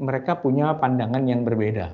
mereka 0.00 0.40
punya 0.40 0.72
pandangan 0.80 1.20
yang 1.28 1.44
berbeda. 1.44 1.92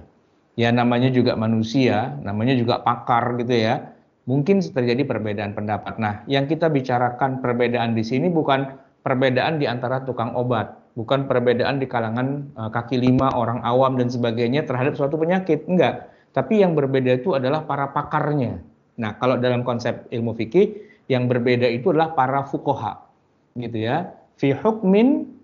Ya 0.56 0.72
namanya 0.72 1.12
juga 1.12 1.37
manusia, 1.37 2.17
namanya 2.22 2.56
juga 2.56 2.80
pakar 2.80 3.36
gitu 3.42 3.52
ya. 3.52 3.93
Mungkin 4.25 4.62
terjadi 4.62 5.02
perbedaan 5.04 5.52
pendapat. 5.52 6.00
Nah, 6.00 6.24
yang 6.30 6.48
kita 6.48 6.71
bicarakan 6.71 7.45
perbedaan 7.45 7.92
di 7.92 8.03
sini 8.03 8.30
bukan 8.32 8.74
perbedaan 9.04 9.61
di 9.61 9.71
antara 9.71 10.03
tukang 10.03 10.34
obat, 10.34 10.74
bukan 10.98 11.30
perbedaan 11.30 11.79
di 11.79 11.87
kalangan 11.87 12.50
uh, 12.59 12.70
kaki 12.73 12.98
lima 12.98 13.30
orang 13.37 13.62
awam 13.62 13.95
dan 14.00 14.11
sebagainya 14.11 14.66
terhadap 14.66 14.98
suatu 14.98 15.14
penyakit, 15.14 15.68
enggak. 15.70 16.11
Tapi 16.34 16.64
yang 16.64 16.75
berbeda 16.75 17.23
itu 17.23 17.38
adalah 17.38 17.62
para 17.62 17.93
pakarnya. 17.95 18.59
Nah, 18.98 19.14
kalau 19.20 19.38
dalam 19.38 19.62
konsep 19.62 20.09
ilmu 20.11 20.34
fikih, 20.34 20.75
yang 21.07 21.30
berbeda 21.30 21.70
itu 21.70 21.95
adalah 21.95 22.16
para 22.16 22.43
fukoha, 22.43 23.07
gitu 23.54 23.79
ya. 23.86 24.11
Fi 24.41 24.50
hukmin 24.57 25.36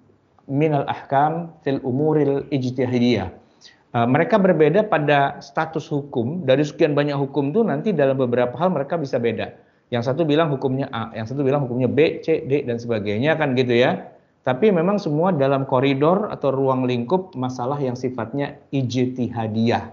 minal 0.50 0.86
ahkam 0.90 1.52
fil 1.62 1.78
umuril 1.82 2.46
ijtihadiyah. 2.50 3.30
Uh, 3.92 4.08
mereka 4.08 4.40
berbeda 4.40 4.88
pada 4.88 5.36
status 5.44 5.84
hukum. 5.92 6.48
Dari 6.48 6.64
sekian 6.64 6.96
banyak 6.96 7.14
hukum 7.14 7.52
itu 7.52 7.60
nanti 7.60 7.92
dalam 7.92 8.16
beberapa 8.16 8.56
hal 8.56 8.72
mereka 8.72 8.96
bisa 8.96 9.20
beda. 9.20 9.52
Yang 9.92 10.08
satu 10.08 10.24
bilang 10.24 10.48
hukumnya 10.48 10.88
A, 10.88 11.12
yang 11.12 11.28
satu 11.28 11.44
bilang 11.44 11.68
hukumnya 11.68 11.84
B, 11.84 12.24
C, 12.24 12.48
D 12.48 12.64
dan 12.64 12.80
sebagainya 12.80 13.36
kan 13.36 13.52
gitu 13.52 13.76
ya. 13.76 14.08
Tapi 14.42 14.72
memang 14.72 14.96
semua 14.98 15.30
dalam 15.30 15.68
koridor 15.68 16.32
atau 16.32 16.50
ruang 16.50 16.88
lingkup 16.88 17.36
masalah 17.38 17.76
yang 17.78 17.94
sifatnya 17.94 18.58
ijtihadiyah. 18.72 19.92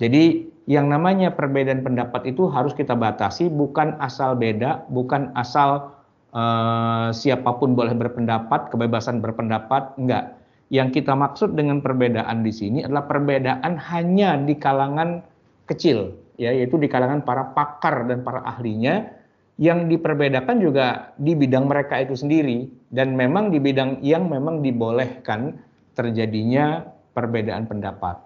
Jadi 0.00 0.48
yang 0.66 0.90
namanya 0.90 1.30
perbedaan 1.30 1.86
pendapat 1.86 2.26
itu 2.26 2.50
harus 2.50 2.74
kita 2.74 2.98
batasi 2.98 3.46
bukan 3.46 3.94
asal 4.02 4.34
beda, 4.34 4.88
bukan 4.90 5.30
asal 5.38 5.95
uh, 6.36 7.08
siapa 7.16 7.56
pun 7.56 7.72
boleh 7.72 7.96
berpendapat, 7.96 8.68
kebebasan 8.68 9.24
berpendapat, 9.24 9.96
enggak. 9.96 10.36
Yang 10.68 11.00
kita 11.00 11.16
maksud 11.16 11.54
dengan 11.56 11.80
perbedaan 11.80 12.42
di 12.42 12.52
sini 12.52 12.78
adalah 12.84 13.06
perbedaan 13.08 13.78
hanya 13.80 14.36
di 14.36 14.54
kalangan 14.58 15.22
kecil, 15.64 16.12
ya, 16.36 16.52
yaitu 16.52 16.76
di 16.76 16.90
kalangan 16.90 17.24
para 17.24 17.54
pakar 17.56 18.04
dan 18.04 18.20
para 18.20 18.42
ahlinya 18.44 19.08
yang 19.56 19.88
diperbedakan 19.88 20.60
juga 20.60 21.16
di 21.16 21.32
bidang 21.32 21.64
mereka 21.64 21.96
itu 21.96 22.12
sendiri 22.12 22.68
dan 22.92 23.16
memang 23.16 23.48
di 23.48 23.56
bidang 23.56 24.04
yang 24.04 24.28
memang 24.28 24.60
dibolehkan 24.60 25.56
terjadinya 25.96 26.84
perbedaan 27.16 27.64
pendapat. 27.64 28.20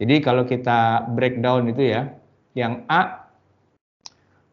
Jadi 0.00 0.24
kalau 0.24 0.48
kita 0.48 1.04
breakdown 1.12 1.68
itu 1.68 1.92
ya, 1.92 2.08
yang 2.56 2.88
A 2.88 3.19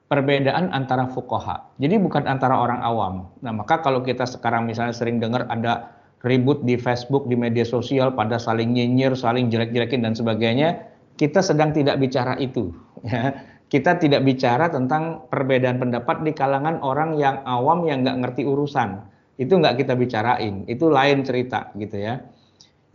perbedaan 0.07 0.71
antara 0.71 1.07
fukoha. 1.11 1.75
Jadi 1.79 1.99
bukan 1.99 2.27
antara 2.27 2.55
orang 2.57 2.79
awam. 2.83 3.27
Nah 3.43 3.51
maka 3.51 3.83
kalau 3.83 4.03
kita 4.03 4.23
sekarang 4.23 4.67
misalnya 4.67 4.95
sering 4.95 5.19
dengar 5.19 5.47
ada 5.51 5.91
ribut 6.23 6.63
di 6.63 6.79
Facebook, 6.79 7.27
di 7.29 7.35
media 7.37 7.67
sosial 7.67 8.15
pada 8.15 8.39
saling 8.41 8.73
nyinyir, 8.73 9.13
saling 9.13 9.51
jelek-jelekin 9.51 10.01
dan 10.01 10.15
sebagainya, 10.15 10.87
kita 11.19 11.43
sedang 11.43 11.75
tidak 11.75 11.99
bicara 11.99 12.35
itu. 12.39 12.71
Ya 13.05 13.55
kita 13.67 13.99
tidak 13.99 14.23
bicara 14.23 14.71
tentang 14.71 15.27
perbedaan 15.27 15.75
pendapat 15.79 16.23
di 16.23 16.31
kalangan 16.31 16.79
orang 16.79 17.19
yang 17.19 17.43
awam 17.43 17.83
yang 17.83 18.03
nggak 18.03 18.17
ngerti 18.23 18.47
urusan. 18.47 19.03
Itu 19.35 19.59
nggak 19.59 19.83
kita 19.83 19.93
bicarain, 19.99 20.63
itu 20.65 20.87
lain 20.87 21.21
cerita 21.27 21.69
gitu 21.75 21.99
ya. 21.99 22.23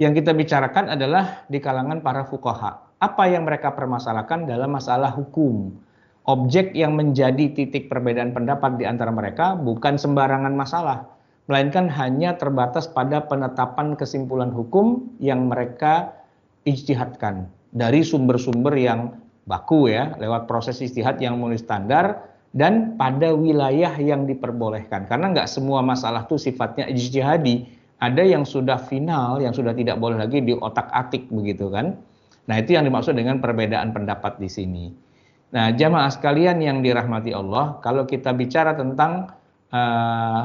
Yang 0.00 0.24
kita 0.24 0.32
bicarakan 0.32 0.96
adalah 0.96 1.44
di 1.46 1.60
kalangan 1.60 2.00
para 2.00 2.24
fukoha. 2.24 2.96
Apa 2.98 3.28
yang 3.28 3.44
mereka 3.44 3.76
permasalahkan 3.76 4.48
dalam 4.48 4.72
masalah 4.72 5.12
hukum. 5.12 5.76
Objek 6.22 6.70
yang 6.78 6.94
menjadi 6.94 7.50
titik 7.50 7.90
perbedaan 7.90 8.30
pendapat 8.30 8.78
di 8.78 8.86
antara 8.86 9.10
mereka 9.10 9.58
bukan 9.58 9.98
sembarangan 9.98 10.54
masalah, 10.54 11.02
melainkan 11.50 11.90
hanya 11.90 12.38
terbatas 12.38 12.86
pada 12.86 13.26
penetapan 13.26 13.98
kesimpulan 13.98 14.54
hukum 14.54 15.10
yang 15.18 15.50
mereka 15.50 16.14
ijtihadkan. 16.62 17.50
Dari 17.74 18.06
sumber-sumber 18.06 18.70
yang 18.78 19.18
baku 19.50 19.90
ya 19.90 20.14
lewat 20.14 20.46
proses 20.46 20.78
istihad 20.78 21.18
yang 21.18 21.42
memenuhi 21.42 21.58
standar 21.58 22.22
dan 22.54 22.94
pada 22.94 23.34
wilayah 23.34 23.90
yang 23.98 24.22
diperbolehkan. 24.22 25.10
Karena 25.10 25.34
nggak 25.34 25.50
semua 25.50 25.82
masalah 25.82 26.22
itu 26.30 26.38
sifatnya 26.38 26.86
ijtihadi. 26.86 27.66
Ada 27.98 28.22
yang 28.22 28.46
sudah 28.46 28.78
final 28.78 29.42
yang 29.42 29.50
sudah 29.50 29.74
tidak 29.74 29.98
boleh 29.98 30.22
lagi 30.22 30.38
di 30.38 30.54
otak 30.54 30.86
atik 30.94 31.26
begitu 31.34 31.66
kan? 31.66 31.98
Nah 32.46 32.62
itu 32.62 32.78
yang 32.78 32.86
dimaksud 32.86 33.18
dengan 33.18 33.42
perbedaan 33.42 33.90
pendapat 33.90 34.38
di 34.38 34.46
sini 34.46 35.10
nah 35.52 35.68
jamaah 35.70 36.08
sekalian 36.08 36.64
yang 36.64 36.80
dirahmati 36.80 37.36
Allah 37.36 37.76
kalau 37.84 38.08
kita 38.08 38.32
bicara 38.32 38.72
tentang 38.72 39.30
uh, 39.68 40.42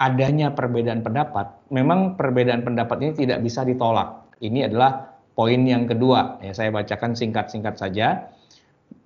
adanya 0.00 0.56
perbedaan 0.56 1.04
pendapat 1.04 1.52
memang 1.68 2.16
perbedaan 2.16 2.64
pendapat 2.64 3.04
ini 3.04 3.12
tidak 3.14 3.44
bisa 3.44 3.68
ditolak 3.68 4.24
ini 4.40 4.64
adalah 4.64 5.10
Poin 5.40 5.64
yang 5.64 5.88
kedua, 5.88 6.36
ya 6.44 6.52
saya 6.52 6.68
bacakan 6.68 7.16
singkat-singkat 7.16 7.80
saja. 7.80 8.28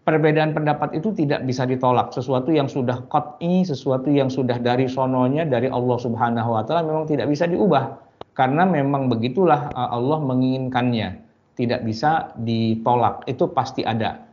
Perbedaan 0.03 0.51
pendapat 0.51 0.99
itu 0.99 1.15
tidak 1.15 1.47
bisa 1.47 1.63
ditolak. 1.63 2.11
Sesuatu 2.11 2.51
yang 2.51 2.67
sudah 2.67 3.07
qat'i, 3.07 3.63
sesuatu 3.63 4.11
yang 4.11 4.27
sudah 4.27 4.59
dari 4.59 4.91
sononya 4.91 5.47
dari 5.47 5.71
Allah 5.71 5.95
Subhanahu 5.95 6.59
wa 6.59 6.67
taala 6.67 6.83
memang 6.83 7.07
tidak 7.07 7.31
bisa 7.31 7.47
diubah. 7.47 8.03
Karena 8.35 8.67
memang 8.67 9.07
begitulah 9.07 9.71
uh, 9.79 9.95
Allah 9.95 10.19
menginginkannya. 10.27 11.23
Tidak 11.55 11.87
bisa 11.87 12.35
ditolak. 12.35 13.23
Itu 13.31 13.55
pasti 13.55 13.87
ada. 13.87 14.24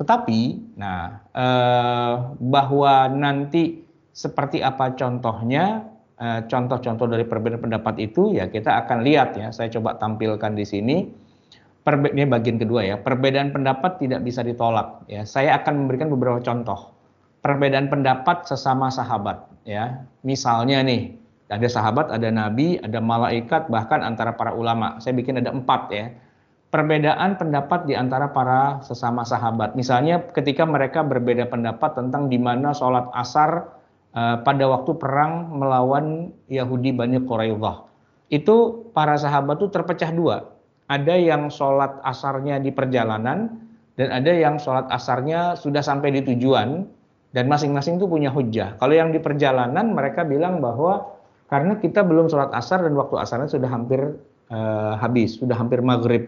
Tetapi, 0.00 0.40
nah, 0.80 1.20
eh, 1.36 2.14
bahwa 2.40 3.12
nanti 3.12 3.84
seperti 4.10 4.64
apa 4.64 4.96
contohnya, 4.96 5.84
eh, 6.16 6.40
contoh-contoh 6.48 7.04
dari 7.04 7.28
perbedaan 7.28 7.60
pendapat 7.60 8.00
itu 8.00 8.32
ya 8.32 8.48
kita 8.48 8.80
akan 8.86 9.04
lihat 9.04 9.36
ya. 9.36 9.52
Saya 9.52 9.68
coba 9.68 10.00
tampilkan 10.00 10.56
di 10.56 10.64
sini 10.64 10.96
Perbe 11.80 12.12
ini 12.12 12.28
bagian 12.28 12.60
kedua 12.60 12.84
ya. 12.84 12.96
Perbedaan 13.00 13.56
pendapat 13.56 13.96
tidak 13.96 14.20
bisa 14.20 14.44
ditolak 14.44 15.00
ya. 15.08 15.24
Saya 15.24 15.56
akan 15.58 15.84
memberikan 15.84 16.12
beberapa 16.12 16.36
contoh. 16.44 16.92
Perbedaan 17.40 17.88
pendapat 17.88 18.44
sesama 18.44 18.92
sahabat 18.92 19.48
ya. 19.64 20.04
Misalnya 20.20 20.84
nih, 20.84 21.16
ada 21.48 21.64
sahabat, 21.64 22.12
ada 22.12 22.28
nabi, 22.28 22.76
ada 22.84 23.00
malaikat, 23.00 23.72
bahkan 23.72 24.04
antara 24.04 24.36
para 24.36 24.52
ulama. 24.52 25.00
Saya 25.00 25.16
bikin 25.16 25.40
ada 25.40 25.56
empat 25.56 25.88
ya. 25.88 26.12
Perbedaan 26.70 27.34
pendapat 27.34 27.90
di 27.90 27.98
antara 27.98 28.30
para 28.30 28.78
sesama 28.86 29.26
sahabat. 29.26 29.74
Misalnya 29.74 30.22
ketika 30.30 30.62
mereka 30.62 31.02
berbeda 31.02 31.50
pendapat 31.50 31.98
tentang 31.98 32.30
di 32.30 32.38
mana 32.38 32.70
sholat 32.70 33.10
asar 33.10 33.74
uh, 34.14 34.38
pada 34.46 34.70
waktu 34.70 34.94
perang 34.94 35.50
melawan 35.58 36.30
Yahudi 36.46 36.94
Bani 36.94 37.18
Quraidah. 37.26 37.90
Itu 38.30 38.86
para 38.94 39.18
sahabat 39.18 39.58
itu 39.58 39.66
terpecah 39.74 40.14
dua 40.14 40.60
ada 40.90 41.14
yang 41.14 41.46
sholat 41.54 42.02
asarnya 42.02 42.58
di 42.58 42.74
perjalanan 42.74 43.62
dan 43.94 44.08
ada 44.10 44.32
yang 44.34 44.58
sholat 44.58 44.90
asarnya 44.90 45.54
sudah 45.54 45.86
sampai 45.86 46.10
di 46.10 46.26
tujuan 46.26 46.82
dan 47.30 47.46
masing-masing 47.46 48.02
itu 48.02 48.10
punya 48.10 48.26
hujah. 48.34 48.74
Kalau 48.82 48.90
yang 48.90 49.14
di 49.14 49.22
perjalanan 49.22 49.94
mereka 49.94 50.26
bilang 50.26 50.58
bahwa 50.58 51.14
karena 51.46 51.78
kita 51.78 52.02
belum 52.02 52.26
sholat 52.26 52.50
asar 52.50 52.82
dan 52.82 52.98
waktu 52.98 53.22
asarnya 53.22 53.46
sudah 53.46 53.70
hampir 53.70 54.18
uh, 54.50 54.98
habis, 54.98 55.38
sudah 55.38 55.54
hampir 55.54 55.78
maghrib. 55.78 56.26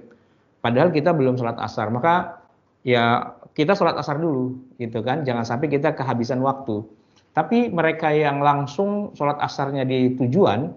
Padahal 0.62 0.95
kita 0.95 1.11
belum 1.11 1.34
sholat 1.34 1.59
asar, 1.59 1.91
maka 1.91 2.39
ya 2.87 3.34
kita 3.53 3.75
sholat 3.75 3.99
asar 3.99 4.23
dulu, 4.23 4.55
gitu 4.78 5.03
kan? 5.03 5.27
Jangan 5.27 5.43
sampai 5.43 5.67
kita 5.67 5.93
kehabisan 5.99 6.39
waktu. 6.41 6.87
Tapi 7.34 7.69
mereka 7.69 8.15
yang 8.15 8.39
langsung 8.39 9.12
sholat 9.19 9.43
asarnya 9.43 9.83
di 9.83 10.15
tujuan 10.15 10.71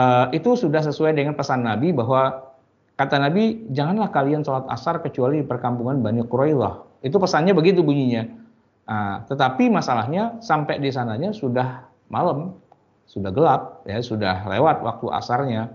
uh, 0.00 0.26
itu 0.32 0.56
sudah 0.56 0.80
sesuai 0.80 1.12
dengan 1.12 1.36
pesan 1.36 1.66
Nabi 1.66 1.92
bahwa 1.92 2.50
Kata 3.00 3.16
Nabi, 3.16 3.64
janganlah 3.72 4.12
kalian 4.12 4.44
sholat 4.44 4.68
asar 4.68 5.00
kecuali 5.00 5.40
di 5.40 5.46
perkampungan 5.48 6.04
Bani 6.04 6.20
Quraidah. 6.20 7.00
Itu 7.00 7.16
pesannya 7.16 7.56
begitu 7.56 7.80
bunyinya. 7.80 8.28
Nah, 8.84 9.24
tetapi 9.24 9.72
masalahnya 9.72 10.36
sampai 10.44 10.76
di 10.76 10.92
sananya 10.92 11.32
sudah 11.32 11.88
malam, 12.12 12.60
sudah 13.08 13.32
gelap, 13.32 13.80
ya 13.88 14.04
sudah 14.04 14.44
lewat 14.44 14.84
waktu 14.84 15.06
asarnya, 15.16 15.72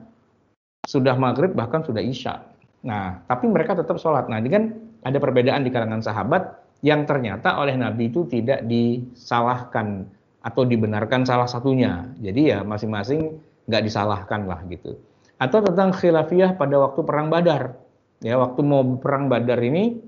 sudah 0.86 1.18
maghrib 1.18 1.58
bahkan 1.58 1.82
sudah 1.82 1.98
isya. 1.98 2.46
Nah, 2.86 3.26
tapi 3.26 3.50
mereka 3.50 3.74
tetap 3.74 3.98
sholat. 3.98 4.30
Nah, 4.30 4.38
ini 4.38 4.50
kan 4.54 4.64
ada 5.02 5.18
perbedaan 5.18 5.66
di 5.66 5.74
kalangan 5.74 6.06
sahabat 6.06 6.62
yang 6.86 7.10
ternyata 7.10 7.58
oleh 7.58 7.74
Nabi 7.74 8.14
itu 8.14 8.30
tidak 8.30 8.62
disalahkan 8.70 10.06
atau 10.46 10.62
dibenarkan 10.62 11.26
salah 11.26 11.50
satunya. 11.50 12.06
Jadi 12.22 12.54
ya 12.54 12.62
masing-masing 12.62 13.42
nggak 13.66 13.84
disalahkan 13.90 14.46
lah 14.46 14.62
gitu 14.70 14.94
atau 15.36 15.60
tentang 15.60 15.92
khilafiyah 15.92 16.56
pada 16.56 16.80
waktu 16.80 17.02
perang 17.04 17.28
Badar. 17.28 17.76
Ya, 18.24 18.40
waktu 18.40 18.64
mau 18.64 18.82
perang 18.98 19.28
Badar 19.28 19.60
ini 19.60 20.00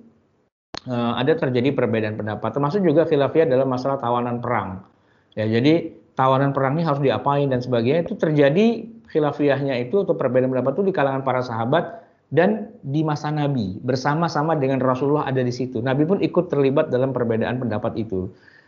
uh, 0.88 1.20
ada 1.20 1.36
terjadi 1.36 1.76
perbedaan 1.76 2.16
pendapat, 2.16 2.56
termasuk 2.56 2.82
juga 2.82 3.04
khilafiyah 3.04 3.46
dalam 3.46 3.68
masalah 3.68 4.00
tawanan 4.00 4.40
perang. 4.40 4.88
Ya, 5.36 5.46
jadi 5.46 5.92
tawanan 6.16 6.56
perang 6.56 6.80
ini 6.80 6.88
harus 6.88 7.04
diapain 7.04 7.46
dan 7.52 7.60
sebagainya 7.60 8.08
itu 8.08 8.16
terjadi 8.16 8.88
khilafiyahnya 9.12 9.76
itu 9.84 10.02
atau 10.02 10.16
perbedaan 10.16 10.50
pendapat 10.50 10.80
itu 10.80 10.84
di 10.90 10.94
kalangan 10.96 11.22
para 11.22 11.44
sahabat 11.44 12.07
dan 12.28 12.76
di 12.84 13.08
masa 13.08 13.32
Nabi 13.32 13.80
bersama-sama 13.80 14.60
dengan 14.60 14.84
Rasulullah 14.84 15.24
ada 15.24 15.40
di 15.40 15.54
situ. 15.54 15.80
Nabi 15.80 16.04
pun 16.04 16.20
ikut 16.20 16.52
terlibat 16.52 16.92
dalam 16.92 17.16
perbedaan 17.16 17.56
pendapat 17.56 17.96
itu. 17.96 18.28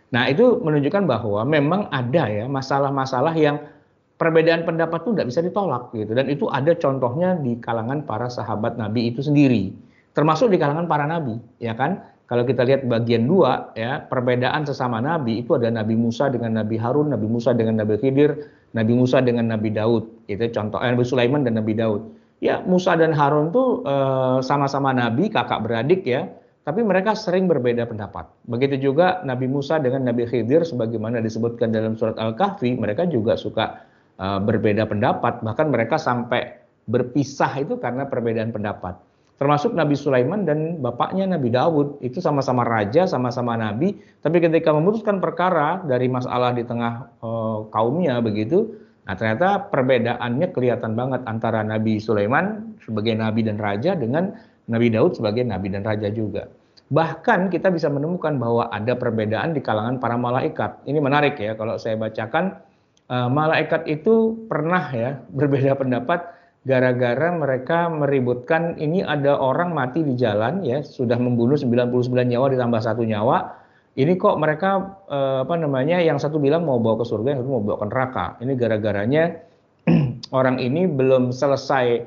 Nah, 0.10 0.26
itu 0.32 0.64
menunjukkan 0.64 1.06
bahwa 1.06 1.44
memang 1.44 1.92
ada 1.92 2.26
ya 2.32 2.46
masalah-masalah 2.48 3.36
yang 3.36 3.62
perbedaan 4.16 4.64
pendapat 4.64 5.04
itu 5.06 5.12
tidak 5.16 5.28
bisa 5.28 5.42
ditolak 5.44 5.84
gitu. 5.92 6.12
Dan 6.16 6.32
itu 6.32 6.48
ada 6.50 6.72
contohnya 6.74 7.36
di 7.36 7.60
kalangan 7.60 8.08
para 8.08 8.32
sahabat 8.32 8.80
Nabi 8.80 9.12
itu 9.12 9.20
sendiri. 9.20 9.76
Termasuk 10.16 10.50
di 10.50 10.58
kalangan 10.58 10.90
para 10.90 11.06
nabi 11.06 11.38
ya 11.62 11.78
kan? 11.78 12.04
Kalau 12.30 12.46
kita 12.46 12.62
lihat 12.62 12.86
bagian 12.86 13.26
dua 13.26 13.74
ya 13.74 14.06
perbedaan 14.06 14.62
sesama 14.62 15.02
nabi 15.02 15.42
itu 15.42 15.58
ada 15.58 15.74
Nabi 15.74 15.98
Musa 15.98 16.30
dengan 16.30 16.62
Nabi 16.62 16.78
Harun 16.78 17.10
Nabi 17.10 17.26
Musa 17.26 17.58
dengan 17.58 17.82
Nabi 17.82 17.98
Khidir 17.98 18.38
Nabi 18.78 18.94
Musa 18.94 19.18
dengan 19.18 19.50
Nabi 19.50 19.74
Daud. 19.74 20.30
Itu 20.30 20.46
contoh 20.54 20.78
eh, 20.78 20.94
Nabi 20.94 21.06
Sulaiman 21.08 21.42
dan 21.42 21.58
Nabi 21.58 21.74
Daud 21.74 22.19
ya 22.40 22.64
Musa 22.64 22.96
dan 22.96 23.16
Harun 23.16 23.52
tuh 23.52 23.84
eh, 23.84 24.38
sama-sama 24.44 24.92
nabi 24.96 25.32
kakak 25.32 25.64
beradik 25.64 26.04
ya 26.04 26.28
tapi 26.70 26.86
mereka 26.86 27.18
sering 27.18 27.50
berbeda 27.50 27.90
pendapat. 27.90 28.30
Begitu 28.46 28.94
juga 28.94 29.26
Nabi 29.26 29.50
Musa 29.50 29.82
dengan 29.82 30.06
Nabi 30.06 30.30
Khidir 30.30 30.62
sebagaimana 30.62 31.18
disebutkan 31.18 31.74
dalam 31.74 31.98
surat 31.98 32.14
Al-Kahfi, 32.22 32.78
mereka 32.78 33.10
juga 33.10 33.34
suka 33.34 33.82
uh, 34.22 34.38
berbeda 34.38 34.86
pendapat, 34.86 35.42
bahkan 35.42 35.74
mereka 35.74 35.98
sampai 35.98 36.62
berpisah 36.86 37.58
itu 37.58 37.82
karena 37.82 38.06
perbedaan 38.06 38.54
pendapat. 38.54 39.02
Termasuk 39.42 39.74
Nabi 39.74 39.98
Sulaiman 39.98 40.46
dan 40.46 40.78
bapaknya 40.78 41.26
Nabi 41.26 41.50
Dawud, 41.50 42.06
itu 42.06 42.22
sama-sama 42.22 42.62
raja, 42.62 43.10
sama-sama 43.10 43.58
nabi, 43.58 43.98
tapi 44.22 44.38
ketika 44.38 44.70
memutuskan 44.70 45.18
perkara 45.18 45.82
dari 45.88 46.06
masalah 46.06 46.54
di 46.54 46.68
tengah 46.68 47.08
uh, 47.24 47.66
kaumnya 47.74 48.22
begitu, 48.22 48.78
nah 49.10 49.18
ternyata 49.18 49.74
perbedaannya 49.74 50.54
kelihatan 50.54 50.94
banget 50.94 51.26
antara 51.26 51.66
Nabi 51.66 51.98
Sulaiman 51.98 52.78
sebagai 52.86 53.18
nabi 53.18 53.42
dan 53.42 53.58
raja 53.58 53.98
dengan 53.98 54.38
Nabi 54.70 54.94
Daud 54.94 55.18
sebagai 55.18 55.42
nabi 55.42 55.74
dan 55.74 55.82
raja 55.82 56.14
juga. 56.14 56.46
Bahkan 56.90 57.54
kita 57.54 57.74
bisa 57.74 57.90
menemukan 57.90 58.38
bahwa 58.38 58.70
ada 58.70 58.94
perbedaan 58.98 59.54
di 59.54 59.62
kalangan 59.62 60.02
para 60.02 60.18
malaikat. 60.18 60.86
Ini 60.86 60.98
menarik 61.02 61.38
ya 61.42 61.54
kalau 61.54 61.78
saya 61.78 61.98
bacakan 61.98 62.58
uh, 63.10 63.30
malaikat 63.30 63.86
itu 63.86 64.46
pernah 64.50 64.90
ya 64.94 65.22
berbeda 65.38 65.74
pendapat 65.78 66.38
gara-gara 66.66 67.34
mereka 67.34 67.88
meributkan 67.90 68.78
ini 68.78 69.02
ada 69.02 69.38
orang 69.38 69.72
mati 69.72 70.04
di 70.04 70.14
jalan 70.14 70.62
ya 70.62 70.84
sudah 70.84 71.16
membunuh 71.18 71.56
99 71.58 72.14
nyawa 72.14 72.46
ditambah 72.54 72.82
satu 72.82 73.06
nyawa. 73.06 73.58
Ini 73.98 74.16
kok 74.16 74.38
mereka 74.38 75.02
uh, 75.10 75.42
apa 75.44 75.56
namanya 75.58 75.98
yang 75.98 76.22
satu 76.22 76.38
bilang 76.38 76.64
mau 76.64 76.78
bawa 76.78 77.02
ke 77.02 77.06
surga 77.10 77.36
yang 77.36 77.40
satu 77.42 77.52
mau 77.52 77.64
bawa 77.64 77.78
ke 77.82 77.88
neraka. 77.90 78.26
Ini 78.42 78.54
gara-garanya 78.54 79.24
orang 80.40 80.62
ini 80.62 80.86
belum 80.86 81.34
selesai 81.34 82.06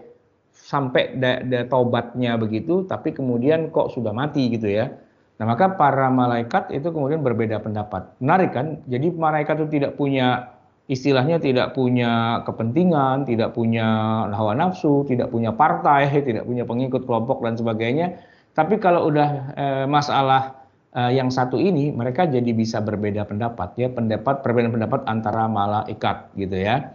sampai 0.52 1.18
da, 1.18 1.42
da 1.42 1.66
taubatnya 1.66 2.38
begitu, 2.38 2.86
tapi 2.86 3.12
kemudian 3.12 3.74
kok 3.74 3.92
sudah 3.92 4.14
mati 4.14 4.52
gitu 4.52 4.70
ya. 4.70 4.94
Nah 5.42 5.44
maka 5.48 5.74
para 5.74 6.06
malaikat 6.06 6.70
itu 6.70 6.92
kemudian 6.94 7.20
berbeda 7.20 7.58
pendapat. 7.58 8.14
Menarik 8.22 8.54
kan? 8.54 8.78
Jadi 8.86 9.10
malaikat 9.10 9.58
itu 9.64 9.82
tidak 9.82 9.98
punya 9.98 10.54
istilahnya 10.90 11.38
tidak 11.38 11.74
punya 11.74 12.42
kepentingan, 12.46 13.24
tidak 13.26 13.54
punya 13.54 13.86
hawa 14.30 14.54
nafsu, 14.54 15.06
tidak 15.06 15.30
punya 15.34 15.50
partai, 15.54 16.10
tidak 16.28 16.46
punya 16.46 16.62
pengikut 16.68 17.02
kelompok 17.08 17.42
dan 17.42 17.58
sebagainya. 17.58 18.22
Tapi 18.52 18.76
kalau 18.76 19.08
udah 19.08 19.28
e, 19.56 19.66
masalah 19.88 20.61
e, 20.92 21.00
yang 21.16 21.32
satu 21.32 21.56
ini, 21.56 21.90
mereka 21.90 22.28
jadi 22.28 22.52
bisa 22.52 22.78
berbeda 22.84 23.24
pendapat 23.24 23.74
ya, 23.80 23.88
pendapat 23.90 24.44
perbedaan 24.44 24.72
pendapat 24.72 25.00
antara 25.08 25.48
malaikat 25.48 26.30
gitu 26.36 26.56
ya. 26.56 26.92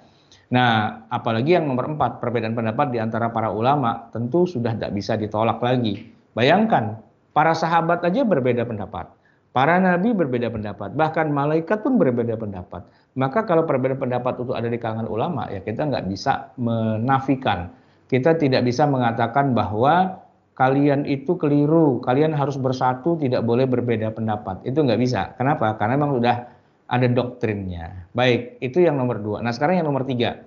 Nah, 0.48 1.04
apalagi 1.12 1.60
yang 1.60 1.68
nomor 1.68 1.92
empat, 1.92 2.24
perbedaan 2.24 2.56
pendapat 2.56 2.96
di 2.96 3.04
antara 3.04 3.28
para 3.34 3.52
ulama 3.52 4.08
tentu 4.16 4.48
sudah 4.48 4.80
tidak 4.80 4.96
bisa 4.96 5.20
ditolak 5.20 5.60
lagi. 5.60 6.08
Bayangkan, 6.32 7.04
para 7.36 7.52
sahabat 7.52 8.06
aja 8.08 8.24
berbeda 8.24 8.64
pendapat. 8.64 9.12
Para 9.52 9.82
nabi 9.82 10.14
berbeda 10.14 10.54
pendapat, 10.54 10.94
bahkan 10.94 11.34
malaikat 11.34 11.82
pun 11.82 11.98
berbeda 11.98 12.38
pendapat. 12.38 12.86
Maka 13.18 13.42
kalau 13.44 13.66
perbedaan 13.66 13.98
pendapat 13.98 14.38
itu 14.38 14.54
ada 14.54 14.70
di 14.70 14.78
kalangan 14.78 15.10
ulama, 15.10 15.50
ya 15.50 15.66
kita 15.66 15.90
nggak 15.90 16.06
bisa 16.06 16.54
menafikan. 16.62 17.74
Kita 18.06 18.38
tidak 18.38 18.62
bisa 18.64 18.86
mengatakan 18.86 19.58
bahwa 19.58 20.22
kalian 20.58 21.06
itu 21.06 21.38
keliru, 21.38 22.02
kalian 22.02 22.34
harus 22.34 22.58
bersatu, 22.58 23.14
tidak 23.22 23.46
boleh 23.46 23.70
berbeda 23.70 24.10
pendapat. 24.10 24.66
Itu 24.66 24.82
nggak 24.82 24.98
bisa. 24.98 25.38
Kenapa? 25.38 25.78
Karena 25.78 26.02
memang 26.02 26.18
sudah 26.18 26.50
ada 26.90 27.08
doktrinnya. 27.08 28.10
Baik, 28.18 28.58
itu 28.58 28.82
yang 28.82 28.98
nomor 28.98 29.22
dua. 29.22 29.46
Nah 29.46 29.54
sekarang 29.54 29.78
yang 29.78 29.88
nomor 29.88 30.02
tiga. 30.10 30.42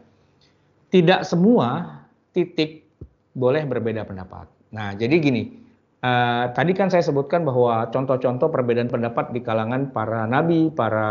Tidak 0.90 1.22
semua 1.22 2.02
titik 2.34 2.82
boleh 3.38 3.62
berbeda 3.62 4.02
pendapat. 4.02 4.50
Nah 4.74 4.98
jadi 4.98 5.14
gini, 5.22 5.46
uh, 6.02 6.50
tadi 6.50 6.74
kan 6.74 6.90
saya 6.90 7.06
sebutkan 7.06 7.46
bahwa 7.46 7.86
contoh-contoh 7.94 8.50
perbedaan 8.50 8.90
pendapat 8.90 9.30
di 9.30 9.38
kalangan 9.46 9.94
para 9.94 10.26
nabi, 10.26 10.74
para 10.74 11.08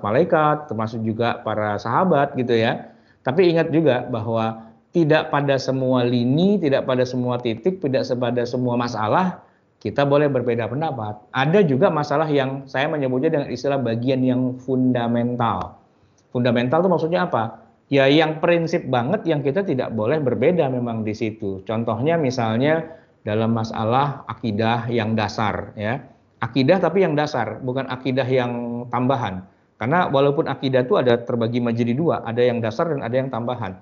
malaikat, 0.00 0.72
termasuk 0.72 1.04
juga 1.04 1.44
para 1.44 1.76
sahabat 1.76 2.32
gitu 2.40 2.56
ya. 2.56 2.96
Tapi 3.20 3.52
ingat 3.52 3.68
juga 3.68 4.08
bahwa 4.08 4.65
tidak 4.96 5.28
pada 5.28 5.60
semua 5.60 6.08
lini, 6.08 6.56
tidak 6.56 6.88
pada 6.88 7.04
semua 7.04 7.36
titik, 7.36 7.84
tidak 7.84 8.08
pada 8.16 8.48
semua 8.48 8.80
masalah 8.80 9.44
kita 9.76 10.08
boleh 10.08 10.32
berbeda 10.32 10.66
pendapat. 10.72 11.20
Ada 11.36 11.60
juga 11.60 11.92
masalah 11.92 12.26
yang 12.32 12.64
saya 12.64 12.88
menyebutnya 12.88 13.28
dengan 13.28 13.48
istilah 13.52 13.76
bagian 13.76 14.24
yang 14.24 14.56
fundamental. 14.56 15.78
Fundamental 16.32 16.80
itu 16.80 16.90
maksudnya 16.90 17.28
apa? 17.28 17.62
Ya 17.86 18.08
yang 18.10 18.42
prinsip 18.42 18.88
banget 18.90 19.28
yang 19.30 19.46
kita 19.46 19.62
tidak 19.62 19.94
boleh 19.94 20.18
berbeda 20.18 20.66
memang 20.72 21.04
di 21.06 21.14
situ. 21.14 21.62
Contohnya 21.62 22.18
misalnya 22.18 22.82
dalam 23.22 23.54
masalah 23.54 24.26
akidah 24.26 24.88
yang 24.90 25.14
dasar 25.14 25.76
ya. 25.78 26.02
Akidah 26.42 26.82
tapi 26.82 27.00
yang 27.00 27.16
dasar, 27.16 27.62
bukan 27.64 27.88
akidah 27.88 28.26
yang 28.26 28.84
tambahan. 28.92 29.40
Karena 29.76 30.08
walaupun 30.08 30.48
akidah 30.48 30.84
itu 30.84 30.96
ada 31.00 31.16
terbagi 31.20 31.60
menjadi 31.64 31.96
dua, 31.96 32.20
ada 32.26 32.42
yang 32.44 32.60
dasar 32.60 32.92
dan 32.92 33.00
ada 33.00 33.16
yang 33.16 33.32
tambahan. 33.32 33.76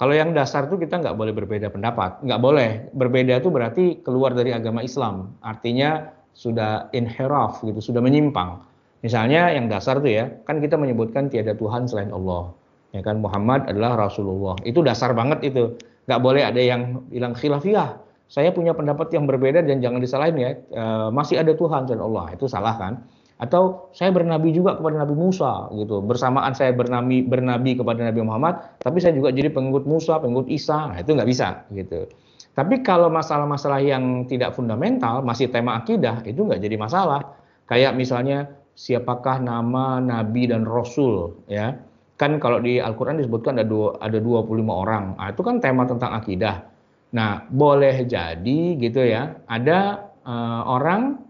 Kalau 0.00 0.16
yang 0.16 0.32
dasar 0.32 0.64
itu 0.64 0.80
kita 0.80 0.96
nggak 0.96 1.12
boleh 1.12 1.36
berbeda 1.36 1.68
pendapat, 1.68 2.24
nggak 2.24 2.40
boleh. 2.40 2.88
Berbeda 2.96 3.36
itu 3.36 3.52
berarti 3.52 4.00
keluar 4.00 4.32
dari 4.32 4.48
agama 4.48 4.80
Islam, 4.80 5.36
artinya 5.44 6.08
sudah 6.32 6.88
inheraf 6.96 7.60
gitu, 7.60 7.84
sudah 7.84 8.00
menyimpang. 8.00 8.64
Misalnya 9.04 9.52
yang 9.52 9.68
dasar 9.68 10.00
itu 10.00 10.16
ya, 10.16 10.32
kan 10.48 10.56
kita 10.64 10.80
menyebutkan 10.80 11.28
tiada 11.28 11.52
Tuhan 11.52 11.84
selain 11.84 12.16
Allah. 12.16 12.48
Ya 12.96 13.04
kan 13.04 13.20
Muhammad 13.20 13.68
adalah 13.68 14.08
Rasulullah. 14.08 14.56
Itu 14.64 14.80
dasar 14.80 15.12
banget 15.12 15.52
itu. 15.52 15.76
Nggak 16.08 16.20
boleh 16.24 16.42
ada 16.48 16.60
yang 16.64 17.04
bilang 17.12 17.36
khilafiyah. 17.36 18.00
Saya 18.30 18.56
punya 18.56 18.72
pendapat 18.72 19.12
yang 19.12 19.28
berbeda 19.28 19.60
dan 19.62 19.84
jangan 19.84 20.00
disalahin 20.00 20.36
ya. 20.40 20.50
E, 20.70 20.84
masih 21.12 21.44
ada 21.44 21.52
Tuhan 21.52 21.84
selain 21.84 22.02
Allah. 22.02 22.34
Itu 22.34 22.48
salah 22.48 22.74
kan? 22.78 23.04
Atau 23.40 23.88
saya 23.96 24.12
bernabi 24.12 24.52
juga 24.52 24.76
kepada 24.76 25.00
Nabi 25.00 25.16
Musa 25.16 25.72
gitu. 25.72 26.04
Bersamaan 26.04 26.52
saya 26.52 26.76
bernabi 26.76 27.24
bernabi 27.24 27.80
kepada 27.80 28.04
Nabi 28.04 28.20
Muhammad 28.20 28.60
tapi 28.84 29.00
saya 29.00 29.16
juga 29.16 29.32
jadi 29.32 29.48
pengikut 29.48 29.88
Musa 29.88 30.20
pengikut 30.20 30.46
Isa. 30.52 30.92
Nah 30.92 31.00
itu 31.00 31.16
nggak 31.16 31.28
bisa 31.28 31.64
gitu. 31.72 32.04
Tapi 32.52 32.84
kalau 32.84 33.08
masalah-masalah 33.08 33.80
yang 33.80 34.28
tidak 34.28 34.52
fundamental 34.52 35.24
masih 35.24 35.48
tema 35.48 35.80
akidah 35.80 36.20
itu 36.28 36.44
nggak 36.44 36.60
jadi 36.60 36.76
masalah. 36.76 37.40
Kayak 37.64 37.96
misalnya 37.96 38.52
siapakah 38.76 39.40
nama 39.40 40.04
nabi 40.04 40.52
dan 40.52 40.68
rasul 40.68 41.40
ya? 41.48 41.80
Kan 42.20 42.36
kalau 42.36 42.60
di 42.60 42.76
Al-Qur'an 42.76 43.16
disebutkan 43.16 43.56
ada 43.56 43.64
dua, 43.64 43.96
ada 43.96 44.20
25 44.20 44.68
orang. 44.68 45.16
Nah, 45.16 45.32
itu 45.32 45.40
kan 45.40 45.56
tema 45.56 45.88
tentang 45.88 46.12
akidah. 46.12 46.68
Nah 47.16 47.48
boleh 47.48 48.04
jadi 48.04 48.60
gitu 48.76 49.02
ya 49.02 49.40
ada 49.50 50.10
uh, 50.22 50.62
orang 50.68 51.29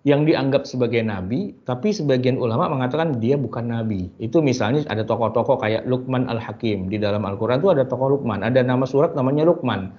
yang 0.00 0.24
dianggap 0.24 0.64
sebagai 0.64 1.04
nabi, 1.04 1.52
tapi 1.68 1.92
sebagian 1.92 2.40
ulama 2.40 2.72
mengatakan 2.72 3.20
dia 3.20 3.36
bukan 3.36 3.68
nabi. 3.68 4.08
Itu 4.16 4.40
misalnya 4.40 4.88
ada 4.88 5.04
tokoh-tokoh 5.04 5.60
kayak 5.60 5.84
Luqman 5.84 6.24
Al-Hakim. 6.24 6.88
Di 6.88 6.96
dalam 6.96 7.20
Al-Quran 7.28 7.60
itu 7.60 7.68
ada 7.68 7.84
tokoh 7.84 8.16
Luqman. 8.16 8.40
Ada 8.40 8.64
nama 8.64 8.88
surat 8.88 9.12
namanya 9.12 9.44
Luqman. 9.44 9.92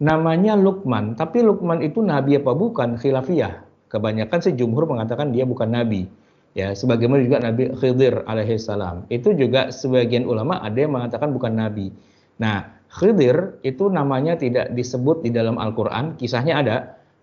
Namanya 0.00 0.60
Luqman, 0.60 1.16
tapi 1.16 1.40
Luqman 1.40 1.80
itu 1.80 2.04
nabi 2.04 2.36
apa 2.36 2.52
bukan? 2.52 3.00
Khilafiyah. 3.00 3.64
Kebanyakan 3.88 4.38
sejumhur 4.44 4.84
mengatakan 4.88 5.32
dia 5.32 5.48
bukan 5.48 5.72
nabi. 5.72 6.08
Ya, 6.50 6.74
sebagaimana 6.74 7.22
juga 7.22 7.38
Nabi 7.38 7.70
Khidir 7.78 8.26
alaihissalam. 8.26 9.06
Itu 9.06 9.38
juga 9.38 9.70
sebagian 9.70 10.26
ulama 10.26 10.58
ada 10.58 10.74
yang 10.82 10.90
mengatakan 10.98 11.30
bukan 11.30 11.54
nabi. 11.54 11.94
Nah, 12.42 12.74
Khidir 12.90 13.62
itu 13.62 13.86
namanya 13.86 14.34
tidak 14.34 14.74
disebut 14.74 15.22
di 15.22 15.30
dalam 15.30 15.62
Al-Quran, 15.62 16.18
kisahnya 16.18 16.58
ada, 16.58 16.76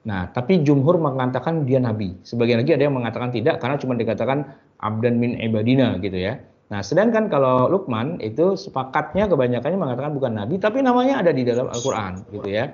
Nah, 0.08 0.32
tapi 0.32 0.64
jumhur 0.64 0.96
mengatakan 1.04 1.68
dia 1.68 1.84
nabi. 1.84 2.16
Sebagian 2.24 2.64
lagi 2.64 2.72
ada 2.72 2.88
yang 2.88 2.96
mengatakan 2.96 3.36
tidak 3.36 3.60
karena 3.60 3.76
cuma 3.76 3.94
dikatakan 4.00 4.48
abdan 4.80 5.20
min 5.20 5.36
ibadina 5.36 6.00
gitu 6.00 6.16
ya. 6.16 6.40
Nah, 6.72 6.80
sedangkan 6.80 7.28
kalau 7.28 7.68
Lukman 7.68 8.16
itu 8.24 8.56
sepakatnya 8.56 9.28
kebanyakannya 9.28 9.76
mengatakan 9.76 10.16
bukan 10.16 10.32
nabi 10.40 10.56
tapi 10.64 10.80
namanya 10.80 11.20
ada 11.20 11.36
di 11.36 11.44
dalam 11.44 11.68
Al-Qur'an 11.68 12.24
gitu 12.32 12.48
ya. 12.48 12.72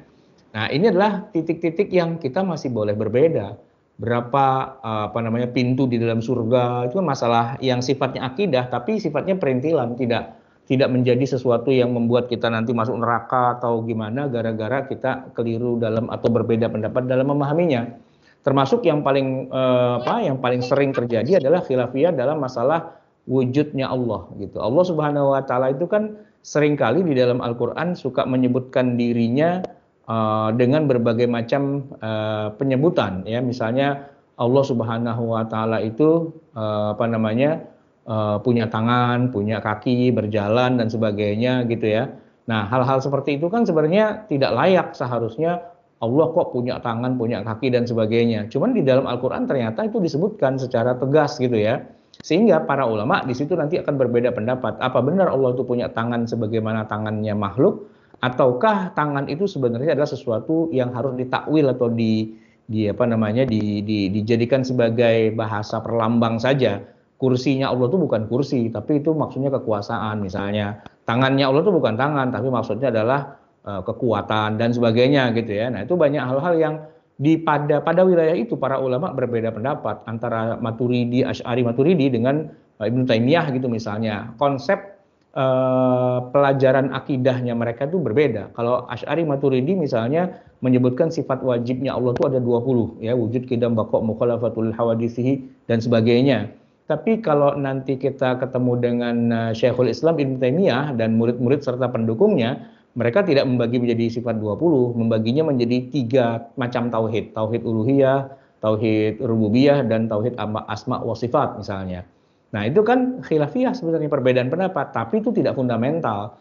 Nah, 0.54 0.70
ini 0.70 0.94
adalah 0.94 1.26
titik-titik 1.34 1.90
yang 1.90 2.22
kita 2.22 2.46
masih 2.46 2.70
boleh 2.70 2.94
berbeda. 2.94 3.58
Berapa 3.98 4.78
apa 4.82 5.20
namanya 5.22 5.50
pintu 5.50 5.90
di 5.90 5.98
dalam 5.98 6.22
surga 6.22 6.90
itu 6.90 7.02
kan 7.02 7.06
masalah 7.06 7.46
yang 7.62 7.82
sifatnya 7.82 8.26
akidah 8.30 8.70
tapi 8.70 8.98
sifatnya 8.98 9.38
perintilan, 9.38 9.98
tidak 9.98 10.38
tidak 10.64 10.90
menjadi 10.92 11.28
sesuatu 11.28 11.70
yang 11.70 11.92
membuat 11.92 12.32
kita 12.32 12.48
nanti 12.48 12.72
masuk 12.72 12.96
neraka 12.96 13.60
atau 13.60 13.84
gimana 13.84 14.32
gara-gara 14.32 14.88
kita 14.88 15.36
keliru 15.36 15.76
dalam 15.76 16.08
atau 16.08 16.32
berbeda 16.32 16.72
pendapat 16.72 17.04
dalam 17.04 17.28
memahaminya. 17.36 18.00
Termasuk 18.44 18.84
yang 18.88 19.04
paling 19.04 19.52
eh, 19.52 19.94
apa 20.04 20.24
yang 20.24 20.40
paling 20.40 20.64
sering 20.64 20.96
terjadi 20.96 21.40
adalah 21.44 21.64
khilafiyah 21.64 22.16
dalam 22.16 22.40
masalah 22.40 22.96
wujudnya 23.28 23.88
Allah 23.92 24.28
gitu. 24.40 24.60
Allah 24.60 24.84
Subhanahu 24.84 25.36
wa 25.36 25.44
taala 25.44 25.72
itu 25.72 25.88
kan 25.88 26.16
sering 26.44 26.76
kali 26.76 27.04
di 27.08 27.16
dalam 27.16 27.40
Al-Qur'an 27.40 27.96
suka 27.96 28.28
menyebutkan 28.28 29.00
dirinya 29.00 29.64
uh, 30.12 30.52
dengan 30.52 30.92
berbagai 30.92 31.28
macam 31.28 31.92
uh, 32.04 32.52
penyebutan 32.60 33.24
ya. 33.24 33.40
Misalnya 33.40 34.12
Allah 34.36 34.64
Subhanahu 34.64 35.24
wa 35.24 35.44
taala 35.48 35.80
itu 35.80 36.36
uh, 36.56 36.96
apa 36.96 37.08
namanya? 37.08 37.73
Uh, 38.08 38.38
punya 38.40 38.70
tangan, 38.70 39.30
punya 39.30 39.60
kaki, 39.60 40.12
berjalan 40.12 40.80
dan 40.80 40.88
sebagainya 40.88 41.68
gitu 41.68 41.88
ya. 41.88 42.12
Nah, 42.48 42.68
hal-hal 42.68 43.00
seperti 43.00 43.40
itu 43.40 43.48
kan 43.48 43.64
sebenarnya 43.64 44.28
tidak 44.28 44.52
layak 44.52 44.88
seharusnya 44.96 45.64
Allah 46.04 46.28
kok 46.36 46.52
punya 46.52 46.84
tangan, 46.84 47.16
punya 47.16 47.40
kaki 47.48 47.72
dan 47.72 47.88
sebagainya. 47.88 48.52
Cuman 48.52 48.76
di 48.76 48.84
dalam 48.84 49.08
Al-Qur'an 49.08 49.48
ternyata 49.48 49.88
itu 49.88 50.04
disebutkan 50.04 50.60
secara 50.60 51.00
tegas 51.00 51.40
gitu 51.40 51.56
ya. 51.56 51.80
Sehingga 52.20 52.68
para 52.68 52.84
ulama 52.84 53.24
di 53.24 53.32
situ 53.32 53.56
nanti 53.56 53.80
akan 53.80 53.96
berbeda 53.96 54.36
pendapat. 54.36 54.78
Apa 54.84 55.00
benar 55.00 55.32
Allah 55.32 55.56
itu 55.56 55.64
punya 55.64 55.88
tangan 55.88 56.28
sebagaimana 56.28 56.86
tangannya 56.92 57.32
makhluk 57.32 57.88
ataukah 58.24 58.96
tangan 58.96 59.28
itu 59.28 59.44
sebenarnya 59.44 60.00
adalah 60.00 60.08
sesuatu 60.08 60.72
yang 60.72 60.96
harus 60.96 61.20
ditakwil 61.20 61.68
atau 61.76 61.92
di 61.92 62.40
di 62.64 62.88
apa 62.88 63.04
namanya 63.04 63.44
di, 63.44 63.84
di 63.84 64.08
dijadikan 64.08 64.64
sebagai 64.64 65.36
bahasa 65.36 65.84
perlambang 65.84 66.40
saja. 66.40 66.80
Kursinya 67.18 67.72
Allah 67.72 67.88
itu 67.88 67.98
bukan 67.98 68.28
kursi, 68.28 68.68
tapi 68.68 69.00
itu 69.00 69.16
maksudnya 69.16 69.54
kekuasaan 69.54 70.20
misalnya. 70.20 70.84
Tangannya 71.08 71.46
Allah 71.48 71.62
itu 71.64 71.72
bukan 71.72 71.96
tangan, 71.96 72.36
tapi 72.36 72.48
maksudnya 72.52 72.92
adalah 72.92 73.40
uh, 73.64 73.82
kekuatan 73.84 74.60
dan 74.60 74.70
sebagainya 74.76 75.32
gitu 75.36 75.52
ya. 75.56 75.72
Nah, 75.72 75.88
itu 75.88 75.96
banyak 75.96 76.20
hal-hal 76.20 76.54
yang 76.60 76.76
di 77.22 77.38
pada 77.40 77.80
pada 77.80 78.02
wilayah 78.04 78.34
itu 78.36 78.58
para 78.58 78.82
ulama 78.82 79.14
berbeda 79.14 79.54
pendapat 79.54 80.04
antara 80.10 80.58
Maturidi, 80.60 81.24
Asy'ari 81.24 81.64
Maturidi 81.64 82.12
dengan 82.12 82.50
uh, 82.82 82.86
Ibnu 82.86 83.08
Taimiyah 83.08 83.56
gitu 83.56 83.72
misalnya. 83.72 84.36
Konsep 84.36 84.94
uh, 85.38 86.28
pelajaran 86.34 86.92
akidahnya 86.92 87.54
mereka 87.54 87.86
itu 87.90 88.02
berbeda. 88.02 88.54
Kalau 88.58 88.86
Asy'ari 88.90 89.24
Maturidi 89.24 89.78
misalnya 89.78 90.44
menyebutkan 90.64 91.12
sifat 91.12 91.44
wajibnya 91.44 91.94
Allah 91.94 92.16
itu 92.16 92.24
ada 92.24 92.40
20 92.40 93.04
ya, 93.04 93.14
wujud 93.14 93.44
kidam 93.46 93.76
baqa 93.76 94.00
mukhalafatul 94.00 94.72
hawadisihi 94.72 95.68
dan 95.68 95.84
sebagainya. 95.84 96.52
Tapi 96.84 97.24
kalau 97.24 97.56
nanti 97.56 97.96
kita 97.96 98.36
ketemu 98.44 98.74
dengan 98.76 99.16
uh, 99.32 99.52
Syekhul 99.56 99.88
Islam 99.88 100.20
Ibn 100.20 100.36
Taimiyah 100.36 100.92
dan 101.00 101.16
murid-murid 101.16 101.64
serta 101.64 101.88
pendukungnya, 101.88 102.68
mereka 103.00 103.24
tidak 103.24 103.48
membagi 103.48 103.80
menjadi 103.80 104.20
sifat 104.20 104.36
20, 104.38 105.00
membaginya 105.00 105.48
menjadi 105.48 105.78
tiga 105.88 106.26
macam 106.60 106.92
tauhid. 106.92 107.32
Tauhid 107.32 107.64
uluhiyah, 107.64 108.28
tauhid 108.60 109.24
rububiyah, 109.24 109.88
dan 109.88 110.12
tauhid 110.12 110.36
asma 110.68 111.00
wa 111.00 111.16
sifat 111.16 111.56
misalnya. 111.56 112.04
Nah 112.52 112.68
itu 112.68 112.84
kan 112.84 113.24
khilafiyah 113.24 113.74
sebenarnya 113.74 114.12
perbedaan 114.12 114.52
pendapat, 114.52 114.92
tapi 114.92 115.24
itu 115.24 115.32
tidak 115.32 115.56
fundamental. 115.56 116.38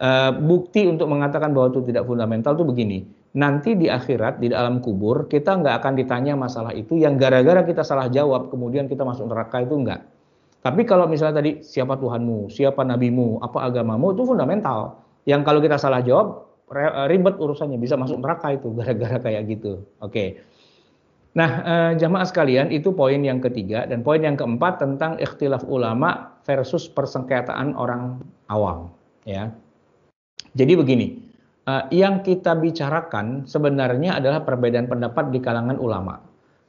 Uh, 0.00 0.32
bukti 0.32 0.88
untuk 0.88 1.12
mengatakan 1.12 1.52
bahwa 1.52 1.76
itu 1.76 1.84
tidak 1.84 2.08
fundamental 2.08 2.56
itu 2.56 2.64
begini 2.64 3.04
nanti 3.30 3.78
di 3.78 3.86
akhirat 3.86 4.42
di 4.42 4.50
dalam 4.50 4.82
kubur 4.82 5.30
kita 5.30 5.62
nggak 5.62 5.74
akan 5.82 5.94
ditanya 5.94 6.34
masalah 6.34 6.74
itu 6.74 6.98
yang 6.98 7.14
gara-gara 7.14 7.62
kita 7.62 7.86
salah 7.86 8.10
jawab 8.10 8.50
kemudian 8.50 8.90
kita 8.90 9.06
masuk 9.06 9.30
neraka 9.30 9.62
itu 9.62 9.74
enggak. 9.78 10.02
Tapi 10.60 10.84
kalau 10.84 11.08
misalnya 11.08 11.40
tadi 11.40 11.64
siapa 11.64 11.96
Tuhanmu, 11.96 12.52
siapa 12.52 12.84
nabimu, 12.84 13.40
apa 13.40 13.64
agamamu 13.64 14.12
itu 14.12 14.28
fundamental. 14.28 15.00
Yang 15.24 15.40
kalau 15.48 15.60
kita 15.64 15.80
salah 15.80 16.04
jawab 16.04 16.50
ribet 17.08 17.34
urusannya 17.40 17.80
bisa 17.80 17.96
masuk 17.96 18.20
neraka 18.20 18.54
itu 18.54 18.68
gara-gara 18.78 19.18
kayak 19.22 19.42
gitu. 19.48 19.88
Oke. 20.04 20.42
Nah, 21.30 21.50
eh, 21.62 21.90
jamaah 21.94 22.26
sekalian 22.26 22.74
itu 22.74 22.90
poin 22.90 23.22
yang 23.22 23.38
ketiga 23.38 23.86
dan 23.86 24.02
poin 24.02 24.18
yang 24.18 24.34
keempat 24.34 24.82
tentang 24.82 25.14
ikhtilaf 25.22 25.62
ulama 25.70 26.34
versus 26.42 26.90
persengketaan 26.90 27.78
orang 27.78 28.18
awam 28.50 28.90
ya. 29.22 29.54
Jadi 30.58 30.74
begini, 30.74 31.29
uh, 31.70 31.82
yang 31.94 32.26
kita 32.26 32.58
bicarakan 32.58 33.46
sebenarnya 33.46 34.18
adalah 34.18 34.42
perbedaan 34.42 34.90
pendapat 34.90 35.30
di 35.30 35.38
kalangan 35.38 35.78
ulama. 35.78 36.18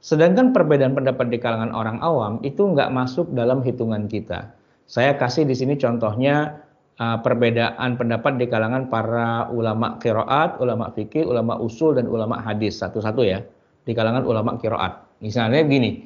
Sedangkan 0.02 0.50
perbedaan 0.50 0.94
pendapat 0.94 1.30
di 1.30 1.38
kalangan 1.38 1.74
orang 1.74 1.98
awam 2.02 2.42
itu 2.42 2.62
nggak 2.62 2.90
masuk 2.90 3.30
dalam 3.34 3.62
hitungan 3.62 4.06
kita. 4.06 4.54
Saya 4.86 5.14
kasih 5.14 5.46
di 5.46 5.54
sini 5.54 5.78
contohnya 5.78 6.58
uh, 6.98 7.18
perbedaan 7.22 7.94
pendapat 7.98 8.38
di 8.38 8.46
kalangan 8.50 8.90
para 8.90 9.46
ulama 9.50 9.98
kiroat, 10.02 10.58
ulama 10.58 10.90
fikih, 10.90 11.26
ulama 11.26 11.58
usul 11.58 11.94
dan 11.98 12.10
ulama 12.10 12.42
hadis 12.42 12.78
satu-satu 12.82 13.22
ya 13.22 13.42
di 13.86 13.92
kalangan 13.94 14.26
ulama 14.26 14.58
kiroat. 14.58 15.22
Misalnya 15.22 15.62
begini, 15.62 16.02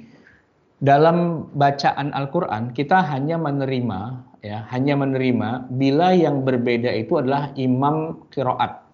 dalam 0.85 1.49
bacaan 1.57 2.13
Al-Quran 2.13 2.77
kita 2.77 3.01
hanya 3.01 3.41
menerima 3.41 4.01
ya 4.45 4.69
hanya 4.69 4.95
menerima 5.01 5.73
bila 5.73 6.13
yang 6.13 6.45
berbeda 6.45 6.93
itu 6.93 7.17
adalah 7.17 7.49
imam 7.57 8.29
kiroat 8.29 8.86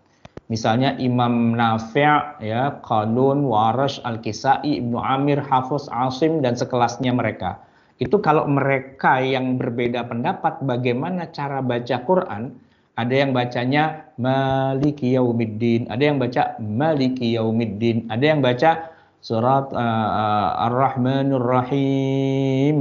Misalnya 0.50 0.98
Imam 0.98 1.54
Nafi' 1.54 2.42
ya, 2.42 2.82
Qalun, 2.82 3.46
Warash, 3.46 4.02
Al-Kisai, 4.02 4.82
Ibnu 4.82 4.98
Amir, 4.98 5.38
Hafiz, 5.38 5.86
Asim 5.92 6.42
dan 6.42 6.58
sekelasnya 6.58 7.14
mereka. 7.14 7.62
Itu 8.02 8.18
kalau 8.18 8.50
mereka 8.50 9.22
yang 9.22 9.56
berbeda 9.60 10.02
pendapat 10.10 10.58
bagaimana 10.66 11.30
cara 11.30 11.62
baca 11.62 12.02
Quran, 12.02 12.50
ada 12.98 13.14
yang 13.14 13.32
bacanya 13.32 14.10
Maliki 14.20 15.16
Yaumiddin, 15.16 15.88
ada 15.88 16.02
yang 16.02 16.18
baca 16.20 16.58
Maliki 16.60 17.38
Yaumiddin, 17.38 18.10
ada 18.12 18.24
yang 18.26 18.44
baca 18.44 18.92
surat 19.22 19.70
uh, 19.70 20.08
uh, 20.10 20.66
Ar-Rahmanur 20.68 21.46
Rahim 21.46 22.76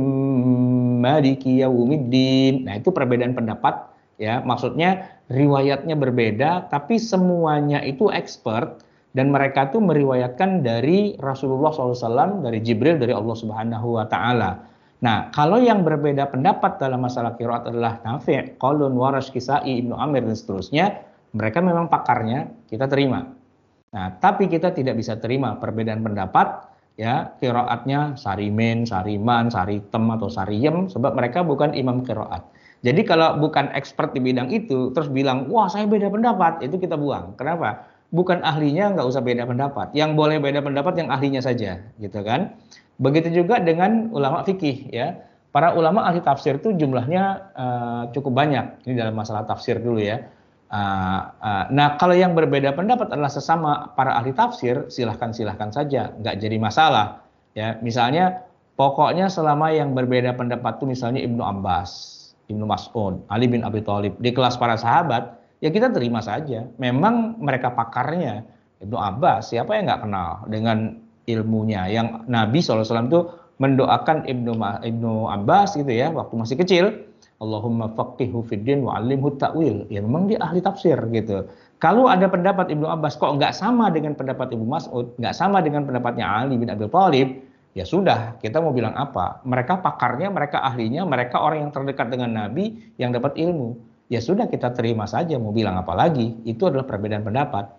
Maliki 1.00 1.62
Yaumiddin. 1.62 2.66
Nah, 2.66 2.82
itu 2.82 2.90
perbedaan 2.90 3.38
pendapat 3.38 3.78
ya. 4.18 4.42
Maksudnya 4.42 5.21
riwayatnya 5.32 5.96
berbeda, 5.96 6.68
tapi 6.68 7.00
semuanya 7.00 7.80
itu 7.82 8.12
expert 8.12 8.84
dan 9.16 9.32
mereka 9.32 9.72
tuh 9.72 9.80
meriwayatkan 9.80 10.64
dari 10.64 11.16
Rasulullah 11.20 11.72
SAW, 11.72 12.44
dari 12.44 12.60
Jibril, 12.60 13.00
dari 13.00 13.16
Allah 13.16 13.36
Subhanahu 13.36 14.00
Wa 14.00 14.06
Taala. 14.12 14.52
Nah, 15.02 15.34
kalau 15.34 15.58
yang 15.58 15.82
berbeda 15.82 16.30
pendapat 16.30 16.78
dalam 16.78 17.02
masalah 17.02 17.34
kiroat 17.34 17.66
adalah 17.66 17.98
Nafi, 18.06 18.60
Qalun, 18.62 18.94
Warash, 18.94 19.34
Kisai, 19.34 19.82
Ibnu 19.82 19.98
Amir 19.98 20.22
dan 20.22 20.38
seterusnya, 20.38 21.02
mereka 21.34 21.58
memang 21.64 21.90
pakarnya, 21.90 22.52
kita 22.70 22.86
terima. 22.86 23.26
Nah, 23.92 24.08
tapi 24.22 24.46
kita 24.48 24.72
tidak 24.72 24.96
bisa 25.02 25.18
terima 25.18 25.58
perbedaan 25.58 26.06
pendapat 26.06 26.72
ya 27.00 27.34
kiroatnya 27.40 28.16
sarimin, 28.16 28.88
sariman, 28.88 29.50
saritem 29.52 30.04
atau 30.16 30.30
sariem 30.30 30.88
sebab 30.88 31.18
mereka 31.18 31.44
bukan 31.44 31.76
imam 31.76 32.06
kiroat. 32.06 32.46
Jadi 32.82 33.02
kalau 33.06 33.38
bukan 33.38 33.70
expert 33.78 34.14
di 34.18 34.22
bidang 34.22 34.50
itu, 34.50 34.90
terus 34.98 35.06
bilang, 35.10 35.46
wah 35.54 35.70
saya 35.70 35.86
beda 35.86 36.10
pendapat, 36.10 36.66
itu 36.66 36.82
kita 36.82 36.98
buang. 36.98 37.38
Kenapa? 37.38 37.86
Bukan 38.10 38.42
ahlinya, 38.42 38.98
nggak 38.98 39.06
usah 39.06 39.22
beda 39.22 39.46
pendapat. 39.46 39.94
Yang 39.94 40.18
boleh 40.18 40.42
beda 40.42 40.66
pendapat 40.66 40.98
yang 40.98 41.14
ahlinya 41.14 41.46
saja, 41.46 41.78
gitu 42.02 42.20
kan? 42.26 42.58
Begitu 42.98 43.30
juga 43.46 43.62
dengan 43.62 44.10
ulama 44.10 44.42
fikih, 44.42 44.90
ya. 44.90 45.22
Para 45.52 45.76
ulama 45.76 46.08
ahli 46.08 46.24
tafsir 46.24 46.64
itu 46.64 46.72
jumlahnya 46.72 47.24
uh, 47.60 48.04
cukup 48.16 48.34
banyak. 48.40 48.88
Ini 48.88 48.94
dalam 48.96 49.20
masalah 49.20 49.44
tafsir 49.44 49.84
dulu 49.84 50.00
ya. 50.00 50.24
Uh, 50.72 51.28
uh, 51.44 51.66
nah, 51.68 52.00
kalau 52.00 52.16
yang 52.16 52.32
berbeda 52.32 52.72
pendapat 52.72 53.12
adalah 53.12 53.28
sesama 53.28 53.92
para 53.92 54.16
ahli 54.16 54.32
tafsir, 54.32 54.88
silahkan 54.88 55.36
silahkan 55.36 55.68
saja, 55.68 56.16
nggak 56.16 56.40
jadi 56.40 56.56
masalah. 56.56 57.28
Ya, 57.52 57.76
misalnya 57.84 58.48
pokoknya 58.80 59.28
selama 59.28 59.76
yang 59.76 59.92
berbeda 59.92 60.32
pendapat 60.40 60.80
itu 60.80 60.88
misalnya 60.88 61.20
Ibnu 61.20 61.44
Abbas, 61.44 62.21
Ibnu 62.52 62.68
Mas'ud, 62.68 63.24
Ali 63.32 63.48
bin 63.48 63.64
Abi 63.64 63.80
Thalib 63.82 64.20
di 64.20 64.36
kelas 64.36 64.60
para 64.60 64.76
sahabat, 64.76 65.40
ya 65.64 65.72
kita 65.72 65.90
terima 65.96 66.20
saja. 66.20 66.68
Memang 66.78 67.40
mereka 67.40 67.72
pakarnya. 67.72 68.44
Ibnu 68.82 68.98
Abbas, 68.98 69.54
siapa 69.54 69.78
yang 69.78 69.88
nggak 69.88 70.02
kenal 70.04 70.44
dengan 70.50 71.00
ilmunya? 71.30 71.86
Yang 71.88 72.28
Nabi 72.28 72.60
SAW 72.60 73.08
itu 73.08 73.22
mendoakan 73.62 74.26
Ibnu 74.26 74.58
Ibnu 74.82 75.12
Abbas 75.30 75.78
gitu 75.78 75.94
ya, 75.94 76.10
waktu 76.10 76.34
masih 76.34 76.58
kecil, 76.58 76.86
Allahumma 77.42 77.94
faqihhu 77.94 78.42
fiddin 78.46 78.82
wa 78.86 78.98
alimhu 78.98 79.38
ta'wil. 79.38 79.86
Ya 79.94 80.02
memang 80.02 80.30
dia 80.30 80.42
ahli 80.42 80.62
tafsir 80.66 80.98
gitu. 81.14 81.46
Kalau 81.82 82.06
ada 82.10 82.30
pendapat 82.30 82.70
Ibnu 82.70 82.86
Abbas 82.86 83.18
kok 83.18 83.38
nggak 83.38 83.54
sama 83.58 83.90
dengan 83.90 84.14
pendapat 84.14 84.54
Ibnu 84.54 84.66
Mas'ud, 84.66 85.14
nggak 85.18 85.34
sama 85.34 85.62
dengan 85.62 85.86
pendapatnya 85.86 86.26
Ali 86.26 86.58
bin 86.58 86.70
Abi 86.70 86.86
Thalib, 86.90 87.42
ya 87.72 87.88
sudah, 87.88 88.38
kita 88.40 88.60
mau 88.60 88.76
bilang 88.76 88.96
apa? 88.96 89.40
Mereka 89.48 89.80
pakarnya, 89.80 90.28
mereka 90.28 90.60
ahlinya, 90.60 91.08
mereka 91.08 91.40
orang 91.40 91.68
yang 91.68 91.72
terdekat 91.72 92.12
dengan 92.12 92.32
Nabi 92.36 92.94
yang 93.00 93.16
dapat 93.16 93.40
ilmu. 93.40 93.80
Ya 94.12 94.20
sudah 94.20 94.52
kita 94.52 94.76
terima 94.76 95.08
saja, 95.08 95.40
mau 95.40 95.56
bilang 95.56 95.80
apa 95.80 95.96
lagi? 95.96 96.36
Itu 96.44 96.68
adalah 96.68 96.84
perbedaan 96.84 97.24
pendapat. 97.24 97.72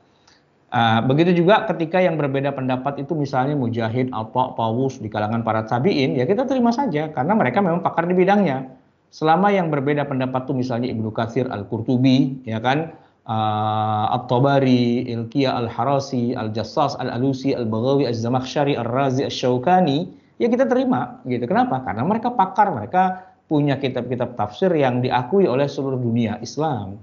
Uh, 0.72 1.04
begitu 1.04 1.44
juga 1.44 1.68
ketika 1.68 2.00
yang 2.00 2.16
berbeda 2.16 2.48
pendapat 2.56 3.04
itu 3.04 3.12
misalnya 3.12 3.52
Mujahid, 3.52 4.08
Alpa, 4.08 4.56
Pawus 4.56 4.96
di 4.96 5.12
kalangan 5.12 5.44
para 5.44 5.68
tabiin, 5.68 6.16
ya 6.16 6.24
kita 6.24 6.48
terima 6.48 6.72
saja 6.72 7.12
karena 7.12 7.36
mereka 7.36 7.60
memang 7.60 7.84
pakar 7.84 8.08
di 8.08 8.16
bidangnya. 8.16 8.72
Selama 9.12 9.52
yang 9.52 9.68
berbeda 9.68 10.08
pendapat 10.08 10.48
itu 10.48 10.56
misalnya 10.56 10.88
Ibnu 10.88 11.12
Katsir 11.12 11.44
Al-Qurtubi, 11.52 12.48
ya 12.48 12.64
kan, 12.64 12.96
uh, 13.26 14.16
At-Tabari, 14.16 15.06
Ilqiyah 15.10 15.58
Al-Harasi, 15.66 16.34
Al-Jassas, 16.34 16.98
Al-Alusi, 16.98 17.54
Al-Baghawi, 17.54 18.10
Az-Zamakhsyari, 18.10 18.74
Ar-Razi, 18.78 19.26
Asy-Syaukani, 19.26 20.10
ya 20.42 20.46
kita 20.50 20.66
terima 20.66 21.22
gitu. 21.26 21.46
Kenapa? 21.46 21.82
Karena 21.86 22.02
mereka 22.02 22.34
pakar, 22.34 22.74
mereka 22.74 23.32
punya 23.46 23.76
kitab-kitab 23.76 24.34
tafsir 24.34 24.72
yang 24.72 25.04
diakui 25.04 25.44
oleh 25.44 25.68
seluruh 25.68 26.00
dunia 26.00 26.40
Islam. 26.40 26.98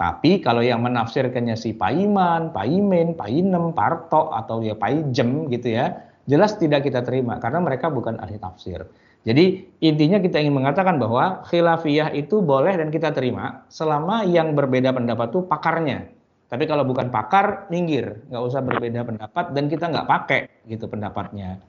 Tapi 0.00 0.40
kalau 0.40 0.64
yang 0.64 0.80
menafsirkannya 0.80 1.60
si 1.60 1.76
Paiman, 1.76 2.56
Paimin, 2.56 3.12
Painem, 3.12 3.76
Parto 3.76 4.32
atau 4.32 4.64
ya 4.64 4.72
Paijem 4.72 5.52
gitu 5.52 5.76
ya, 5.76 5.92
jelas 6.24 6.56
tidak 6.56 6.88
kita 6.88 7.04
terima 7.04 7.36
karena 7.36 7.60
mereka 7.60 7.92
bukan 7.92 8.16
ahli 8.16 8.40
tafsir. 8.40 8.80
Jadi 9.20 9.68
intinya 9.84 10.16
kita 10.16 10.40
ingin 10.40 10.56
mengatakan 10.56 10.96
bahwa 10.96 11.44
khilafiyah 11.44 12.16
itu 12.16 12.40
boleh 12.40 12.72
dan 12.72 12.88
kita 12.88 13.12
terima 13.12 13.68
selama 13.68 14.24
yang 14.24 14.56
berbeda 14.56 14.96
pendapat 14.96 15.28
itu 15.28 15.44
pakarnya. 15.44 16.08
Tapi 16.50 16.66
kalau 16.66 16.82
bukan 16.82 17.12
pakar, 17.14 17.70
minggir, 17.70 18.26
nggak 18.26 18.42
usah 18.42 18.58
berbeda 18.64 19.06
pendapat 19.06 19.44
dan 19.54 19.64
kita 19.70 19.86
nggak 19.86 20.08
pakai 20.08 20.40
gitu 20.66 20.90
pendapatnya. 20.90 21.62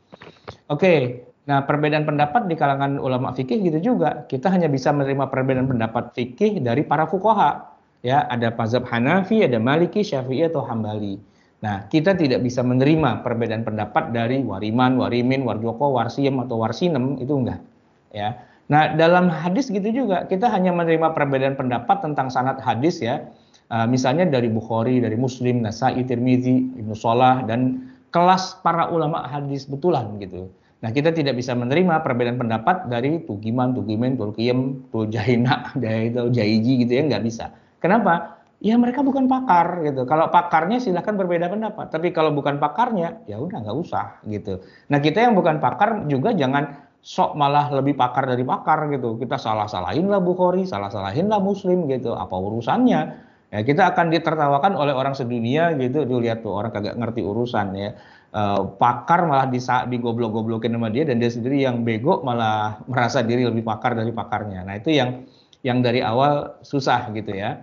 Oke, 0.71 1.21
Nah, 1.41 1.65
perbedaan 1.65 2.05
pendapat 2.05 2.45
di 2.45 2.53
kalangan 2.53 3.01
ulama 3.01 3.33
fikih 3.33 3.65
gitu 3.65 3.93
juga. 3.93 4.29
Kita 4.29 4.53
hanya 4.53 4.69
bisa 4.69 4.93
menerima 4.93 5.25
perbedaan 5.25 5.65
pendapat 5.65 6.13
fikih 6.13 6.61
dari 6.61 6.85
para 6.85 7.09
fukoha. 7.09 7.65
Ya, 8.05 8.25
ada 8.29 8.53
mazhab 8.53 8.85
Hanafi, 8.85 9.45
ada 9.45 9.57
Maliki, 9.57 10.05
Syafi'i 10.05 10.45
atau 10.45 10.61
Hambali. 10.61 11.17
Nah, 11.61 11.85
kita 11.93 12.17
tidak 12.17 12.41
bisa 12.41 12.65
menerima 12.65 13.21
perbedaan 13.21 13.61
pendapat 13.61 14.09
dari 14.09 14.41
Wariman, 14.41 14.97
Warimin, 14.97 15.45
Warjoko, 15.45 15.93
Warsiem 15.93 16.41
atau 16.41 16.57
Warsinem 16.57 17.21
itu 17.21 17.37
enggak. 17.37 17.61
Ya. 18.09 18.41
Nah, 18.65 18.97
dalam 18.97 19.29
hadis 19.29 19.69
gitu 19.69 19.85
juga 19.93 20.25
kita 20.25 20.49
hanya 20.49 20.73
menerima 20.73 21.13
perbedaan 21.13 21.53
pendapat 21.53 22.01
tentang 22.01 22.33
sanad 22.33 22.57
hadis 22.57 22.97
ya. 22.97 23.29
Uh, 23.71 23.87
misalnya 23.87 24.27
dari 24.27 24.51
Bukhari, 24.51 24.99
dari 24.99 25.15
Muslim, 25.15 25.63
Nasai, 25.63 26.03
Tirmizi, 26.03 26.75
Ibnu 26.75 26.91
Salah 26.91 27.45
dan 27.47 27.87
kelas 28.11 28.59
para 28.65 28.91
ulama 28.91 29.23
hadis 29.29 29.63
betulan 29.63 30.19
gitu. 30.19 30.51
Nah, 30.81 30.89
kita 30.89 31.13
tidak 31.13 31.37
bisa 31.37 31.53
menerima 31.53 32.01
perbedaan 32.01 32.41
pendapat 32.41 32.89
dari 32.89 33.21
Tugiman, 33.29 33.77
Tugimen, 33.77 34.17
Tulkiem, 34.17 34.89
Tuljaina, 34.89 35.77
Jaiji 36.35 36.73
gitu 36.83 36.91
ya, 36.91 37.05
nggak 37.05 37.23
bisa. 37.23 37.53
Kenapa? 37.77 38.40
Ya 38.61 38.77
mereka 38.77 39.01
bukan 39.01 39.25
pakar 39.25 39.81
gitu. 39.81 40.05
Kalau 40.05 40.29
pakarnya 40.29 40.77
silahkan 40.77 41.17
berbeda 41.17 41.49
pendapat. 41.49 41.89
Tapi 41.89 42.13
kalau 42.13 42.29
bukan 42.29 42.61
pakarnya, 42.61 43.25
ya 43.25 43.41
udah 43.41 43.57
nggak 43.65 43.77
usah 43.77 44.21
gitu. 44.29 44.61
Nah 44.93 45.01
kita 45.01 45.25
yang 45.25 45.33
bukan 45.33 45.57
pakar 45.57 46.05
juga 46.05 46.29
jangan 46.37 46.85
sok 47.01 47.33
malah 47.33 47.73
lebih 47.73 47.97
pakar 47.97 48.29
dari 48.29 48.45
pakar 48.45 48.85
gitu. 48.93 49.17
Kita 49.17 49.41
salah-salahin 49.41 50.05
lah 50.05 50.21
Bukhari, 50.21 50.69
salah-salahin 50.69 51.25
lah 51.25 51.41
Muslim 51.41 51.89
gitu. 51.89 52.13
Apa 52.13 52.37
urusannya? 52.37 53.01
Ya 53.49 53.59
kita 53.65 53.97
akan 53.97 54.13
ditertawakan 54.13 54.77
oleh 54.77 54.93
orang 54.93 55.17
sedunia 55.17 55.73
gitu. 55.73 56.05
Tuh 56.05 56.21
lihat 56.21 56.45
tuh 56.45 56.53
orang 56.53 56.69
kagak 56.69 57.01
ngerti 57.01 57.25
urusan 57.25 57.73
ya 57.73 57.97
uh, 58.35 58.61
pakar 58.79 59.27
malah 59.27 59.47
bisa 59.47 59.85
digoblok-goblokin 59.87 60.71
sama 60.71 60.89
dia 60.91 61.03
dan 61.07 61.19
dia 61.19 61.31
sendiri 61.31 61.63
yang 61.63 61.83
bego 61.83 62.23
malah 62.23 62.79
merasa 62.91 63.23
diri 63.23 63.47
lebih 63.47 63.63
pakar 63.63 63.95
dari 63.95 64.11
pakarnya. 64.11 64.65
Nah, 64.65 64.75
itu 64.79 64.91
yang 64.91 65.23
yang 65.61 65.85
dari 65.85 66.01
awal 66.01 66.57
susah 66.65 67.11
gitu 67.13 67.37
ya. 67.37 67.61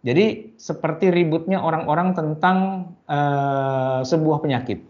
Jadi 0.00 0.56
seperti 0.56 1.12
ributnya 1.12 1.60
orang-orang 1.60 2.16
tentang 2.16 2.88
uh, 3.04 4.00
sebuah 4.00 4.40
penyakit. 4.40 4.80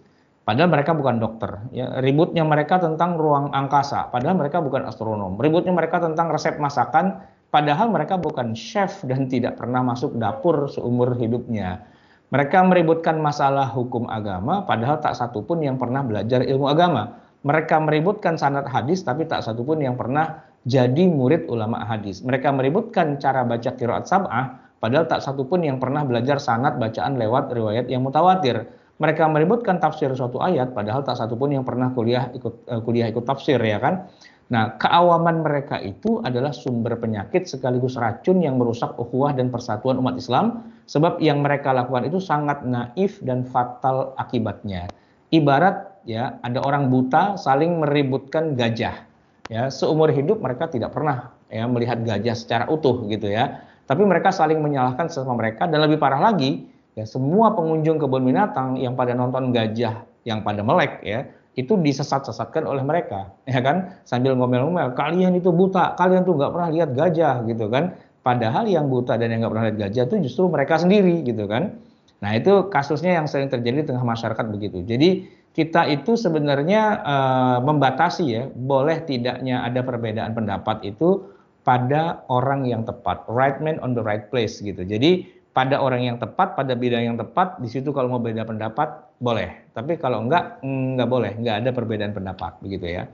Padahal 0.47 0.71
mereka 0.71 0.95
bukan 0.95 1.19
dokter. 1.19 1.63
Ya, 1.75 1.99
ributnya 1.99 2.47
mereka 2.47 2.79
tentang 2.79 3.19
ruang 3.19 3.51
angkasa. 3.51 4.11
Padahal 4.11 4.39
mereka 4.39 4.63
bukan 4.63 4.87
astronom. 4.87 5.39
Ributnya 5.39 5.75
mereka 5.75 5.99
tentang 6.03 6.31
resep 6.31 6.59
masakan. 6.59 7.23
Padahal 7.51 7.91
mereka 7.91 8.15
bukan 8.15 8.55
chef 8.55 9.03
dan 9.03 9.27
tidak 9.27 9.59
pernah 9.59 9.83
masuk 9.83 10.15
dapur 10.15 10.71
seumur 10.71 11.19
hidupnya. 11.19 11.83
Mereka 12.31 12.63
meributkan 12.63 13.19
masalah 13.19 13.67
hukum 13.75 14.07
agama, 14.07 14.63
padahal 14.63 15.03
tak 15.03 15.19
satu 15.19 15.43
pun 15.43 15.59
yang 15.59 15.75
pernah 15.75 16.07
belajar 16.07 16.47
ilmu 16.47 16.71
agama. 16.71 17.19
Mereka 17.43 17.83
meributkan 17.83 18.39
sanad 18.39 18.71
hadis, 18.71 19.03
tapi 19.03 19.27
tak 19.27 19.43
satu 19.43 19.67
pun 19.67 19.83
yang 19.83 19.99
pernah 19.99 20.47
jadi 20.63 21.11
murid 21.11 21.51
ulama 21.51 21.83
hadis. 21.83 22.23
Mereka 22.23 22.55
meributkan 22.55 23.19
cara 23.19 23.43
baca 23.43 23.75
kiraat 23.75 24.07
sab'ah, 24.07 24.70
padahal 24.81 25.07
tak 25.07 25.21
satu 25.23 25.47
pun 25.47 25.63
yang 25.63 25.79
pernah 25.79 26.03
belajar 26.03 26.41
sanad 26.41 26.81
bacaan 26.81 27.21
lewat 27.21 27.53
riwayat 27.53 27.87
yang 27.87 28.03
mutawatir. 28.03 28.67
Mereka 29.01 29.33
meributkan 29.33 29.81
tafsir 29.81 30.13
suatu 30.13 30.45
ayat, 30.45 30.77
padahal 30.77 31.01
tak 31.01 31.17
satu 31.17 31.33
pun 31.33 31.49
yang 31.53 31.65
pernah 31.65 31.89
kuliah 31.93 32.29
ikut 32.37 32.69
uh, 32.69 32.85
kuliah 32.85 33.09
ikut 33.09 33.25
tafsir 33.25 33.57
ya 33.57 33.81
kan. 33.81 34.09
Nah, 34.51 34.77
keawaman 34.83 35.47
mereka 35.47 35.79
itu 35.79 36.19
adalah 36.27 36.51
sumber 36.51 36.99
penyakit 36.99 37.47
sekaligus 37.47 37.95
racun 37.95 38.43
yang 38.43 38.59
merusak 38.59 38.99
ukhuwah 38.99 39.31
dan 39.31 39.47
persatuan 39.47 40.03
umat 40.03 40.19
Islam 40.19 40.67
sebab 40.91 41.23
yang 41.23 41.39
mereka 41.39 41.71
lakukan 41.71 42.11
itu 42.11 42.19
sangat 42.19 42.67
naif 42.67 43.23
dan 43.23 43.47
fatal 43.47 44.11
akibatnya. 44.19 44.91
Ibarat 45.31 46.03
ya 46.03 46.43
ada 46.43 46.59
orang 46.67 46.91
buta 46.91 47.39
saling 47.39 47.79
meributkan 47.79 48.59
gajah. 48.59 49.07
Ya, 49.47 49.71
seumur 49.71 50.11
hidup 50.11 50.43
mereka 50.43 50.67
tidak 50.67 50.91
pernah 50.95 51.31
ya 51.47 51.71
melihat 51.71 52.03
gajah 52.03 52.35
secara 52.35 52.65
utuh 52.67 53.07
gitu 53.07 53.31
ya. 53.31 53.70
Tapi 53.91 54.03
mereka 54.07 54.31
saling 54.31 54.63
menyalahkan 54.63 55.11
sesama 55.11 55.35
mereka 55.35 55.67
dan 55.67 55.83
lebih 55.83 55.99
parah 55.99 56.23
lagi 56.23 56.63
ya 56.95 57.03
semua 57.03 57.51
pengunjung 57.59 57.99
kebun 57.99 58.23
binatang 58.23 58.79
yang 58.79 58.95
pada 58.95 59.19
nonton 59.19 59.51
gajah 59.51 60.07
yang 60.23 60.47
pada 60.47 60.63
melek 60.63 61.03
ya 61.03 61.27
itu 61.59 61.75
disesat-sesatkan 61.75 62.63
oleh 62.63 62.83
mereka, 62.87 63.35
ya 63.51 63.59
kan? 63.61 63.99
Sambil 64.07 64.39
ngomel-ngomel, 64.39 64.95
kalian 64.95 65.35
itu 65.35 65.51
buta, 65.51 65.99
kalian 65.99 66.23
tuh 66.23 66.39
nggak 66.39 66.53
pernah 66.55 66.69
lihat 66.71 66.91
gajah, 66.95 67.35
gitu 67.47 67.67
kan? 67.67 67.99
Padahal 68.21 68.69
yang 68.69 68.87
buta 68.87 69.17
dan 69.17 69.33
yang 69.33 69.43
nggak 69.45 69.53
pernah 69.53 69.67
lihat 69.73 69.79
gajah 69.89 70.03
itu 70.07 70.17
justru 70.31 70.47
mereka 70.47 70.79
sendiri, 70.79 71.25
gitu 71.27 71.51
kan? 71.51 71.81
Nah 72.21 72.37
itu 72.37 72.69
kasusnya 72.69 73.17
yang 73.17 73.27
sering 73.27 73.49
terjadi 73.49 73.83
di 73.83 73.87
tengah 73.91 74.05
masyarakat 74.05 74.47
begitu. 74.53 74.85
Jadi 74.85 75.41
kita 75.51 75.89
itu 75.91 76.15
sebenarnya 76.15 76.83
uh, 77.03 77.59
membatasi 77.65 78.25
ya, 78.29 78.45
boleh 78.47 79.03
tidaknya 79.03 79.67
ada 79.67 79.83
perbedaan 79.83 80.37
pendapat 80.37 80.87
itu 80.87 81.27
pada 81.71 82.27
orang 82.27 82.67
yang 82.67 82.83
tepat, 82.83 83.23
right 83.31 83.63
man 83.63 83.79
on 83.79 83.95
the 83.95 84.03
right 84.03 84.27
place 84.27 84.59
gitu. 84.59 84.83
Jadi 84.83 85.23
pada 85.55 85.79
orang 85.79 86.03
yang 86.03 86.19
tepat, 86.19 86.59
pada 86.59 86.75
bidang 86.75 87.15
yang 87.15 87.15
tepat, 87.15 87.63
di 87.63 87.71
situ 87.71 87.95
kalau 87.95 88.11
mau 88.11 88.19
beda 88.19 88.43
pendapat 88.43 89.15
boleh. 89.23 89.71
Tapi 89.71 89.95
kalau 90.03 90.27
enggak, 90.27 90.59
enggak 90.67 91.07
boleh, 91.07 91.31
enggak 91.39 91.63
ada 91.63 91.71
perbedaan 91.71 92.11
pendapat 92.11 92.59
begitu 92.59 92.91
ya. 92.91 93.07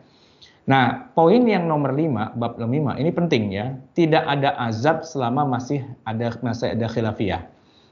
Nah, 0.72 1.12
poin 1.12 1.44
yang 1.44 1.68
nomor 1.68 1.92
5, 1.92 2.32
bab 2.32 2.56
5, 2.56 2.96
ini 2.96 3.10
penting 3.12 3.52
ya. 3.52 3.76
Tidak 3.92 4.24
ada 4.24 4.56
azab 4.56 5.04
selama 5.04 5.44
masih 5.44 5.84
ada 6.08 6.32
masih 6.40 6.72
ada 6.72 6.88
khilafiyah. 6.88 7.44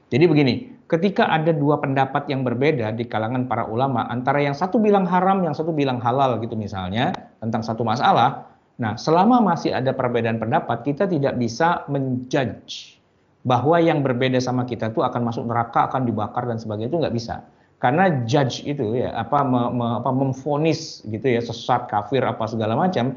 Jadi 0.09 0.25
begini, 0.25 0.81
ketika 0.89 1.29
ada 1.29 1.53
dua 1.53 1.77
pendapat 1.77 2.25
yang 2.25 2.41
berbeda 2.41 2.89
di 2.97 3.05
kalangan 3.05 3.45
para 3.45 3.69
ulama, 3.69 4.09
antara 4.09 4.41
yang 4.41 4.57
satu 4.57 4.81
bilang 4.81 5.05
haram, 5.05 5.45
yang 5.45 5.53
satu 5.53 5.69
bilang 5.77 6.01
halal 6.01 6.41
gitu 6.41 6.57
misalnya, 6.57 7.13
tentang 7.37 7.61
satu 7.61 7.85
masalah, 7.85 8.54
nah 8.75 8.99
selama 8.99 9.39
masih 9.39 9.71
ada 9.71 9.95
perbedaan 9.95 10.39
pendapat, 10.39 10.83
kita 10.83 11.07
tidak 11.07 11.39
bisa 11.39 11.87
menjudge 11.87 12.99
bahwa 13.45 13.77
yang 13.77 14.01
berbeda 14.01 14.41
sama 14.41 14.65
kita 14.65 14.89
itu 14.89 15.05
akan 15.05 15.21
masuk 15.21 15.45
neraka, 15.45 15.85
akan 15.87 16.09
dibakar 16.09 16.49
dan 16.49 16.57
sebagainya 16.57 16.89
itu 16.89 16.99
nggak 16.99 17.15
bisa. 17.15 17.45
Karena 17.77 18.25
judge 18.25 18.65
itu 18.65 18.97
ya 18.97 19.13
apa, 19.13 19.45
me, 19.45 19.69
me, 19.69 19.87
apa 20.01 20.09
memfonis 20.09 21.05
gitu 21.05 21.27
ya 21.29 21.43
sesat 21.43 21.85
kafir 21.85 22.25
apa 22.25 22.49
segala 22.49 22.73
macam 22.73 23.13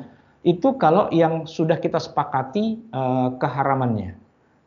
itu 0.47 0.77
kalau 0.77 1.09
yang 1.11 1.49
sudah 1.49 1.81
kita 1.81 1.99
sepakati 1.99 2.79
uh, 2.93 3.35
keharamannya. 3.41 4.15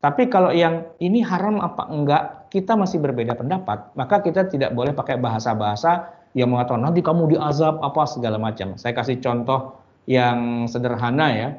Tapi 0.02 0.34
kalau 0.34 0.50
yang 0.50 0.90
ini 0.98 1.22
haram 1.22 1.62
apa 1.62 1.86
enggak, 1.94 2.50
kita 2.50 2.74
masih 2.74 2.98
berbeda 2.98 3.38
pendapat, 3.38 3.94
maka 3.94 4.20
kita 4.26 4.50
tidak 4.50 4.74
boleh 4.74 4.98
pakai 4.98 5.22
bahasa-bahasa 5.22 6.10
yang 6.34 6.50
mengatakan 6.50 6.82
nanti 6.82 7.06
kamu 7.06 7.38
diazab 7.38 7.78
apa 7.86 8.10
segala 8.10 8.42
macam. 8.42 8.74
Saya 8.82 8.98
kasih 8.98 9.22
contoh 9.22 9.81
yang 10.06 10.70
sederhana 10.72 11.28
ya. 11.34 11.50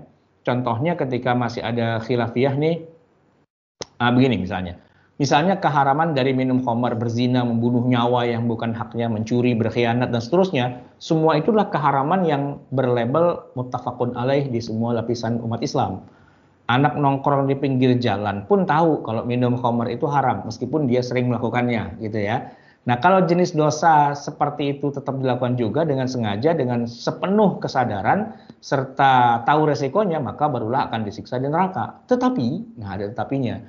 Contohnya 0.42 0.98
ketika 0.98 1.38
masih 1.38 1.62
ada 1.62 2.02
khilafiyah 2.02 2.58
nih 2.58 2.92
Nah, 4.02 4.10
begini 4.10 4.42
misalnya. 4.42 4.82
Misalnya 5.22 5.62
keharaman 5.62 6.18
dari 6.18 6.34
minum 6.34 6.58
khamar, 6.66 6.98
berzina, 6.98 7.46
membunuh 7.46 7.86
nyawa 7.86 8.26
yang 8.26 8.50
bukan 8.50 8.74
haknya, 8.74 9.06
mencuri, 9.06 9.54
berkhianat, 9.54 10.10
dan 10.10 10.18
seterusnya. 10.18 10.82
Semua 10.98 11.38
itulah 11.38 11.70
keharaman 11.70 12.26
yang 12.26 12.58
berlabel 12.74 13.38
muttafaqun 13.54 14.18
alaih 14.18 14.50
di 14.50 14.58
semua 14.58 14.98
lapisan 14.98 15.38
umat 15.38 15.62
Islam. 15.62 16.02
Anak 16.66 16.98
nongkrong 16.98 17.46
di 17.46 17.54
pinggir 17.54 17.94
jalan 18.02 18.42
pun 18.50 18.66
tahu 18.66 19.06
kalau 19.06 19.22
minum 19.22 19.54
khamar 19.54 19.86
itu 19.94 20.10
haram, 20.10 20.42
meskipun 20.42 20.90
dia 20.90 20.98
sering 20.98 21.30
melakukannya, 21.30 22.02
gitu 22.02 22.18
ya. 22.18 22.50
Nah, 22.82 22.98
kalau 22.98 23.22
jenis 23.22 23.54
dosa 23.54 24.10
seperti 24.10 24.78
itu 24.78 24.90
tetap 24.90 25.14
dilakukan 25.14 25.54
juga 25.54 25.86
dengan 25.86 26.10
sengaja, 26.10 26.50
dengan 26.50 26.82
sepenuh 26.90 27.62
kesadaran, 27.62 28.34
serta 28.58 29.46
tahu 29.46 29.70
resikonya, 29.70 30.18
maka 30.18 30.50
barulah 30.50 30.90
akan 30.90 31.06
disiksa 31.06 31.38
di 31.38 31.46
neraka. 31.46 32.02
Tetapi, 32.10 32.78
nah 32.82 32.98
ada 32.98 33.06
tetapinya, 33.06 33.62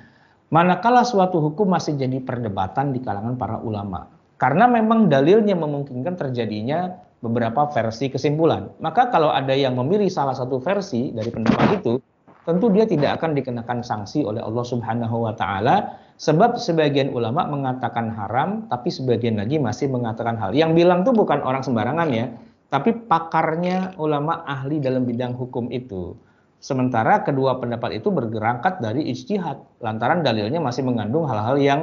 Manakala 0.54 1.02
suatu 1.02 1.42
hukum 1.42 1.66
masih 1.66 1.98
jadi 1.98 2.22
perdebatan 2.22 2.94
di 2.94 3.02
kalangan 3.02 3.34
para 3.34 3.58
ulama. 3.58 4.06
Karena 4.38 4.70
memang 4.70 5.10
dalilnya 5.10 5.58
memungkinkan 5.58 6.14
terjadinya 6.14 6.94
beberapa 7.18 7.66
versi 7.74 8.06
kesimpulan. 8.06 8.70
Maka 8.78 9.10
kalau 9.10 9.34
ada 9.34 9.50
yang 9.50 9.74
memilih 9.74 10.06
salah 10.06 10.36
satu 10.36 10.62
versi 10.62 11.10
dari 11.10 11.26
pendapat 11.34 11.82
itu, 11.82 11.98
tentu 12.46 12.70
dia 12.70 12.86
tidak 12.86 13.18
akan 13.18 13.34
dikenakan 13.34 13.82
sanksi 13.82 14.22
oleh 14.22 14.44
Allah 14.44 14.62
Subhanahu 14.62 15.26
wa 15.26 15.34
taala 15.34 15.96
sebab 16.16 16.56
sebagian 16.60 17.10
ulama 17.10 17.46
mengatakan 17.46 18.10
haram 18.14 18.66
tapi 18.70 18.90
sebagian 18.90 19.38
lagi 19.38 19.58
masih 19.58 19.90
mengatakan 19.90 20.38
hal. 20.38 20.54
Yang 20.54 20.78
bilang 20.78 21.02
tuh 21.02 21.14
bukan 21.14 21.42
orang 21.42 21.62
sembarangan 21.66 22.08
ya, 22.14 22.30
tapi 22.70 22.94
pakarnya 22.94 23.94
ulama 24.02 24.42
ahli 24.46 24.82
dalam 24.82 25.06
bidang 25.06 25.34
hukum 25.38 25.70
itu. 25.70 26.18
Sementara 26.64 27.20
kedua 27.20 27.60
pendapat 27.60 28.00
itu 28.00 28.08
bergerangkat 28.08 28.80
dari 28.80 29.04
ijtihad, 29.12 29.84
lantaran 29.84 30.24
dalilnya 30.24 30.58
masih 30.64 30.80
mengandung 30.80 31.28
hal-hal 31.28 31.60
yang 31.60 31.80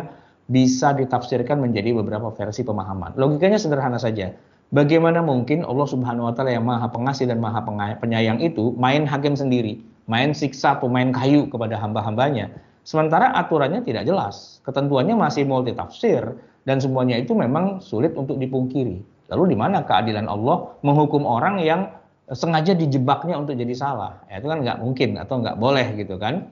bisa 0.49 0.91
ditafsirkan 0.91 1.61
menjadi 1.61 1.93
beberapa 1.95 2.33
versi 2.33 2.65
pemahaman. 2.65 3.13
Logikanya 3.15 3.61
sederhana 3.61 4.01
saja. 4.01 4.33
Bagaimana 4.71 5.19
mungkin 5.19 5.67
Allah 5.67 5.87
Subhanahu 5.87 6.31
wa 6.31 6.33
taala 6.33 6.55
yang 6.55 6.63
Maha 6.63 6.87
Pengasih 6.87 7.27
dan 7.27 7.43
Maha 7.43 7.59
Penyayang 7.99 8.39
itu 8.39 8.71
main 8.79 9.03
hakim 9.03 9.35
sendiri, 9.35 9.83
main 10.07 10.31
siksa 10.31 10.79
pemain 10.79 11.11
kayu 11.11 11.47
kepada 11.51 11.75
hamba-hambanya. 11.75 12.51
Sementara 12.81 13.29
aturannya 13.37 13.85
tidak 13.85 14.09
jelas, 14.09 14.57
ketentuannya 14.65 15.13
masih 15.13 15.45
multi 15.45 15.71
tafsir 15.77 16.21
dan 16.65 16.81
semuanya 16.81 17.17
itu 17.17 17.37
memang 17.37 17.77
sulit 17.77 18.17
untuk 18.17 18.41
dipungkiri. 18.41 19.01
Lalu 19.31 19.53
di 19.53 19.57
mana 19.57 19.85
keadilan 19.85 20.25
Allah 20.27 20.75
menghukum 20.81 21.23
orang 21.23 21.61
yang 21.61 21.93
sengaja 22.31 22.73
dijebaknya 22.73 23.37
untuk 23.37 23.55
jadi 23.55 23.71
salah. 23.75 24.19
Ya, 24.27 24.41
itu 24.41 24.47
kan 24.49 24.59
nggak 24.65 24.79
mungkin 24.81 25.19
atau 25.19 25.39
nggak 25.39 25.57
boleh 25.61 25.87
gitu 25.99 26.17
kan. 26.17 26.49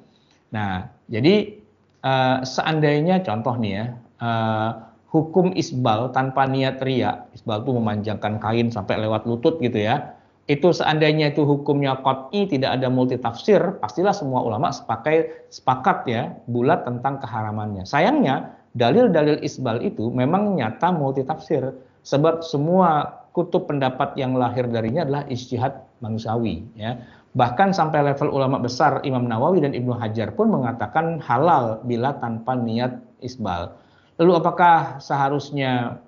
Nah, 0.54 0.88
jadi 1.10 1.60
uh, 2.06 2.46
seandainya 2.46 3.26
contoh 3.26 3.56
nih 3.58 3.72
ya, 3.74 3.86
uh, 4.22 4.70
hukum 5.10 5.54
isbal 5.58 6.14
tanpa 6.14 6.46
niat 6.46 6.78
ria, 6.86 7.26
isbal 7.34 7.66
itu 7.66 7.72
memanjangkan 7.74 8.38
kain 8.38 8.70
sampai 8.70 9.02
lewat 9.02 9.26
lutut 9.26 9.58
gitu 9.60 9.82
ya, 9.82 10.19
itu 10.50 10.74
seandainya 10.74 11.30
itu 11.30 11.46
hukumnya 11.46 12.02
qat'i 12.02 12.50
tidak 12.50 12.82
ada 12.82 12.90
multi 12.90 13.22
tafsir, 13.22 13.62
pastilah 13.78 14.10
semua 14.18 14.42
ulama 14.42 14.74
sepakai 14.74 15.46
sepakat 15.54 16.10
ya 16.10 16.34
bulat 16.50 16.90
tentang 16.90 17.22
keharamannya. 17.22 17.86
Sayangnya 17.86 18.58
dalil-dalil 18.74 19.46
isbal 19.46 19.78
itu 19.86 20.10
memang 20.10 20.58
nyata 20.58 20.90
multi 20.90 21.22
tafsir 21.22 21.70
sebab 22.02 22.42
semua 22.42 23.22
kutub 23.38 23.70
pendapat 23.70 24.18
yang 24.18 24.34
lahir 24.34 24.66
darinya 24.66 25.06
adalah 25.06 25.24
istihad 25.30 25.86
manusiawi 26.02 26.66
ya. 26.74 26.98
Bahkan 27.38 27.70
sampai 27.70 28.10
level 28.10 28.34
ulama 28.34 28.58
besar 28.58 29.06
Imam 29.06 29.30
Nawawi 29.30 29.62
dan 29.62 29.78
Ibnu 29.78 29.94
Hajar 29.94 30.34
pun 30.34 30.50
mengatakan 30.50 31.22
halal 31.22 31.78
bila 31.86 32.18
tanpa 32.18 32.58
niat 32.58 32.98
isbal. 33.22 33.78
Lalu 34.18 34.34
apakah 34.34 34.98
seharusnya 34.98 36.02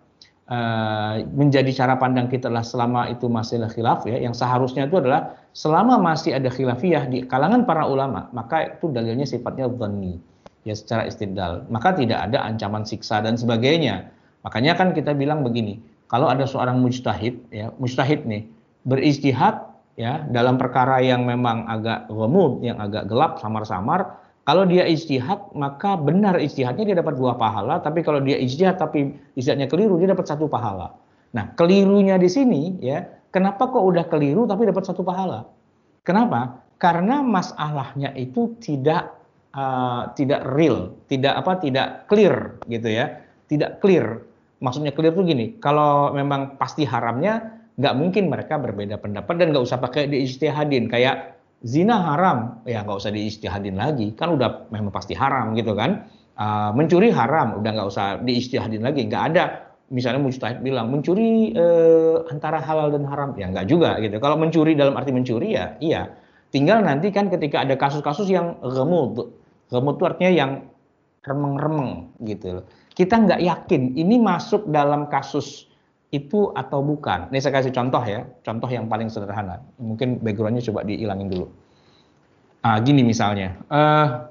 uh, 0.51 1.23
menjadi 1.31 1.71
cara 1.71 1.95
pandang 1.95 2.27
kita 2.27 2.51
adalah 2.51 2.67
selama 2.67 3.07
itu 3.07 3.31
masih 3.31 3.63
khilaf 3.71 4.03
ya, 4.03 4.19
yang 4.19 4.35
seharusnya 4.35 4.85
itu 4.91 4.99
adalah 4.99 5.39
selama 5.55 5.95
masih 5.97 6.35
ada 6.35 6.51
khilafiyah 6.51 7.07
di 7.07 7.23
kalangan 7.23 7.63
para 7.63 7.87
ulama, 7.87 8.27
maka 8.35 8.75
itu 8.75 8.91
dalilnya 8.91 9.23
sifatnya 9.23 9.71
dhanni 9.71 10.19
ya 10.67 10.75
secara 10.75 11.07
istidlal. 11.07 11.63
Maka 11.71 11.95
tidak 11.95 12.19
ada 12.29 12.43
ancaman 12.45 12.83
siksa 12.83 13.23
dan 13.23 13.39
sebagainya. 13.39 14.11
Makanya 14.43 14.77
kan 14.77 14.91
kita 14.91 15.15
bilang 15.15 15.41
begini, 15.41 15.79
kalau 16.11 16.27
ada 16.27 16.43
seorang 16.43 16.83
mujtahid 16.83 17.39
ya 17.55 17.71
mujtahid 17.79 18.27
nih 18.27 18.43
beristihad 18.83 19.71
ya 19.95 20.27
dalam 20.27 20.59
perkara 20.59 20.99
yang 20.99 21.23
memang 21.23 21.63
agak 21.71 22.11
gemuk 22.11 22.59
yang 22.59 22.77
agak 22.83 23.07
gelap 23.07 23.39
samar-samar 23.39 24.20
kalau 24.45 24.65
dia 24.65 24.83
istihad 24.89 25.53
maka 25.53 25.95
benar 25.95 26.41
istihadnya 26.41 26.83
dia 26.93 26.97
dapat 26.97 27.15
dua 27.17 27.37
pahala 27.37 27.77
tapi 27.79 28.01
kalau 28.01 28.19
dia 28.19 28.37
istihad 28.37 28.81
tapi 28.81 29.13
istihadnya 29.37 29.69
keliru 29.69 30.01
dia 30.01 30.11
dapat 30.11 30.25
satu 30.25 30.49
pahala. 30.49 30.97
Nah 31.37 31.53
kelirunya 31.55 32.17
di 32.17 32.27
sini 32.27 32.81
ya 32.81 33.05
kenapa 33.29 33.69
kok 33.69 33.81
udah 33.81 34.05
keliru 34.09 34.49
tapi 34.49 34.65
dapat 34.65 34.83
satu 34.83 35.05
pahala? 35.05 35.45
Kenapa? 36.01 36.61
Karena 36.81 37.21
masalahnya 37.21 38.09
itu 38.17 38.57
tidak 38.57 39.13
uh, 39.53 40.09
tidak 40.17 40.41
real 40.49 40.89
tidak 41.05 41.37
apa 41.37 41.61
tidak 41.61 41.87
clear 42.09 42.57
gitu 42.65 42.87
ya. 42.87 43.21
Tidak 43.51 43.83
clear. 43.83 44.23
Maksudnya 44.63 44.95
clear 44.95 45.11
tuh 45.11 45.25
gini, 45.25 45.57
kalau 45.57 46.13
memang 46.13 46.55
pasti 46.55 46.85
haramnya, 46.85 47.51
nggak 47.75 47.95
mungkin 47.97 48.29
mereka 48.29 48.61
berbeda 48.61 49.01
pendapat 49.01 49.41
dan 49.41 49.51
nggak 49.51 49.65
usah 49.65 49.81
pakai 49.81 50.07
diistihadin. 50.07 50.87
Kayak 50.87 51.40
zina 51.61 51.97
haram, 52.13 52.65
ya 52.65 52.81
nggak 52.81 52.97
usah 52.97 53.13
diistihadin 53.13 53.77
lagi, 53.77 54.13
kan 54.17 54.33
udah 54.33 54.69
memang 54.73 54.93
pasti 54.93 55.13
haram 55.13 55.53
gitu 55.57 55.77
kan. 55.77 56.09
Uh, 56.35 56.73
mencuri 56.73 57.13
haram, 57.13 57.61
udah 57.61 57.69
nggak 57.69 57.87
usah 57.87 58.05
diistihadin 58.25 58.81
lagi, 58.81 59.05
nggak 59.05 59.23
ada. 59.33 59.69
Misalnya 59.91 60.23
mujtahid 60.23 60.63
bilang 60.63 60.87
mencuri 60.89 61.51
uh, 61.53 62.23
antara 62.31 62.63
halal 62.63 62.89
dan 62.95 63.03
haram, 63.05 63.35
ya 63.37 63.51
nggak 63.51 63.67
juga 63.67 63.99
gitu. 64.01 64.17
Kalau 64.17 64.39
mencuri 64.39 64.73
dalam 64.73 64.97
arti 64.97 65.11
mencuri 65.13 65.53
ya, 65.53 65.77
iya. 65.83 66.09
Tinggal 66.51 66.83
nanti 66.83 67.15
kan 67.15 67.31
ketika 67.31 67.63
ada 67.63 67.79
kasus-kasus 67.79 68.27
yang 68.27 68.59
gemut, 68.59 69.31
gemut 69.71 69.95
itu 69.95 70.03
artinya 70.03 70.31
yang 70.31 70.51
remeng-remeng 71.21 72.11
gitu 72.25 72.65
kita 72.95 73.15
nggak 73.17 73.41
yakin 73.41 73.95
ini 73.95 74.19
masuk 74.19 74.67
dalam 74.67 75.07
kasus 75.07 75.70
itu 76.11 76.51
atau 76.51 76.83
bukan. 76.83 77.31
Ini 77.31 77.39
saya 77.39 77.55
kasih 77.59 77.71
contoh 77.71 78.03
ya, 78.03 78.27
contoh 78.43 78.67
yang 78.67 78.91
paling 78.91 79.07
sederhana. 79.07 79.63
Mungkin 79.79 80.19
backgroundnya 80.19 80.59
coba 80.67 80.83
dihilangin 80.83 81.31
dulu. 81.31 81.47
Ah, 82.61 82.77
gini 82.77 83.01
misalnya, 83.01 83.57
uh, 83.73 84.29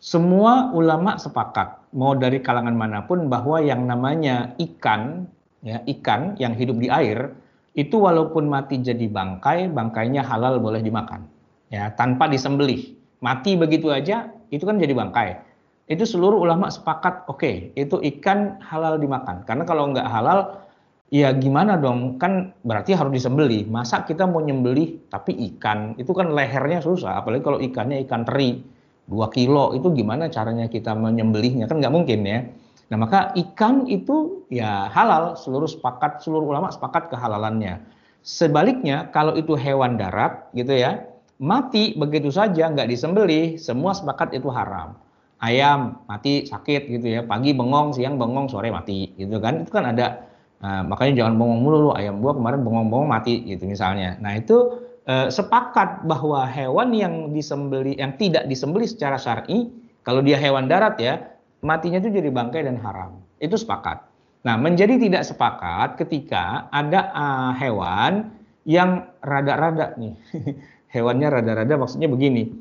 semua 0.00 0.72
ulama 0.72 1.20
sepakat, 1.20 1.92
mau 1.92 2.16
dari 2.16 2.40
kalangan 2.40 2.72
mana 2.72 3.04
pun, 3.04 3.28
bahwa 3.28 3.60
yang 3.60 3.84
namanya 3.84 4.56
ikan, 4.56 5.28
ya 5.60 5.84
ikan 5.84 6.38
yang 6.40 6.56
hidup 6.56 6.80
di 6.80 6.88
air, 6.88 7.36
itu 7.76 8.00
walaupun 8.00 8.48
mati 8.48 8.80
jadi 8.80 9.04
bangkai, 9.04 9.68
bangkainya 9.68 10.24
halal 10.24 10.56
boleh 10.64 10.80
dimakan, 10.80 11.28
ya 11.68 11.92
tanpa 11.92 12.24
disembelih. 12.24 12.96
Mati 13.20 13.54
begitu 13.54 13.92
aja, 13.92 14.32
itu 14.48 14.64
kan 14.64 14.80
jadi 14.80 14.96
bangkai 14.96 15.51
itu 15.92 16.08
seluruh 16.08 16.40
ulama 16.40 16.72
sepakat 16.72 17.28
oke 17.28 17.44
okay, 17.44 17.68
itu 17.76 18.00
ikan 18.16 18.56
halal 18.64 18.96
dimakan. 18.96 19.44
Karena 19.44 19.68
kalau 19.68 19.92
nggak 19.92 20.08
halal 20.08 20.64
ya 21.12 21.28
gimana 21.36 21.76
dong? 21.76 22.16
Kan 22.16 22.56
berarti 22.64 22.96
harus 22.96 23.12
disembeli. 23.12 23.68
Masa 23.68 24.00
kita 24.08 24.24
mau 24.24 24.40
nyembelih 24.40 25.12
tapi 25.12 25.36
ikan? 25.52 25.92
Itu 26.00 26.16
kan 26.16 26.32
lehernya 26.32 26.80
susah. 26.80 27.20
Apalagi 27.20 27.44
kalau 27.44 27.60
ikannya 27.60 28.00
ikan 28.08 28.24
teri 28.24 28.64
2 29.12 29.36
kilo. 29.36 29.76
Itu 29.76 29.92
gimana 29.92 30.32
caranya 30.32 30.66
kita 30.72 30.96
menyembelihnya? 30.96 31.68
Kan 31.68 31.84
nggak 31.84 31.92
mungkin 31.92 32.24
ya. 32.24 32.40
Nah 32.88 32.96
maka 32.96 33.36
ikan 33.36 33.84
itu 33.84 34.48
ya 34.48 34.88
halal. 34.88 35.36
Seluruh 35.36 35.68
sepakat 35.68 36.24
seluruh 36.24 36.48
ulama 36.48 36.72
sepakat 36.72 37.12
kehalalannya. 37.12 37.84
Sebaliknya 38.24 39.12
kalau 39.12 39.36
itu 39.36 39.58
hewan 39.58 40.00
darat 40.00 40.48
gitu 40.56 40.72
ya 40.72 41.12
mati 41.42 41.98
begitu 41.98 42.30
saja 42.30 42.70
nggak 42.70 42.86
disembelih 42.86 43.58
semua 43.58 43.90
sepakat 43.98 44.30
itu 44.30 44.46
haram 44.46 44.94
ayam 45.42 46.00
mati 46.06 46.46
sakit 46.46 46.88
gitu 46.88 47.06
ya. 47.06 47.20
Pagi 47.26 47.52
bengong 47.52 47.92
siang 47.92 48.16
bengong 48.16 48.48
sore 48.48 48.70
mati 48.70 49.12
gitu 49.18 49.42
kan. 49.42 49.66
Itu 49.66 49.70
kan 49.74 49.90
ada 49.90 50.24
nah, 50.62 50.86
makanya 50.86 51.26
jangan 51.26 51.34
bengong 51.36 51.60
mulu 51.60 51.78
lu. 51.88 51.90
Ayam 51.92 52.22
gua 52.22 52.32
kemarin 52.38 52.62
bengong-bengong 52.62 53.10
mati 53.10 53.42
gitu 53.44 53.66
misalnya. 53.66 54.16
Nah 54.22 54.38
itu 54.38 54.80
eh, 55.04 55.28
sepakat 55.28 56.06
bahwa 56.06 56.46
hewan 56.46 56.94
yang 56.94 57.14
disembeli 57.34 57.98
yang 57.98 58.14
tidak 58.16 58.46
disembeli 58.46 58.86
secara 58.86 59.18
syar'i 59.18 59.68
kalau 60.06 60.22
dia 60.22 60.38
hewan 60.38 60.70
darat 60.70 60.96
ya 61.02 61.18
matinya 61.62 61.98
itu 61.98 62.08
jadi 62.08 62.30
bangkai 62.30 62.62
dan 62.64 62.78
haram. 62.78 63.18
Itu 63.42 63.58
sepakat. 63.58 64.02
Nah 64.46 64.54
menjadi 64.58 64.98
tidak 64.98 65.22
sepakat 65.26 65.98
ketika 65.98 66.70
ada 66.70 67.10
uh, 67.14 67.52
hewan 67.58 68.34
yang 68.66 69.10
rada-rada 69.22 69.94
nih. 69.98 70.14
Hewannya 70.94 71.28
rada-rada 71.40 71.74
maksudnya 71.78 72.10
begini. 72.10 72.52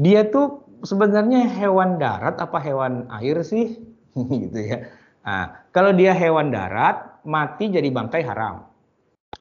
Dia 0.00 0.26
tuh 0.26 0.64
sebenarnya 0.82 1.46
hewan 1.46 2.00
darat 2.00 2.36
apa 2.40 2.58
hewan 2.60 3.06
air 3.20 3.40
sih? 3.44 3.78
gitu 4.42 4.58
ya. 4.58 4.88
Nah, 5.20 5.68
kalau 5.70 5.92
dia 5.92 6.16
hewan 6.16 6.48
darat, 6.50 7.20
mati 7.24 7.68
jadi 7.68 7.86
bangkai 7.92 8.24
haram. 8.24 8.66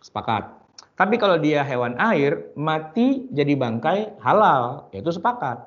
Sepakat. 0.04 0.60
Tapi 1.00 1.16
kalau 1.16 1.40
dia 1.40 1.64
hewan 1.64 1.96
air, 1.96 2.52
mati 2.60 3.32
jadi 3.32 3.56
bangkai 3.56 4.20
halal, 4.20 4.92
yaitu 4.92 5.16
sepakat. 5.16 5.64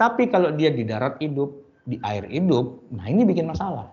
Tapi 0.00 0.32
kalau 0.32 0.56
dia 0.56 0.72
di 0.72 0.88
darat 0.88 1.20
hidup, 1.20 1.52
di 1.84 2.00
air 2.00 2.24
hidup, 2.24 2.80
nah 2.88 3.04
ini 3.04 3.28
bikin 3.28 3.44
masalah. 3.44 3.92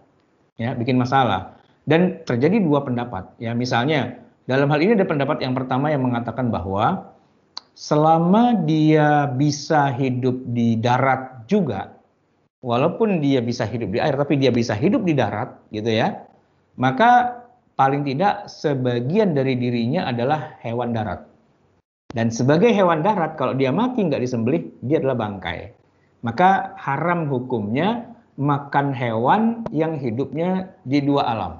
Ya, 0.55 0.71
bikin 0.71 0.95
masalah. 0.95 1.59
Dan 1.83 2.23
terjadi 2.23 2.63
dua 2.63 2.87
pendapat. 2.87 3.35
Ya, 3.35 3.51
misalnya 3.51 4.23
dalam 4.47 4.71
hal 4.71 4.79
ini 4.79 4.95
ada 4.95 5.03
pendapat 5.03 5.43
yang 5.43 5.51
pertama 5.51 5.91
yang 5.91 6.07
mengatakan 6.07 6.47
bahwa 6.47 7.10
selama 7.81 8.61
dia 8.69 9.25
bisa 9.25 9.89
hidup 9.89 10.37
di 10.53 10.77
darat 10.77 11.49
juga, 11.49 11.97
walaupun 12.61 13.17
dia 13.17 13.41
bisa 13.41 13.65
hidup 13.65 13.89
di 13.89 13.97
air, 13.97 14.13
tapi 14.13 14.37
dia 14.37 14.53
bisa 14.53 14.77
hidup 14.77 15.01
di 15.01 15.17
darat, 15.17 15.49
gitu 15.73 15.89
ya, 15.89 16.21
maka 16.77 17.41
paling 17.73 18.05
tidak 18.05 18.45
sebagian 18.45 19.33
dari 19.33 19.57
dirinya 19.57 20.05
adalah 20.05 20.61
hewan 20.61 20.93
darat. 20.93 21.25
Dan 22.13 22.29
sebagai 22.29 22.69
hewan 22.69 23.01
darat, 23.01 23.33
kalau 23.33 23.57
dia 23.57 23.73
mati 23.73 24.05
nggak 24.05 24.21
disembelih, 24.21 24.61
dia 24.85 25.01
adalah 25.01 25.17
bangkai. 25.17 25.73
Maka 26.21 26.77
haram 26.77 27.25
hukumnya 27.33 28.05
makan 28.37 28.93
hewan 28.93 29.65
yang 29.73 29.97
hidupnya 29.97 30.69
di 30.85 31.01
dua 31.01 31.25
alam. 31.33 31.53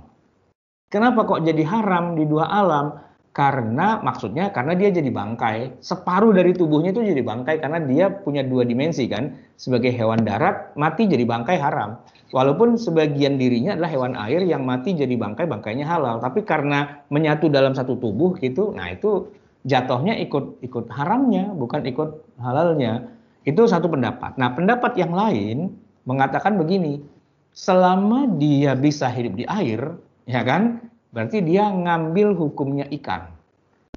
Kenapa 0.94 1.26
kok 1.26 1.42
jadi 1.42 1.66
haram 1.66 2.14
di 2.14 2.30
dua 2.30 2.46
alam? 2.46 3.00
Karena 3.32 4.04
maksudnya 4.04 4.52
karena 4.52 4.76
dia 4.76 4.92
jadi 4.92 5.08
bangkai 5.08 5.80
separuh 5.80 6.36
dari 6.36 6.52
tubuhnya 6.52 6.92
itu 6.92 7.00
jadi 7.00 7.24
bangkai 7.24 7.64
karena 7.64 7.80
dia 7.80 8.12
punya 8.12 8.44
dua 8.44 8.68
dimensi 8.68 9.08
kan 9.08 9.32
sebagai 9.56 9.96
hewan 9.96 10.28
darat 10.28 10.76
mati 10.76 11.08
jadi 11.08 11.24
bangkai 11.24 11.56
haram 11.56 11.96
walaupun 12.36 12.76
sebagian 12.76 13.40
dirinya 13.40 13.80
adalah 13.80 13.88
hewan 13.88 14.14
air 14.20 14.44
yang 14.44 14.68
mati 14.68 14.92
jadi 14.92 15.16
bangkai 15.16 15.48
bangkainya 15.48 15.88
halal 15.88 16.20
tapi 16.20 16.44
karena 16.44 17.08
menyatu 17.08 17.48
dalam 17.48 17.72
satu 17.72 17.96
tubuh 17.96 18.36
gitu 18.36 18.76
nah 18.76 18.92
itu 18.92 19.32
jatuhnya 19.66 20.18
ikut 20.22 20.62
ikut 20.66 20.86
haramnya, 20.90 21.54
bukan 21.54 21.86
ikut 21.86 22.10
halalnya. 22.42 23.10
Itu 23.46 23.66
satu 23.66 23.90
pendapat. 23.90 24.38
Nah, 24.38 24.54
pendapat 24.54 24.98
yang 24.98 25.14
lain 25.14 25.74
mengatakan 26.06 26.58
begini, 26.58 27.02
selama 27.54 28.30
dia 28.38 28.78
bisa 28.78 29.10
hidup 29.10 29.34
di 29.38 29.46
air, 29.50 29.98
ya 30.30 30.42
kan? 30.46 30.82
Berarti 31.12 31.44
dia 31.44 31.68
ngambil 31.68 32.34
hukumnya 32.36 32.88
ikan. 33.00 33.28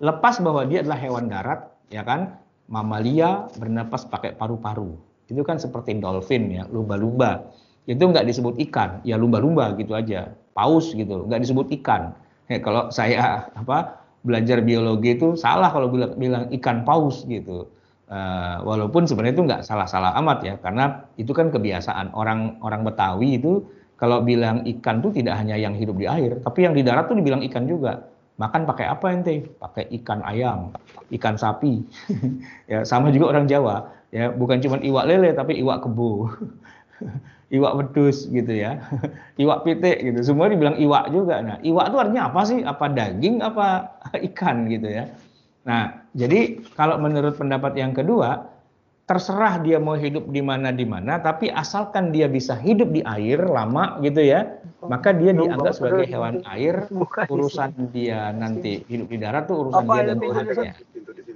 Lepas 0.03 0.43
bahwa 0.43 0.67
dia 0.67 0.83
adalah 0.83 0.99
hewan 0.99 1.31
darat, 1.31 1.71
ya 1.87 2.03
kan? 2.03 2.35
Mamalia 2.67 3.47
bernapas 3.55 4.03
pakai 4.11 4.35
paru-paru. 4.35 4.99
Itu 5.31 5.47
kan 5.47 5.63
seperti 5.63 5.95
dolphin 6.03 6.51
ya, 6.51 6.67
lumba-lumba. 6.67 7.55
Itu 7.87 8.11
nggak 8.11 8.27
disebut 8.27 8.59
ikan, 8.69 9.05
ya 9.07 9.15
lumba-lumba 9.15 9.79
gitu 9.79 9.95
aja. 9.95 10.35
Paus 10.57 10.91
gitu, 10.91 11.29
nggak 11.31 11.43
disebut 11.47 11.71
ikan. 11.81 12.17
Ya, 12.51 12.59
kalau 12.59 12.91
saya 12.91 13.47
apa 13.55 14.03
belajar 14.25 14.65
biologi 14.65 15.15
itu 15.15 15.37
salah 15.39 15.71
kalau 15.71 15.93
bilang, 15.93 16.17
bilang 16.19 16.45
ikan 16.51 16.83
paus 16.83 17.23
gitu. 17.31 17.71
Uh, 18.05 18.61
walaupun 18.69 19.09
sebenarnya 19.09 19.35
itu 19.41 19.45
nggak 19.49 19.63
salah-salah 19.65 20.13
amat 20.21 20.39
ya, 20.45 20.55
karena 20.61 21.09
itu 21.17 21.33
kan 21.33 21.49
kebiasaan 21.49 22.13
orang 22.13 22.61
orang 22.61 22.85
Betawi 22.85 23.41
itu 23.41 23.65
kalau 23.95 24.21
bilang 24.21 24.67
ikan 24.67 24.99
tuh 24.99 25.15
tidak 25.15 25.39
hanya 25.39 25.55
yang 25.55 25.75
hidup 25.79 25.95
di 25.95 26.07
air, 26.11 26.39
tapi 26.43 26.67
yang 26.67 26.75
di 26.75 26.83
darat 26.83 27.07
tuh 27.07 27.17
dibilang 27.19 27.43
ikan 27.47 27.65
juga. 27.71 28.11
Makan 28.35 28.67
pakai 28.67 28.91
apa 28.91 29.07
ente? 29.15 29.47
Pakai 29.63 29.87
ikan 30.03 30.19
ayam, 30.27 30.75
ikan 31.15 31.39
sapi. 31.39 31.87
ya 32.73 32.83
sama 32.83 33.15
juga 33.15 33.31
orang 33.39 33.47
Jawa, 33.47 33.87
ya 34.11 34.35
bukan 34.35 34.59
cuma 34.59 34.83
iwak 34.83 35.07
lele 35.07 35.31
tapi 35.39 35.63
iwak 35.63 35.87
kebo. 35.87 36.27
iwak 37.55 37.73
wedus 37.79 38.27
gitu 38.27 38.51
ya. 38.51 38.83
iwak 39.43 39.63
pitik 39.63 40.03
gitu. 40.03 40.19
Semua 40.27 40.51
dibilang 40.51 40.75
iwak 40.75 41.15
juga. 41.15 41.39
Nah, 41.39 41.57
iwak 41.63 41.95
itu 41.95 41.97
artinya 42.03 42.23
apa 42.27 42.41
sih? 42.43 42.59
Apa 42.67 42.91
daging 42.91 43.39
apa 43.39 43.95
ikan 44.35 44.67
gitu 44.67 44.91
ya. 44.91 45.07
Nah, 45.65 46.05
jadi 46.19 46.61
kalau 46.75 46.99
menurut 46.99 47.39
pendapat 47.39 47.79
yang 47.79 47.95
kedua, 47.95 48.54
terserah 49.05 49.61
dia 49.61 49.77
mau 49.77 50.01
hidup 50.01 50.33
di 50.33 50.41
mana 50.41 50.73
di 50.73 50.89
mana, 50.89 51.21
tapi 51.21 51.53
asalkan 51.53 52.09
dia 52.09 52.25
bisa 52.25 52.57
hidup 52.57 52.89
di 52.89 53.05
air 53.05 53.37
lama 53.37 54.01
gitu 54.01 54.25
ya, 54.25 54.57
maka 54.81 55.13
dia 55.13 55.37
dianggap 55.37 55.77
sebagai 55.77 56.09
hewan 56.09 56.41
air. 56.49 56.89
Urusan 57.29 57.93
dia 57.93 58.33
nanti 58.33 58.81
hidup 58.89 59.13
di 59.13 59.19
darat 59.21 59.45
tuh 59.45 59.69
urusan 59.69 59.85
dia 59.85 60.03
dan 60.09 60.17
Tuhannya. 60.17 60.73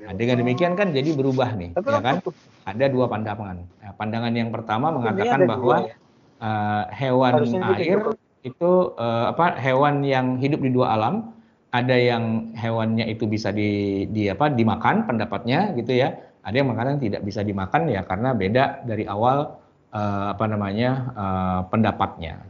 Nah, 0.09 0.13
dengan 0.17 0.37
demikian 0.41 0.73
kan 0.81 0.97
jadi 0.97 1.13
berubah 1.13 1.53
nih, 1.61 1.77
ya 1.77 2.01
kan? 2.01 2.25
Ada 2.65 2.89
dua 2.89 3.05
pandangan. 3.13 3.61
Nah, 3.61 3.93
pandangan 4.01 4.33
yang 4.33 4.49
pertama 4.49 4.89
mengatakan 4.89 5.45
bahwa 5.45 5.93
uh, 6.41 6.85
hewan 6.89 7.53
air 7.77 8.01
itu 8.49 8.71
uh, 8.97 9.37
apa? 9.37 9.61
Hewan 9.61 10.09
yang 10.09 10.41
hidup 10.41 10.65
di 10.65 10.73
dua 10.73 10.97
alam 10.97 11.37
ada 11.69 11.93
yang 11.93 12.49
hewannya 12.57 13.05
itu 13.13 13.29
bisa 13.29 13.53
di, 13.53 14.05
di 14.09 14.33
apa 14.33 14.49
dimakan 14.49 15.05
pendapatnya 15.05 15.77
gitu 15.77 16.01
ya 16.01 16.17
ada 16.49 16.57
yang 16.65 16.73
mengatakan 16.73 16.97
tidak 16.97 17.21
bisa 17.29 17.45
dimakan 17.45 17.93
ya 17.93 18.09
karena 18.09 18.33
beda 18.33 18.89
dari 18.89 19.05
awal 19.05 19.61
uh, 19.93 20.33
apa 20.33 20.45
namanya 20.49 20.91
uh, 21.13 21.61
pendapatnya. 21.69 22.41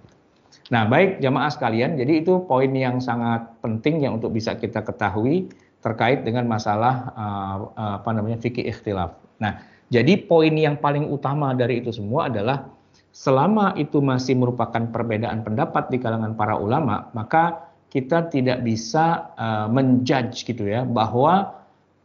Nah 0.71 0.87
baik 0.87 1.19
jamaah 1.19 1.51
sekalian 1.51 1.99
jadi 1.99 2.23
itu 2.23 2.47
poin 2.47 2.71
yang 2.71 3.03
sangat 3.03 3.59
penting 3.59 3.99
yang 4.07 4.23
untuk 4.23 4.31
bisa 4.31 4.55
kita 4.55 4.87
ketahui 4.87 5.51
terkait 5.83 6.23
dengan 6.23 6.47
masalah 6.47 7.11
uh, 7.19 7.57
uh, 7.75 7.95
apa 7.99 8.11
namanya 8.15 8.39
fikih 8.39 8.71
ikhtilaf. 8.71 9.19
Nah 9.43 9.67
jadi 9.91 10.15
poin 10.31 10.55
yang 10.55 10.79
paling 10.79 11.11
utama 11.11 11.51
dari 11.59 11.83
itu 11.83 11.91
semua 11.91 12.31
adalah 12.31 12.71
selama 13.11 13.75
itu 13.75 13.99
masih 13.99 14.39
merupakan 14.39 14.95
perbedaan 14.95 15.43
pendapat 15.43 15.91
di 15.91 15.99
kalangan 15.99 16.39
para 16.39 16.55
ulama 16.55 17.11
maka 17.19 17.67
kita 17.89 18.29
tidak 18.31 18.63
bisa 18.63 19.33
uh, 19.35 19.67
menjudge 19.67 20.45
gitu 20.45 20.69
ya 20.69 20.85
bahwa 20.85 21.58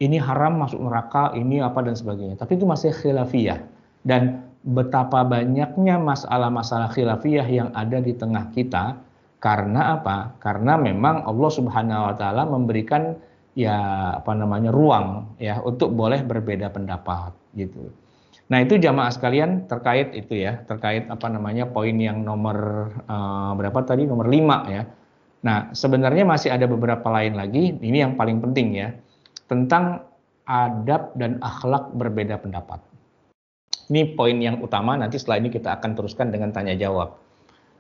ini 0.03 0.19
haram 0.19 0.59
masuk 0.59 0.83
neraka, 0.83 1.31
ini 1.33 1.63
apa 1.63 1.79
dan 1.79 1.95
sebagainya. 1.95 2.35
Tapi 2.35 2.59
itu 2.59 2.67
masih 2.67 2.91
khilafiyah. 2.91 3.63
Dan 4.03 4.43
betapa 4.67 5.23
banyaknya 5.23 5.95
masalah-masalah 5.95 6.91
khilafiyah 6.91 7.47
yang 7.47 7.69
ada 7.71 8.03
di 8.03 8.11
tengah 8.11 8.51
kita 8.51 8.99
karena 9.39 9.99
apa? 9.99 10.35
Karena 10.43 10.75
memang 10.75 11.23
Allah 11.23 11.51
Subhanahu 11.51 12.11
wa 12.11 12.15
taala 12.19 12.43
memberikan 12.43 13.15
ya 13.55 13.75
apa 14.19 14.33
namanya 14.35 14.73
ruang 14.73 15.37
ya 15.39 15.63
untuk 15.63 15.95
boleh 15.95 16.19
berbeda 16.23 16.67
pendapat 16.71 17.31
gitu. 17.55 17.87
Nah, 18.51 18.59
itu 18.59 18.75
jamaah 18.75 19.09
sekalian 19.09 19.71
terkait 19.71 20.11
itu 20.13 20.43
ya, 20.43 20.59
terkait 20.67 21.07
apa 21.07 21.27
namanya 21.31 21.63
poin 21.71 21.95
yang 21.95 22.27
nomor 22.27 22.91
uh, 23.07 23.55
berapa 23.55 23.87
tadi? 23.87 24.03
Nomor 24.03 24.27
5 24.27 24.67
ya 24.67 24.83
Nah, 25.43 25.75
sebenarnya 25.75 26.23
masih 26.23 26.55
ada 26.55 26.65
beberapa 26.65 27.03
lain 27.11 27.35
lagi, 27.35 27.75
ini 27.75 27.99
yang 27.99 28.15
paling 28.15 28.39
penting 28.39 28.79
ya, 28.79 28.95
tentang 29.47 30.05
adab 30.47 31.15
dan 31.15 31.39
akhlak 31.39 31.91
berbeda 31.95 32.39
pendapat. 32.39 32.79
Ini 33.91 34.15
poin 34.15 34.39
yang 34.39 34.63
utama, 34.63 34.95
nanti 34.95 35.19
setelah 35.19 35.43
ini 35.43 35.49
kita 35.51 35.75
akan 35.79 35.91
teruskan 35.95 36.31
dengan 36.31 36.55
tanya 36.55 36.75
jawab. 36.75 37.19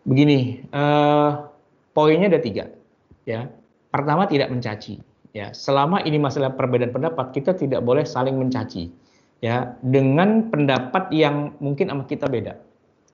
Begini, 0.03 0.59
eh, 0.67 1.29
poinnya 1.95 2.27
ada 2.27 2.41
tiga. 2.43 2.67
Ya, 3.23 3.47
pertama 3.87 4.27
tidak 4.27 4.51
mencaci. 4.51 4.99
Ya, 5.31 5.55
selama 5.55 6.03
ini 6.03 6.19
masalah 6.19 6.53
perbedaan 6.53 6.91
pendapat, 6.91 7.31
kita 7.31 7.55
tidak 7.55 7.81
boleh 7.81 8.03
saling 8.03 8.35
mencaci. 8.35 8.91
Ya, 9.39 9.75
dengan 9.83 10.51
pendapat 10.51 11.11
yang 11.11 11.55
mungkin 11.63 11.91
sama 11.91 12.03
kita 12.03 12.27
beda. 12.27 12.59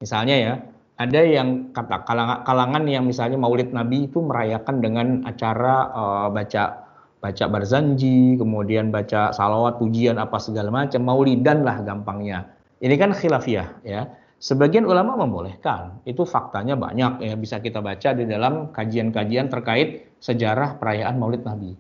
Misalnya 0.01 0.35
ya, 0.37 0.53
ada 0.99 1.21
yang 1.23 1.71
kata 1.71 2.03
kalangan, 2.03 2.43
kalangan 2.43 2.83
yang 2.89 3.07
misalnya 3.07 3.39
Maulid 3.39 3.71
Nabi 3.71 4.11
itu 4.11 4.19
merayakan 4.19 4.75
dengan 4.83 5.07
acara 5.23 5.75
uh, 5.95 6.27
baca 6.27 6.88
baca 7.19 7.45
barzanji, 7.51 8.39
kemudian 8.39 8.91
baca 8.91 9.35
salawat, 9.35 9.79
pujian 9.79 10.15
apa 10.15 10.39
segala 10.39 10.71
macam, 10.71 11.03
maulidan 11.03 11.67
lah 11.67 11.83
gampangnya. 11.83 12.47
Ini 12.79 12.95
kan 12.95 13.11
khilafiyah 13.11 13.83
ya. 13.83 14.07
Sebagian 14.39 14.87
ulama 14.87 15.19
membolehkan, 15.19 15.99
itu 16.07 16.23
faktanya 16.23 16.79
banyak 16.79 17.19
ya 17.19 17.35
bisa 17.35 17.59
kita 17.59 17.83
baca 17.83 18.15
di 18.15 18.23
dalam 18.23 18.71
kajian-kajian 18.71 19.51
terkait 19.51 20.15
sejarah 20.23 20.79
perayaan 20.79 21.19
Maulid 21.19 21.43
Nabi. 21.43 21.75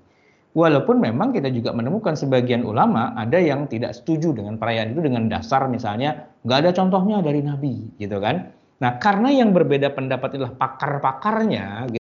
Walaupun 0.59 0.99
memang 0.99 1.31
kita 1.31 1.47
juga 1.55 1.71
menemukan 1.71 2.19
sebagian 2.19 2.67
ulama 2.67 3.15
ada 3.15 3.39
yang 3.39 3.71
tidak 3.71 3.95
setuju 3.95 4.35
dengan 4.35 4.59
perayaan 4.59 4.91
itu 4.91 4.99
dengan 4.99 5.31
dasar 5.31 5.71
misalnya 5.71 6.27
nggak 6.43 6.67
ada 6.67 6.71
contohnya 6.75 7.23
dari 7.23 7.39
Nabi 7.39 7.95
gitu 7.95 8.19
kan. 8.19 8.51
Nah, 8.79 8.95
karena 8.99 9.31
yang 9.31 9.55
berbeda 9.55 9.95
pendapat 9.95 10.35
adalah 10.35 10.55
pakar-pakarnya 10.55 11.95
gitu, 11.95 12.07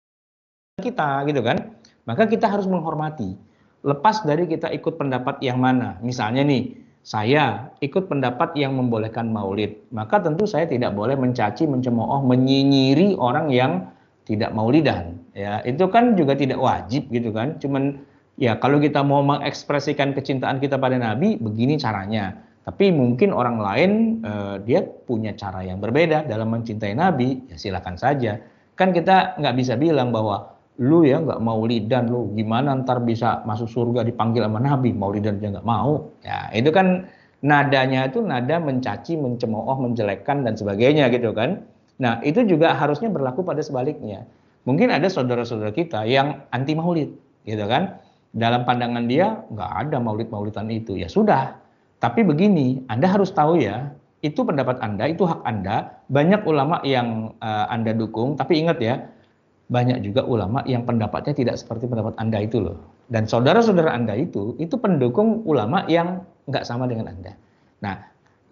kita 0.90 1.26
gitu 1.26 1.42
kan, 1.42 1.58
maka 2.08 2.26
kita 2.26 2.50
harus 2.50 2.66
menghormati. 2.66 3.34
Lepas 3.82 4.22
dari 4.22 4.46
kita 4.46 4.70
ikut 4.70 4.94
pendapat 4.94 5.42
yang 5.42 5.58
mana. 5.58 5.98
Misalnya 6.02 6.46
nih, 6.46 6.82
saya 7.02 7.74
ikut 7.82 8.06
pendapat 8.06 8.54
yang 8.54 8.78
membolehkan 8.78 9.26
maulid, 9.26 9.74
maka 9.90 10.22
tentu 10.22 10.46
saya 10.46 10.70
tidak 10.70 10.94
boleh 10.94 11.18
mencaci, 11.18 11.66
mencemooh, 11.66 12.22
menyinyiri 12.22 13.18
orang 13.18 13.50
yang 13.50 13.90
tidak 14.22 14.54
maulidan. 14.54 15.18
Ya, 15.34 15.58
itu 15.66 15.82
kan 15.90 16.14
juga 16.14 16.38
tidak 16.38 16.62
wajib 16.62 17.10
gitu 17.10 17.34
kan. 17.34 17.58
Cuman 17.58 18.06
ya 18.38 18.54
kalau 18.54 18.78
kita 18.78 19.02
mau 19.02 19.18
mengekspresikan 19.26 20.14
kecintaan 20.14 20.62
kita 20.62 20.78
pada 20.78 20.94
Nabi, 20.94 21.42
begini 21.42 21.74
caranya. 21.74 22.38
Tapi 22.62 22.94
mungkin 22.94 23.34
orang 23.34 23.58
lain 23.58 23.90
uh, 24.22 24.62
dia 24.62 24.86
punya 24.86 25.34
cara 25.34 25.66
yang 25.66 25.82
berbeda 25.82 26.30
dalam 26.30 26.54
mencintai 26.54 26.94
Nabi, 26.94 27.50
ya 27.50 27.58
silakan 27.58 27.98
saja. 27.98 28.38
Kan 28.78 28.94
kita 28.94 29.34
nggak 29.42 29.54
bisa 29.58 29.74
bilang 29.74 30.14
bahwa 30.14 30.51
lu 30.80 31.04
ya 31.04 31.20
nggak 31.20 31.40
mau 31.42 31.61
lidan 31.66 32.08
lu. 32.08 32.32
Gimana 32.32 32.72
ntar 32.80 33.04
bisa 33.04 33.44
masuk 33.44 33.68
surga 33.68 34.06
dipanggil 34.06 34.46
sama 34.46 34.61
Nabi? 34.62 34.94
Mau 34.96 35.12
lidan 35.12 35.42
dia 35.42 35.52
nggak 35.52 35.66
mau. 35.66 36.08
Ya 36.24 36.48
itu 36.54 36.72
kan 36.72 37.08
nadanya 37.42 38.08
itu 38.08 38.22
nada 38.22 38.62
mencaci 38.62 39.18
mencemooh 39.18 39.76
menjelekkan 39.82 40.46
dan 40.46 40.54
sebagainya 40.56 41.12
gitu 41.12 41.35
kan. 41.37 41.66
Nah 42.00 42.22
itu 42.24 42.46
juga 42.48 42.72
harusnya 42.72 43.12
berlaku 43.12 43.44
pada 43.44 43.61
sebaliknya. 43.61 44.24
Mungkin 44.62 44.94
ada 44.94 45.11
saudara-saudara 45.11 45.74
kita 45.74 46.06
yang 46.06 46.46
anti 46.54 46.72
maulid 46.72 47.11
gitu 47.44 47.66
kan. 47.66 47.98
Dalam 48.32 48.64
pandangan 48.64 49.04
dia 49.11 49.44
nggak 49.52 49.70
ada 49.87 49.96
maulid 50.00 50.32
maulidan 50.32 50.70
itu. 50.72 50.96
Ya 50.96 51.11
sudah. 51.11 51.61
Tapi 52.02 52.26
begini, 52.26 52.82
Anda 52.90 53.06
harus 53.06 53.30
tahu 53.30 53.62
ya, 53.62 53.94
itu 54.26 54.42
pendapat 54.42 54.82
Anda, 54.82 55.06
itu 55.06 55.22
hak 55.22 55.46
Anda. 55.46 56.02
Banyak 56.11 56.42
ulama 56.42 56.82
yang 56.82 57.30
uh, 57.38 57.70
Anda 57.70 57.94
dukung, 57.94 58.35
tapi 58.35 58.58
ingat 58.58 58.82
ya, 58.82 59.06
banyak 59.70 60.03
juga 60.03 60.27
ulama 60.27 60.64
yang 60.66 60.83
pendapatnya 60.83 61.37
tidak 61.37 61.57
seperti 61.61 61.87
pendapat 61.87 62.16
Anda 62.18 62.42
itu 62.42 62.59
loh. 62.59 62.77
Dan 63.12 63.29
saudara-saudara 63.29 63.92
Anda 63.92 64.18
itu, 64.18 64.57
itu 64.59 64.75
pendukung 64.81 65.44
ulama 65.44 65.85
yang 65.87 66.25
nggak 66.48 66.64
sama 66.66 66.88
dengan 66.88 67.12
Anda. 67.12 67.33
Nah, 67.85 67.98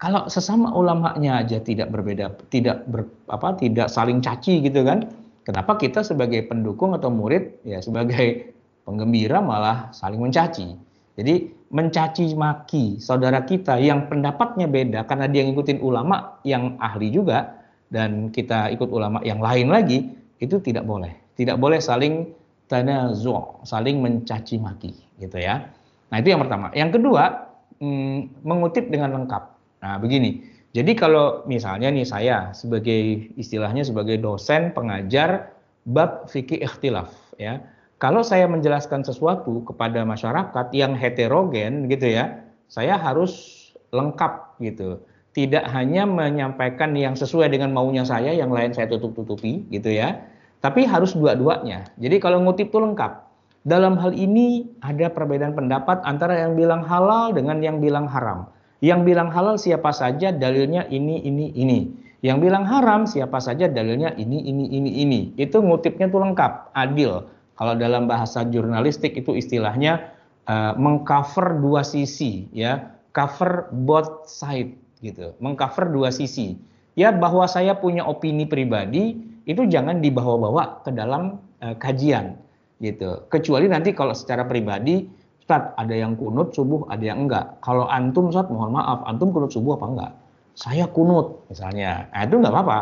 kalau 0.01 0.25
sesama 0.31 0.73
ulamanya 0.73 1.45
aja 1.45 1.61
tidak 1.61 1.93
berbeda, 1.93 2.33
tidak 2.49 2.85
ber, 2.89 3.05
apa, 3.29 3.53
tidak 3.57 3.89
saling 3.89 4.17
caci 4.21 4.65
gitu 4.65 4.81
kan, 4.81 5.09
kenapa 5.45 5.77
kita 5.77 6.01
sebagai 6.01 6.45
pendukung 6.49 6.97
atau 6.97 7.13
murid, 7.13 7.61
ya 7.61 7.81
sebagai 7.81 8.53
penggembira 8.87 9.41
malah 9.41 9.93
saling 9.93 10.17
mencaci? 10.17 10.73
Jadi 11.19 11.53
mencaci 11.71 12.35
maki 12.35 12.99
saudara 12.99 13.43
kita 13.47 13.79
yang 13.79 14.11
pendapatnya 14.11 14.67
beda 14.67 15.07
karena 15.07 15.31
dia 15.31 15.47
ngikutin 15.47 15.79
ulama 15.79 16.39
yang 16.43 16.75
ahli 16.81 17.13
juga 17.13 17.61
dan 17.91 18.31
kita 18.31 18.71
ikut 18.75 18.91
ulama 18.91 19.23
yang 19.23 19.39
lain 19.39 19.71
lagi 19.71 20.07
itu 20.41 20.57
tidak 20.59 20.83
boleh. 20.89 21.13
Tidak 21.37 21.55
boleh 21.55 21.77
saling 21.77 22.33
tanazu, 22.65 23.61
saling 23.63 24.01
mencaci 24.01 24.57
maki 24.57 24.91
gitu 25.21 25.37
ya. 25.37 25.69
Nah 26.09 26.17
itu 26.19 26.33
yang 26.33 26.41
pertama. 26.41 26.73
Yang 26.73 26.99
kedua, 26.99 27.23
mm, 27.79 28.43
mengutip 28.43 28.89
dengan 28.89 29.15
lengkap. 29.21 29.43
Nah 29.85 29.95
begini, 30.01 30.43
jadi 30.71 30.91
kalau 30.95 31.43
misalnya 31.45 31.91
nih 31.91 32.07
saya 32.07 32.55
sebagai 32.55 33.31
istilahnya 33.35 33.83
sebagai 33.83 34.15
dosen 34.19 34.71
pengajar 34.71 35.51
bab 35.83 36.31
fikih 36.31 36.63
ikhtilaf 36.63 37.11
ya. 37.35 37.59
Kalau 38.01 38.25
saya 38.25 38.49
menjelaskan 38.49 39.05
sesuatu 39.05 39.61
kepada 39.61 40.01
masyarakat 40.01 40.73
yang 40.73 40.97
heterogen 40.97 41.85
gitu 41.85 42.17
ya, 42.17 42.41
saya 42.65 42.97
harus 42.97 43.61
lengkap 43.93 44.57
gitu. 44.57 44.97
Tidak 45.37 45.69
hanya 45.69 46.09
menyampaikan 46.09 46.97
yang 46.97 47.13
sesuai 47.13 47.53
dengan 47.53 47.69
maunya 47.69 48.01
saya, 48.01 48.33
yang 48.33 48.49
lain 48.49 48.73
saya 48.73 48.89
tutup-tutupi 48.89 49.69
gitu 49.69 49.93
ya. 49.93 50.17
Tapi 50.61 50.85
harus 50.85 51.17
dua-duanya. 51.17 51.89
Jadi 51.97 52.21
kalau 52.21 52.39
ngutip 52.45 52.69
itu 52.69 52.77
lengkap. 52.77 53.33
Dalam 53.61 53.93
hal 53.97 54.13
ini 54.17 54.65
ada 54.81 55.09
perbedaan 55.09 55.53
pendapat 55.53 56.01
antara 56.01 56.33
yang 56.33 56.57
bilang 56.57 56.81
halal 56.81 57.33
dengan 57.33 57.61
yang 57.61 57.77
bilang 57.77 58.09
haram. 58.09 58.49
Yang 58.81 59.13
bilang 59.13 59.29
halal 59.29 59.61
siapa 59.61 59.93
saja 59.93 60.33
dalilnya 60.33 60.89
ini, 60.89 61.21
ini, 61.21 61.53
ini. 61.53 61.93
Yang 62.25 62.37
bilang 62.49 62.65
haram 62.65 63.05
siapa 63.05 63.37
saja 63.37 63.69
dalilnya 63.69 64.13
ini, 64.17 64.41
ini, 64.49 64.65
ini, 64.69 64.91
ini. 65.05 65.19
Itu 65.37 65.61
ngutipnya 65.61 66.09
tuh 66.09 66.25
lengkap, 66.25 66.73
adil. 66.73 67.29
Kalau 67.57 67.73
dalam 67.77 68.09
bahasa 68.09 68.41
jurnalistik 68.45 69.13
itu 69.13 69.37
istilahnya 69.37 70.09
uh, 70.49 70.73
mengcover 70.77 71.61
dua 71.61 71.85
sisi, 71.85 72.49
ya, 72.49 72.97
cover 73.13 73.69
both 73.69 74.25
side 74.25 74.73
gitu, 75.05 75.37
mengcover 75.37 75.89
dua 75.93 76.09
sisi. 76.09 76.57
Ya 76.97 77.13
bahwa 77.13 77.45
saya 77.45 77.77
punya 77.77 78.03
opini 78.05 78.49
pribadi 78.49 79.30
itu 79.45 79.65
jangan 79.65 79.99
dibawa-bawa 79.99 80.85
ke 80.85 80.93
dalam 80.93 81.41
uh, 81.61 81.75
kajian 81.77 82.37
gitu. 82.81 83.25
Kecuali 83.29 83.69
nanti 83.69 83.93
kalau 83.93 84.13
secara 84.13 84.45
pribadi, 84.45 85.05
Ustaz 85.41 85.73
ada 85.77 85.93
yang 85.93 86.17
kunut 86.17 86.53
subuh, 86.53 86.85
ada 86.89 87.01
yang 87.01 87.25
enggak. 87.25 87.57
Kalau 87.65 87.89
antum 87.89 88.29
Ustaz 88.29 88.49
mohon 88.49 88.73
maaf, 88.77 89.05
antum 89.05 89.33
kunut 89.33 89.53
subuh 89.53 89.77
apa 89.77 89.87
enggak? 89.89 90.11
Saya 90.53 90.85
kunut 90.89 91.45
misalnya. 91.49 92.09
Nah, 92.13 92.21
itu 92.25 92.35
enggak 92.37 92.53
apa-apa. 92.53 92.79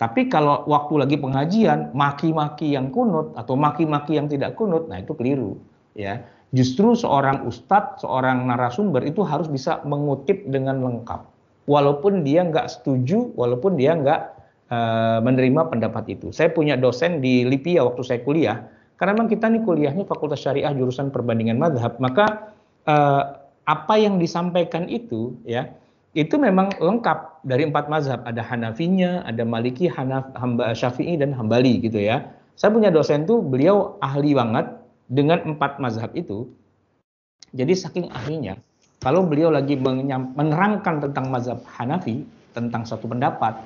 Tapi 0.00 0.32
kalau 0.32 0.64
waktu 0.64 0.94
lagi 0.96 1.16
pengajian 1.20 1.92
maki-maki 1.92 2.72
yang 2.72 2.88
kunut 2.88 3.36
atau 3.36 3.52
maki-maki 3.52 4.16
yang 4.16 4.32
tidak 4.32 4.56
kunut, 4.56 4.88
nah 4.88 4.96
itu 4.96 5.12
keliru 5.12 5.60
ya. 5.92 6.24
Justru 6.56 6.96
seorang 6.98 7.46
ustadz, 7.46 8.02
seorang 8.02 8.48
narasumber 8.48 9.06
itu 9.06 9.22
harus 9.22 9.46
bisa 9.46 9.84
mengutip 9.86 10.42
dengan 10.48 10.82
lengkap. 10.82 11.22
Walaupun 11.68 12.26
dia 12.26 12.42
nggak 12.42 12.66
setuju, 12.66 13.30
walaupun 13.38 13.76
dia 13.76 13.94
nggak 13.94 14.39
uh, 14.70 15.18
menerima 15.20 15.68
pendapat 15.68 16.16
itu. 16.16 16.30
Saya 16.30 16.54
punya 16.54 16.78
dosen 16.78 17.18
di 17.18 17.44
Lipia 17.44 17.84
waktu 17.84 18.02
saya 18.06 18.20
kuliah, 18.22 18.64
karena 19.00 19.16
memang 19.16 19.32
kita 19.32 19.48
nih 19.48 19.62
kuliahnya 19.64 20.04
Fakultas 20.04 20.44
Syariah 20.44 20.76
jurusan 20.76 21.08
perbandingan 21.08 21.56
madhab, 21.56 21.96
maka 22.04 22.52
eh, 22.84 23.22
apa 23.64 23.94
yang 23.96 24.20
disampaikan 24.20 24.92
itu 24.92 25.32
ya 25.48 25.72
itu 26.12 26.36
memang 26.36 26.68
lengkap 26.76 27.48
dari 27.48 27.64
empat 27.64 27.88
mazhab. 27.88 28.20
Ada 28.28 28.44
Hanafinya, 28.44 29.24
ada 29.24 29.40
Maliki, 29.46 29.88
Hanaf, 29.88 30.28
Hamba, 30.36 30.76
Syafi'i 30.76 31.16
dan 31.16 31.32
Hambali 31.32 31.80
gitu 31.80 31.96
ya. 31.96 32.28
Saya 32.60 32.76
punya 32.76 32.92
dosen 32.92 33.24
tuh 33.24 33.40
beliau 33.40 33.96
ahli 34.04 34.36
banget 34.36 34.68
dengan 35.08 35.56
empat 35.56 35.80
mazhab 35.80 36.12
itu. 36.12 36.50
Jadi 37.56 37.72
saking 37.72 38.12
ahlinya, 38.12 38.60
kalau 39.00 39.24
beliau 39.24 39.48
lagi 39.48 39.80
menerangkan 39.80 41.00
tentang 41.08 41.32
mazhab 41.32 41.64
Hanafi, 41.64 42.20
tentang 42.52 42.84
satu 42.84 43.08
pendapat, 43.08 43.56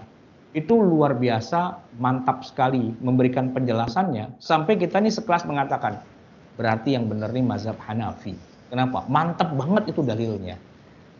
itu 0.54 0.78
luar 0.78 1.18
biasa 1.18 1.82
mantap 1.98 2.46
sekali 2.46 2.94
memberikan 3.02 3.50
penjelasannya 3.50 4.38
sampai 4.38 4.78
kita 4.78 5.02
nih 5.02 5.10
sekelas 5.10 5.50
mengatakan 5.50 5.98
berarti 6.54 6.94
yang 6.94 7.10
benar 7.10 7.34
nih 7.34 7.42
mazhab 7.42 7.74
Hanafi. 7.82 8.38
Kenapa? 8.70 9.02
Mantap 9.10 9.50
banget 9.54 9.90
itu 9.90 10.00
dalilnya. 10.06 10.54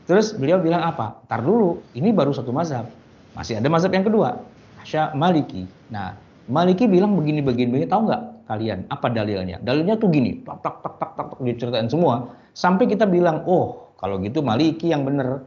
Terus 0.07 0.38
beliau 0.38 0.62
bilang 0.62 0.87
apa? 0.87 1.18
Tar 1.27 1.42
dulu, 1.42 1.83
ini 1.99 2.14
baru 2.14 2.31
satu 2.31 2.55
mazhab. 2.55 2.87
Masih 3.35 3.59
ada 3.59 3.66
mazhab 3.66 3.90
yang 3.90 4.07
kedua, 4.07 4.38
Asya 4.79 5.11
Maliki. 5.18 5.66
Nah, 5.90 6.14
Maliki 6.47 6.87
bilang 6.87 7.18
begini 7.18 7.42
begini 7.42 7.75
begini, 7.75 7.87
tahu 7.90 8.07
nggak 8.07 8.23
kalian 8.47 8.87
apa 8.92 9.07
dalilnya? 9.11 9.59
Dalilnya 9.64 9.99
tuh 9.99 10.14
gini, 10.14 10.44
tak 10.47 10.62
tak 10.62 10.79
tak 10.85 10.94
tak 11.03 11.11
tak, 11.18 11.27
tak 11.35 11.40
diceritain 11.42 11.90
semua. 11.90 12.31
Sampai 12.55 12.87
kita 12.87 13.09
bilang, 13.09 13.42
oh 13.51 13.90
kalau 13.99 14.23
gitu 14.23 14.44
Maliki 14.44 14.94
yang 14.94 15.03
benar, 15.03 15.42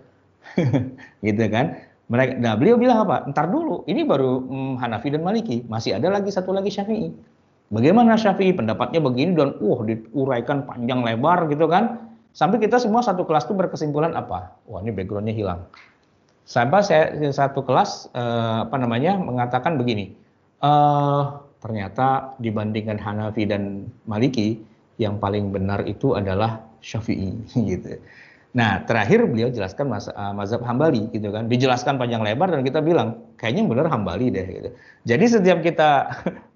gitu 1.27 1.43
kan? 1.47 1.86
Mereka, 2.07 2.39
nah 2.39 2.55
beliau 2.55 2.79
bilang 2.79 3.03
apa? 3.03 3.27
Ntar 3.27 3.51
dulu, 3.51 3.83
ini 3.83 4.07
baru 4.07 4.39
hmm, 4.47 4.79
Hanafi 4.79 5.11
dan 5.11 5.27
Maliki, 5.27 5.67
masih 5.67 5.99
ada 5.99 6.07
lagi 6.07 6.31
satu 6.31 6.55
lagi 6.55 6.71
Syafi'i. 6.71 7.11
Bagaimana 7.67 8.15
Syafi'i 8.15 8.55
pendapatnya 8.55 9.03
begini 9.03 9.35
dan 9.35 9.59
uh 9.59 9.79
diuraikan 9.83 10.63
panjang 10.63 11.03
lebar 11.03 11.51
gitu 11.51 11.67
kan? 11.67 12.07
Sampai 12.31 12.63
kita 12.63 12.79
semua 12.79 13.03
satu 13.03 13.27
kelas 13.27 13.43
itu 13.49 13.53
berkesimpulan 13.59 14.15
apa? 14.15 14.55
Wah 14.71 14.79
ini 14.79 14.95
backgroundnya 14.95 15.35
hilang. 15.35 15.67
Sampai 16.47 16.79
saya 16.79 17.11
satu 17.27 17.59
kelas 17.67 18.07
eh, 18.15 18.57
apa 18.63 18.75
namanya 18.79 19.19
mengatakan 19.19 19.75
begini, 19.75 20.15
eh, 20.63 21.23
ternyata 21.59 22.39
dibandingkan 22.39 22.95
Hanafi 23.03 23.43
dan 23.43 23.91
Maliki 24.07 24.63
yang 24.95 25.19
paling 25.19 25.51
benar 25.51 25.83
itu 25.83 26.15
adalah 26.15 26.63
Syafi'i 26.79 27.35
gitu. 27.75 27.99
Nah, 28.57 28.81
terakhir 28.89 29.21
beliau 29.29 29.53
jelaskan 29.53 29.85
mas, 29.85 30.09
uh, 30.09 30.33
mazhab 30.33 30.65
Hambali 30.65 31.13
gitu 31.13 31.29
kan. 31.29 31.45
Dijelaskan 31.45 32.01
panjang 32.01 32.25
lebar 32.25 32.49
dan 32.49 32.65
kita 32.65 32.81
bilang 32.81 33.21
kayaknya 33.37 33.69
benar 33.69 33.85
Hambali 33.93 34.33
deh 34.33 34.49
gitu. 34.49 34.69
Jadi 35.05 35.25
setiap 35.29 35.61
kita 35.61 36.09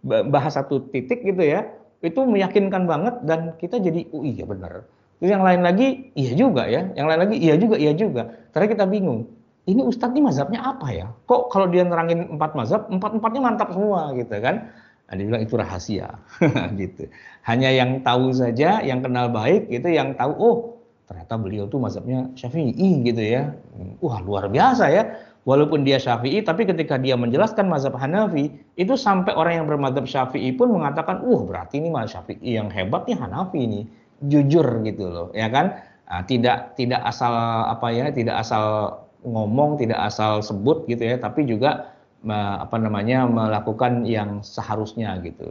bahas 0.33 0.57
satu 0.57 0.89
titik 0.89 1.21
gitu 1.21 1.45
ya, 1.45 1.69
itu 2.01 2.25
meyakinkan 2.25 2.89
banget 2.89 3.21
dan 3.21 3.53
kita 3.61 3.77
jadi 3.77 4.09
oh 4.17 4.25
iya 4.25 4.49
benar. 4.49 4.89
Terus 5.21 5.29
yang 5.29 5.45
lain 5.45 5.61
lagi 5.61 6.09
iya 6.17 6.33
juga 6.33 6.65
ya, 6.65 6.89
yang 6.97 7.05
lain 7.05 7.21
lagi 7.21 7.35
iya 7.37 7.53
juga 7.61 7.77
iya 7.77 7.93
juga. 7.93 8.33
Terakhir 8.49 8.81
kita 8.81 8.89
bingung. 8.89 9.29
Ini 9.69 9.85
ustadz 9.85 10.17
ini 10.17 10.25
mazhabnya 10.25 10.57
apa 10.65 10.89
ya? 10.89 11.05
Kok 11.29 11.53
kalau 11.53 11.69
dia 11.69 11.85
nerangin 11.85 12.33
empat 12.33 12.57
mazhab, 12.57 12.89
empat-empatnya 12.89 13.41
mantap 13.45 13.69
semua 13.77 14.09
gitu 14.17 14.41
kan? 14.41 14.73
Nah, 15.05 15.13
dia 15.13 15.25
bilang 15.29 15.45
itu 15.45 15.53
rahasia 15.53 16.17
gitu. 16.81 17.05
Hanya 17.45 17.69
yang 17.69 18.01
tahu 18.01 18.33
saja, 18.33 18.81
yang 18.81 19.05
kenal 19.05 19.29
baik 19.29 19.69
itu 19.69 19.85
yang 19.93 20.17
tahu 20.17 20.33
oh 20.33 20.57
ternyata 21.11 21.35
beliau 21.35 21.67
tuh 21.67 21.83
mazhabnya 21.83 22.31
Syafi'i 22.39 23.03
gitu 23.03 23.19
ya. 23.19 23.51
Wah, 23.99 24.23
luar 24.23 24.47
biasa 24.47 24.87
ya. 24.87 25.03
Walaupun 25.43 25.83
dia 25.83 25.99
Syafi'i, 25.99 26.39
tapi 26.39 26.63
ketika 26.63 26.95
dia 26.95 27.19
menjelaskan 27.19 27.67
mazhab 27.67 27.99
Hanafi, 27.99 28.47
itu 28.79 28.95
sampai 28.95 29.35
orang 29.35 29.59
yang 29.59 29.67
bermazhab 29.67 30.07
Syafi'i 30.07 30.55
pun 30.55 30.71
mengatakan, 30.71 31.19
"Wah, 31.27 31.43
berarti 31.43 31.83
ini 31.83 31.91
mazhab 31.91 32.23
Syafi'i 32.23 32.55
yang 32.55 32.71
hebat 32.71 33.03
nih 33.11 33.19
Hanafi 33.19 33.59
ini." 33.59 33.81
Jujur 34.23 34.63
gitu 34.87 35.09
loh, 35.09 35.27
ya 35.35 35.51
kan? 35.51 35.81
Nah, 36.07 36.21
tidak 36.29 36.77
tidak 36.79 37.01
asal 37.03 37.33
apa 37.67 37.89
ya, 37.91 38.07
tidak 38.13 38.39
asal 38.39 38.95
ngomong, 39.25 39.81
tidak 39.81 39.99
asal 39.99 40.39
sebut 40.39 40.85
gitu 40.87 41.03
ya, 41.09 41.19
tapi 41.19 41.43
juga 41.43 41.91
apa 42.29 42.77
namanya 42.77 43.25
melakukan 43.25 44.05
yang 44.05 44.45
seharusnya 44.45 45.17
gitu. 45.25 45.49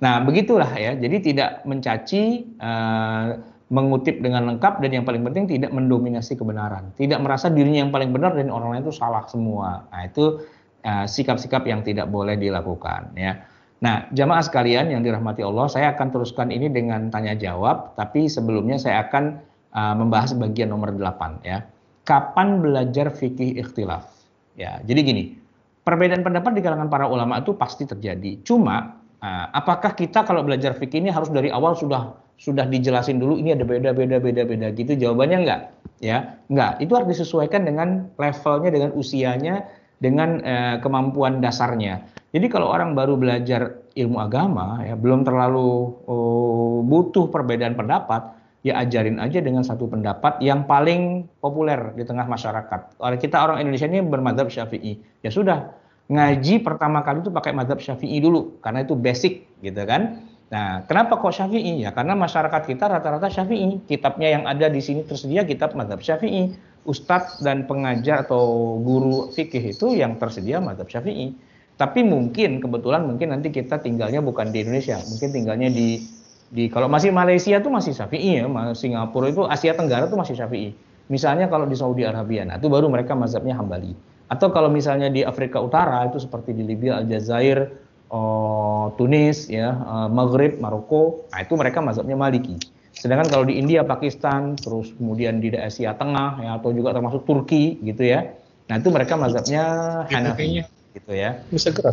Nah, 0.00 0.24
begitulah 0.24 0.72
ya. 0.72 0.96
Jadi 0.96 1.34
tidak 1.34 1.68
mencaci 1.68 2.48
uh, 2.64 3.36
mengutip 3.68 4.24
dengan 4.24 4.48
lengkap 4.48 4.80
dan 4.80 4.90
yang 4.96 5.04
paling 5.04 5.20
penting 5.28 5.44
tidak 5.44 5.70
mendominasi 5.76 6.40
kebenaran. 6.40 6.88
Tidak 6.96 7.20
merasa 7.20 7.52
dirinya 7.52 7.84
yang 7.84 7.92
paling 7.92 8.10
benar 8.16 8.32
dan 8.32 8.48
orang 8.48 8.76
lain 8.76 8.82
itu 8.88 8.96
salah 8.96 9.28
semua. 9.28 9.84
Nah, 9.92 10.08
itu 10.08 10.40
eh, 10.80 11.04
sikap-sikap 11.04 11.62
uh, 11.64 11.68
yang 11.68 11.80
tidak 11.84 12.08
boleh 12.08 12.40
dilakukan 12.40 13.12
ya. 13.12 13.44
Nah, 13.78 14.10
jamaah 14.10 14.42
sekalian 14.42 14.90
yang 14.90 15.06
dirahmati 15.06 15.44
Allah, 15.46 15.70
saya 15.70 15.94
akan 15.94 16.10
teruskan 16.10 16.50
ini 16.50 16.66
dengan 16.66 17.14
tanya 17.14 17.38
jawab, 17.38 17.94
tapi 17.94 18.26
sebelumnya 18.26 18.74
saya 18.74 19.06
akan 19.06 19.38
uh, 19.70 19.94
membahas 19.94 20.34
bagian 20.34 20.74
nomor 20.74 20.90
8 20.90 21.46
ya. 21.46 21.62
Kapan 22.02 22.58
belajar 22.58 23.14
fikih 23.14 23.54
ikhtilaf? 23.62 24.10
Ya, 24.58 24.82
jadi 24.82 25.06
gini, 25.06 25.38
perbedaan 25.86 26.26
pendapat 26.26 26.58
di 26.58 26.62
kalangan 26.66 26.90
para 26.90 27.06
ulama 27.06 27.38
itu 27.38 27.54
pasti 27.54 27.86
terjadi. 27.86 28.42
Cuma 28.42 28.98
uh, 29.22 29.46
apakah 29.54 29.94
kita 29.94 30.26
kalau 30.26 30.42
belajar 30.42 30.74
fikih 30.74 30.98
ini 30.98 31.14
harus 31.14 31.30
dari 31.30 31.54
awal 31.54 31.78
sudah 31.78 32.18
sudah 32.38 32.64
dijelasin 32.70 33.18
dulu 33.18 33.36
ini 33.36 33.52
ada 33.52 33.66
beda 33.66 33.90
beda 33.92 34.22
beda 34.22 34.42
beda 34.46 34.66
gitu 34.78 34.94
jawabannya 34.94 35.38
enggak 35.42 35.60
ya 35.98 36.38
enggak 36.46 36.78
itu 36.78 36.92
harus 36.94 37.18
disesuaikan 37.18 37.66
dengan 37.66 38.06
levelnya 38.14 38.70
dengan 38.70 38.90
usianya 38.94 39.66
dengan 39.98 40.38
eh, 40.46 40.76
kemampuan 40.78 41.42
dasarnya 41.42 42.06
jadi 42.30 42.46
kalau 42.46 42.70
orang 42.70 42.94
baru 42.94 43.18
belajar 43.18 43.82
ilmu 43.98 44.22
agama 44.22 44.86
ya 44.86 44.94
belum 44.94 45.26
terlalu 45.26 45.98
oh, 46.06 46.80
butuh 46.86 47.26
perbedaan 47.26 47.74
pendapat 47.74 48.38
ya 48.66 48.78
ajarin 48.82 49.22
aja 49.22 49.38
dengan 49.38 49.62
satu 49.62 49.86
pendapat 49.86 50.42
yang 50.42 50.66
paling 50.66 51.26
populer 51.38 51.94
di 51.94 52.02
tengah 52.02 52.26
masyarakat. 52.26 52.98
Kita 52.98 53.36
orang 53.38 53.62
Indonesia 53.62 53.86
ini 53.86 54.02
bermadhab 54.02 54.50
syafi'i. 54.50 54.98
Ya 55.22 55.30
sudah, 55.30 55.72
ngaji 56.10 56.60
pertama 56.66 57.00
kali 57.06 57.22
itu 57.22 57.30
pakai 57.30 57.54
madhab 57.54 57.78
syafi'i 57.78 58.18
dulu, 58.18 58.58
karena 58.60 58.82
itu 58.82 58.98
basic 58.98 59.46
gitu 59.62 59.82
kan. 59.86 60.27
Nah, 60.48 60.80
kenapa 60.88 61.20
kok 61.20 61.36
Syafi'i? 61.36 61.84
Ya 61.84 61.92
karena 61.92 62.16
masyarakat 62.16 62.64
kita 62.64 62.88
rata-rata 62.88 63.28
Syafi'i. 63.28 63.84
Kitabnya 63.84 64.28
yang 64.32 64.44
ada 64.48 64.72
di 64.72 64.80
sini 64.80 65.04
tersedia 65.04 65.44
kitab 65.44 65.76
madhab 65.76 66.00
Syafi'i. 66.00 66.56
Ustadz 66.88 67.44
dan 67.44 67.68
pengajar 67.68 68.24
atau 68.24 68.80
guru 68.80 69.28
fikih 69.28 69.76
itu 69.76 69.92
yang 69.92 70.16
tersedia 70.16 70.56
madhab 70.56 70.88
Syafi'i. 70.88 71.36
Tapi 71.76 72.00
mungkin 72.00 72.64
kebetulan 72.64 73.04
mungkin 73.04 73.30
nanti 73.30 73.52
kita 73.52 73.78
tinggalnya 73.78 74.24
bukan 74.24 74.50
di 74.50 74.64
Indonesia, 74.66 74.98
mungkin 75.04 75.28
tinggalnya 75.30 75.68
di 75.70 76.00
di 76.48 76.66
kalau 76.72 76.88
masih 76.88 77.12
Malaysia 77.12 77.60
tuh 77.60 77.68
masih 77.68 77.92
Syafi'i 77.92 78.40
ya, 78.40 78.48
Singapura 78.72 79.28
itu 79.28 79.44
Asia 79.44 79.76
Tenggara 79.76 80.08
tuh 80.08 80.16
masih 80.16 80.32
Syafi'i. 80.32 80.72
Misalnya 81.12 81.46
kalau 81.52 81.68
di 81.68 81.76
Saudi 81.76 82.08
Arabia, 82.08 82.48
nah 82.48 82.56
itu 82.56 82.72
baru 82.72 82.88
mereka 82.88 83.12
mazhabnya 83.12 83.56
Hambali. 83.56 83.92
Atau 84.28 84.52
kalau 84.52 84.68
misalnya 84.68 85.08
di 85.08 85.24
Afrika 85.24 85.60
Utara 85.60 86.04
itu 86.04 86.20
seperti 86.20 86.52
di 86.52 86.64
Libya, 86.64 87.00
Aljazair, 87.00 87.68
oh, 88.10 88.92
Tunis, 88.96 89.48
ya, 89.48 89.72
uh, 89.72 90.08
Maghrib, 90.08 90.60
Maroko, 90.60 91.28
nah 91.32 91.44
itu 91.44 91.54
mereka 91.54 91.80
mazhabnya 91.80 92.16
Maliki. 92.16 92.56
Sedangkan 92.92 93.30
kalau 93.30 93.44
di 93.46 93.60
India, 93.60 93.86
Pakistan, 93.86 94.58
terus 94.58 94.90
kemudian 94.98 95.38
di 95.38 95.54
Asia 95.54 95.94
Tengah, 95.94 96.42
ya, 96.42 96.50
atau 96.58 96.74
juga 96.74 96.90
termasuk 96.90 97.22
Turki, 97.28 97.78
gitu 97.84 98.02
ya, 98.02 98.34
nah 98.66 98.80
itu 98.80 98.90
mereka 98.90 99.14
mazhabnya 99.14 99.64
Hanafi 100.10 100.66
gitu 100.98 101.12
ya. 101.14 101.38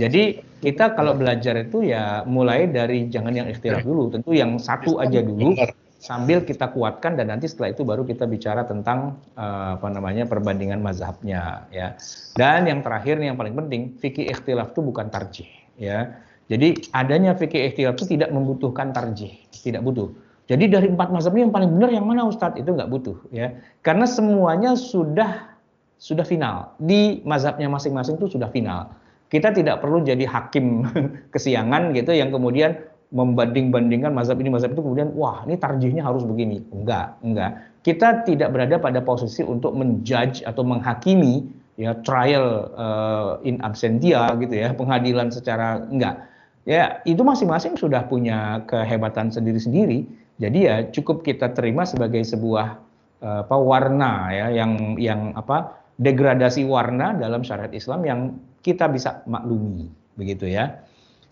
Jadi 0.01 0.41
kita 0.63 0.97
kalau 0.97 1.13
belajar 1.13 1.61
itu 1.61 1.85
ya 1.85 2.25
mulai 2.25 2.65
dari 2.65 3.05
jangan 3.11 3.35
yang 3.35 3.47
ikhtilaf 3.51 3.85
dulu, 3.85 4.09
tentu 4.09 4.33
yang 4.33 4.57
satu 4.57 4.97
aja 4.97 5.21
dulu 5.21 5.53
sambil 6.01 6.45
kita 6.45 6.69
kuatkan 6.69 7.17
dan 7.17 7.33
nanti 7.33 7.49
setelah 7.49 7.73
itu 7.73 7.81
baru 7.81 8.05
kita 8.05 8.29
bicara 8.29 8.61
tentang 8.65 9.17
uh, 9.33 9.77
apa 9.77 9.87
namanya 9.89 10.29
perbandingan 10.29 10.81
mazhabnya 10.81 11.65
ya. 11.69 11.97
Dan 12.37 12.65
yang 12.69 12.81
terakhir 12.81 13.17
nih 13.17 13.33
yang 13.33 13.37
paling 13.37 13.53
penting, 13.57 13.81
fikih 13.97 14.29
ikhtilaf 14.29 14.73
itu 14.73 14.81
bukan 14.85 15.09
tarjih 15.09 15.49
ya. 15.79 16.15
Jadi 16.45 16.77
adanya 16.93 17.33
fikih 17.33 17.73
ikhtilaf 17.73 17.97
itu 17.97 18.17
tidak 18.17 18.29
membutuhkan 18.29 18.93
tarjih, 18.93 19.33
tidak 19.49 19.81
butuh. 19.81 20.13
Jadi 20.45 20.69
dari 20.69 20.87
empat 20.93 21.09
mazhab 21.09 21.33
ini 21.33 21.49
yang 21.49 21.53
paling 21.53 21.73
benar 21.73 21.89
yang 21.89 22.05
mana 22.05 22.21
Ustadz? 22.29 22.61
Itu 22.61 22.77
nggak 22.77 22.89
butuh 22.93 23.17
ya. 23.33 23.57
Karena 23.81 24.05
semuanya 24.05 24.77
sudah 24.77 25.57
sudah 25.97 26.21
final. 26.21 26.77
Di 26.77 27.25
mazhabnya 27.25 27.65
masing-masing 27.65 28.21
itu 28.21 28.37
sudah 28.37 28.53
final. 28.53 28.93
Kita 29.25 29.49
tidak 29.49 29.81
perlu 29.81 30.05
jadi 30.05 30.21
hakim 30.29 30.85
kesiangan 31.33 31.97
gitu 31.97 32.13
yang 32.13 32.29
kemudian 32.29 32.77
membanding-bandingkan 33.09 34.13
mazhab 34.13 34.37
ini 34.41 34.53
mazhab 34.53 34.73
itu 34.73 34.81
kemudian 34.81 35.13
wah 35.13 35.45
ini 35.45 35.55
tarjihnya 35.55 36.01
harus 36.01 36.25
begini 36.25 36.65
enggak 36.73 37.15
enggak 37.21 37.63
kita 37.85 38.25
tidak 38.25 38.49
berada 38.49 38.81
pada 38.81 38.99
posisi 39.05 39.45
untuk 39.45 39.77
menjudge 39.77 40.41
atau 40.41 40.65
menghakimi 40.65 41.45
ya 41.75 41.91
trial 42.03 42.71
uh, 42.75 43.39
in 43.43 43.59
absentia 43.59 44.31
gitu 44.39 44.55
ya 44.55 44.71
pengadilan 44.71 45.27
secara 45.27 45.83
enggak 45.91 46.23
ya 46.63 47.03
itu 47.03 47.19
masing-masing 47.21 47.75
sudah 47.75 48.07
punya 48.07 48.63
kehebatan 48.67 49.27
sendiri-sendiri 49.29 50.07
jadi 50.39 50.59
ya 50.59 50.75
cukup 50.91 51.27
kita 51.27 51.51
terima 51.51 51.83
sebagai 51.83 52.23
sebuah 52.23 52.79
uh, 53.23 53.43
apa 53.43 53.57
warna 53.59 54.31
ya 54.31 54.47
yang 54.63 54.95
yang 54.95 55.35
apa 55.35 55.75
degradasi 55.99 56.63
warna 56.63 57.15
dalam 57.15 57.43
syariat 57.43 57.71
Islam 57.71 58.03
yang 58.07 58.19
kita 58.63 58.87
bisa 58.87 59.23
maklumi 59.27 59.91
begitu 60.15 60.47
ya 60.47 60.79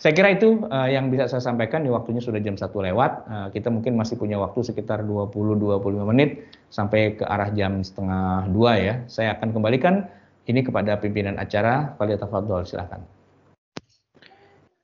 saya 0.04 0.20
kira 0.20 0.36
itu 0.36 0.68
uh, 0.68 0.90
yang 0.92 1.08
bisa 1.08 1.32
saya 1.32 1.40
sampaikan 1.40 1.80
di 1.80 1.88
waktunya 1.88 2.20
sudah 2.20 2.44
jam 2.44 2.60
satu 2.60 2.84
lewat. 2.84 3.12
Uh, 3.24 3.48
kita 3.56 3.72
mungkin 3.72 3.96
masih 3.96 4.20
punya 4.20 4.36
waktu 4.36 4.60
sekitar 4.60 5.00
20-25 5.08 6.12
menit 6.12 6.44
sampai 6.68 7.16
ke 7.16 7.24
arah 7.24 7.48
jam 7.56 7.80
setengah 7.80 8.52
dua 8.52 8.76
ya. 8.76 8.96
Saya 9.08 9.40
akan 9.40 9.56
kembalikan 9.56 10.12
ini 10.48 10.60
kepada 10.64 11.00
pimpinan 11.00 11.40
acara. 11.40 11.96
Kalian 11.96 12.20
tafadhol 12.20 12.64
silakan. 12.68 13.04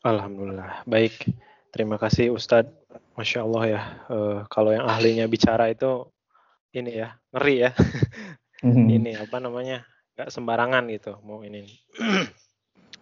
Alhamdulillah. 0.03 0.83
Baik. 0.87 1.31
Terima 1.69 1.99
kasih 1.99 2.31
Ustadz. 2.33 2.71
Masya 3.19 3.43
Allah 3.43 3.63
ya. 3.67 3.81
Uh, 4.07 4.37
kalau 4.47 4.71
yang 4.71 4.87
ahlinya 4.87 5.27
bicara 5.27 5.67
itu 5.69 6.07
ini 6.71 7.03
ya 7.03 7.15
ngeri 7.35 7.55
ya. 7.69 7.71
Mhm. 8.59 8.91
ini 8.91 9.11
apa 9.15 9.39
namanya? 9.39 9.87
Gak 10.19 10.35
sembarangan 10.35 10.83
gitu 10.91 11.15
mau 11.23 11.39
ini. 11.47 11.63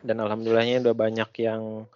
dan 0.07 0.17
alhamdulillahnya 0.21 0.85
udah 0.85 0.95
banyak 0.95 1.29
yang 1.41 1.89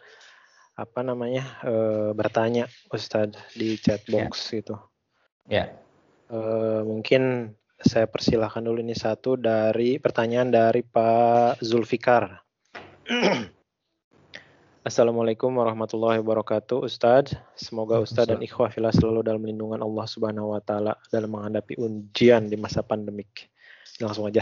apa 0.74 1.00
namanya 1.06 1.46
e, 1.62 1.74
bertanya 2.16 2.66
Ustadz 2.90 3.54
di 3.54 3.78
chat 3.78 4.02
box 4.10 4.50
yeah. 4.50 4.56
gitu. 4.58 4.76
Ya. 5.46 5.54
Yeah. 5.54 5.68
E, 6.32 6.38
mungkin 6.88 7.54
saya 7.82 8.06
persilahkan 8.08 8.62
dulu 8.62 8.80
ini 8.82 8.94
satu 8.94 9.38
dari 9.38 9.98
pertanyaan 9.98 10.54
dari 10.54 10.82
Pak 10.86 11.62
Zulfikar. 11.62 12.42
Assalamualaikum 14.82 15.54
warahmatullahi 15.62 16.26
wabarakatuh 16.26 16.90
Ustadz 16.90 17.38
Semoga 17.54 18.02
Ustadz 18.02 18.34
dan 18.34 18.42
ikhwah 18.42 18.74
filah 18.74 18.90
selalu 18.90 19.22
dalam 19.22 19.46
lindungan 19.46 19.78
Allah 19.78 20.10
subhanahu 20.10 20.58
wa 20.58 20.62
ta'ala 20.62 20.98
Dalam 21.14 21.38
menghadapi 21.38 21.78
ujian 21.78 22.50
di 22.50 22.58
masa 22.58 22.82
pandemik 22.82 23.46
Langsung 24.02 24.26
aja 24.26 24.42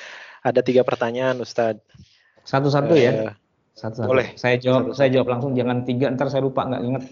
Ada 0.48 0.60
tiga 0.60 0.84
pertanyaan 0.84 1.40
Ustadz 1.40 1.80
satu-satu 2.48 2.94
uh, 2.96 2.98
ya. 2.98 3.10
Eh, 3.12 3.32
satu-satu. 3.76 4.08
Boleh. 4.08 4.32
Saya 4.40 4.56
jawab, 4.56 4.88
satu, 4.88 4.96
saya 4.96 5.08
jawab 5.12 5.28
langsung. 5.36 5.52
Jangan 5.52 5.84
tiga, 5.84 6.08
ntar 6.08 6.32
saya 6.32 6.40
lupa 6.40 6.64
nggak 6.64 6.82
ingat. 6.88 7.04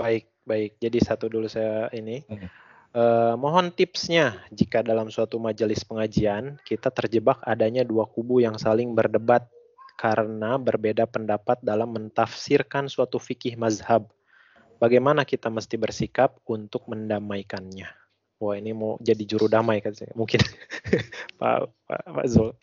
baik, 0.00 0.24
baik. 0.42 0.72
Jadi 0.82 0.98
satu 0.98 1.30
dulu 1.30 1.46
saya 1.46 1.86
ini. 1.94 2.26
Uh, 2.94 3.34
mohon 3.34 3.74
tipsnya 3.74 4.38
jika 4.54 4.78
dalam 4.78 5.10
suatu 5.10 5.42
majelis 5.42 5.82
pengajian 5.82 6.62
kita 6.62 6.94
terjebak 6.94 7.42
adanya 7.42 7.82
dua 7.82 8.06
kubu 8.06 8.38
yang 8.38 8.54
saling 8.54 8.94
berdebat 8.94 9.50
karena 9.98 10.54
berbeda 10.62 11.02
pendapat 11.10 11.58
dalam 11.58 11.90
mentafsirkan 11.90 12.86
suatu 12.86 13.18
fikih 13.18 13.58
mazhab. 13.58 14.06
Bagaimana 14.78 15.26
kita 15.26 15.50
mesti 15.50 15.74
bersikap 15.74 16.38
untuk 16.46 16.86
mendamaikannya? 16.86 17.90
Wah 18.38 18.54
ini 18.54 18.70
mau 18.70 18.94
jadi 19.02 19.26
juru 19.26 19.50
damai 19.50 19.82
kan 19.82 19.94
mungkin 20.14 20.38
Pak 21.42 21.74
Pak, 21.90 22.02
Pak 22.14 22.26
Zul. 22.30 22.54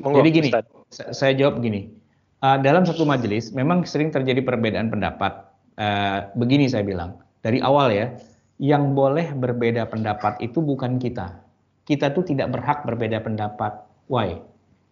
Monggo, 0.00 0.24
Jadi 0.24 0.30
gini, 0.32 0.48
Ustaz. 0.48 0.66
saya 1.12 1.36
jawab 1.36 1.60
gini. 1.60 1.92
Uh, 2.40 2.56
dalam 2.64 2.88
satu 2.88 3.04
majelis 3.04 3.52
memang 3.52 3.84
sering 3.84 4.08
terjadi 4.08 4.40
perbedaan 4.40 4.88
pendapat. 4.88 5.44
Uh, 5.76 6.26
begini 6.40 6.66
saya 6.72 6.80
bilang 6.82 7.20
dari 7.44 7.60
awal 7.60 7.92
ya, 7.92 8.16
yang 8.60 8.92
boleh 8.92 9.32
berbeda 9.32 9.88
pendapat 9.88 10.36
itu 10.44 10.60
bukan 10.60 11.00
kita. 11.00 11.40
Kita 11.88 12.12
tuh 12.12 12.28
tidak 12.28 12.52
berhak 12.52 12.84
berbeda 12.84 13.24
pendapat. 13.24 13.72
Why? 14.12 14.36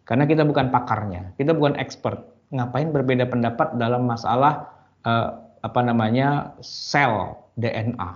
Karena 0.09 0.25
kita 0.25 0.49
bukan 0.49 0.73
pakarnya, 0.73 1.37
kita 1.37 1.53
bukan 1.53 1.77
expert. 1.77 2.25
Ngapain 2.49 2.89
berbeda 2.89 3.29
pendapat 3.29 3.77
dalam 3.77 4.09
masalah 4.09 4.73
uh, 5.05 5.37
apa 5.61 5.81
namanya 5.85 6.57
sel 6.65 7.37
DNA? 7.61 8.11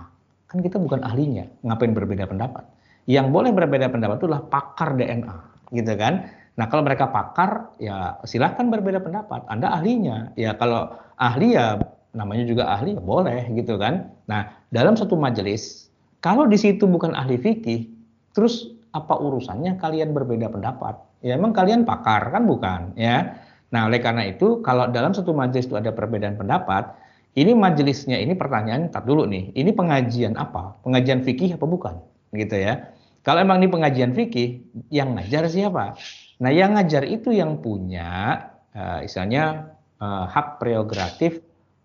Kan 0.49 0.65
kita 0.65 0.81
bukan 0.81 1.05
ahlinya. 1.05 1.45
Ngapain 1.61 1.93
berbeda 1.93 2.25
pendapat? 2.25 2.65
Yang 3.05 3.29
boleh 3.29 3.53
berbeda 3.53 3.93
pendapat 3.93 4.17
itu 4.17 4.25
adalah 4.25 4.49
pakar 4.49 4.97
DNA, 4.97 5.37
gitu 5.69 5.93
kan? 5.93 6.33
Nah, 6.53 6.65
kalau 6.69 6.81
mereka 6.81 7.13
pakar, 7.13 7.77
ya 7.77 8.17
silahkan 8.25 8.73
berbeda 8.73 9.01
pendapat. 9.05 9.45
Anda 9.49 9.69
ahlinya. 9.73 10.33
Ya, 10.33 10.57
kalau 10.57 10.97
ahli 11.17 11.57
ya 11.57 11.77
namanya 12.13 12.45
juga 12.45 12.69
ahli, 12.69 12.93
ya 12.95 13.01
boleh 13.01 13.49
gitu 13.57 13.75
kan. 13.81 14.13
Nah, 14.29 14.53
dalam 14.69 14.93
satu 14.93 15.17
majelis, 15.17 15.89
kalau 16.21 16.45
di 16.45 16.55
situ 16.55 16.85
bukan 16.85 17.17
ahli 17.17 17.41
fikih, 17.41 17.89
terus 18.37 18.69
apa 18.93 19.17
urusannya 19.17 19.81
kalian 19.81 20.13
berbeda 20.13 20.53
pendapat? 20.53 20.95
Ya, 21.25 21.35
emang 21.35 21.51
kalian 21.51 21.83
pakar 21.83 22.29
kan 22.29 22.45
bukan, 22.45 22.93
ya. 22.93 23.33
Nah, 23.73 23.89
oleh 23.89 23.97
karena 23.97 24.29
itu, 24.29 24.61
kalau 24.61 24.85
dalam 24.93 25.17
satu 25.17 25.33
majelis 25.33 25.65
itu 25.65 25.73
ada 25.73 25.89
perbedaan 25.89 26.37
pendapat, 26.37 26.93
ini 27.33 27.57
majelisnya 27.57 28.21
ini 28.21 28.37
pertanyaan, 28.37 28.93
tak 28.93 29.09
dulu 29.09 29.25
nih, 29.25 29.49
ini 29.57 29.73
pengajian 29.73 30.37
apa? 30.37 30.77
Pengajian 30.85 31.25
fikih 31.25 31.57
apa 31.57 31.65
bukan? 31.65 31.97
Gitu 32.37 32.53
ya. 32.61 32.93
Kalau 33.25 33.41
emang 33.41 33.63
ini 33.63 33.73
pengajian 33.73 34.13
fikih, 34.13 34.61
yang 34.93 35.17
ngajar 35.17 35.49
siapa? 35.49 35.97
Nah, 36.37 36.51
yang 36.53 36.77
ngajar 36.77 37.01
itu 37.07 37.33
yang 37.33 37.57
punya 37.63 38.37
uh, 38.77 39.01
istilahnya 39.01 39.73
uh, 39.97 40.29
hak 40.29 40.61
prerogatif 40.61 41.41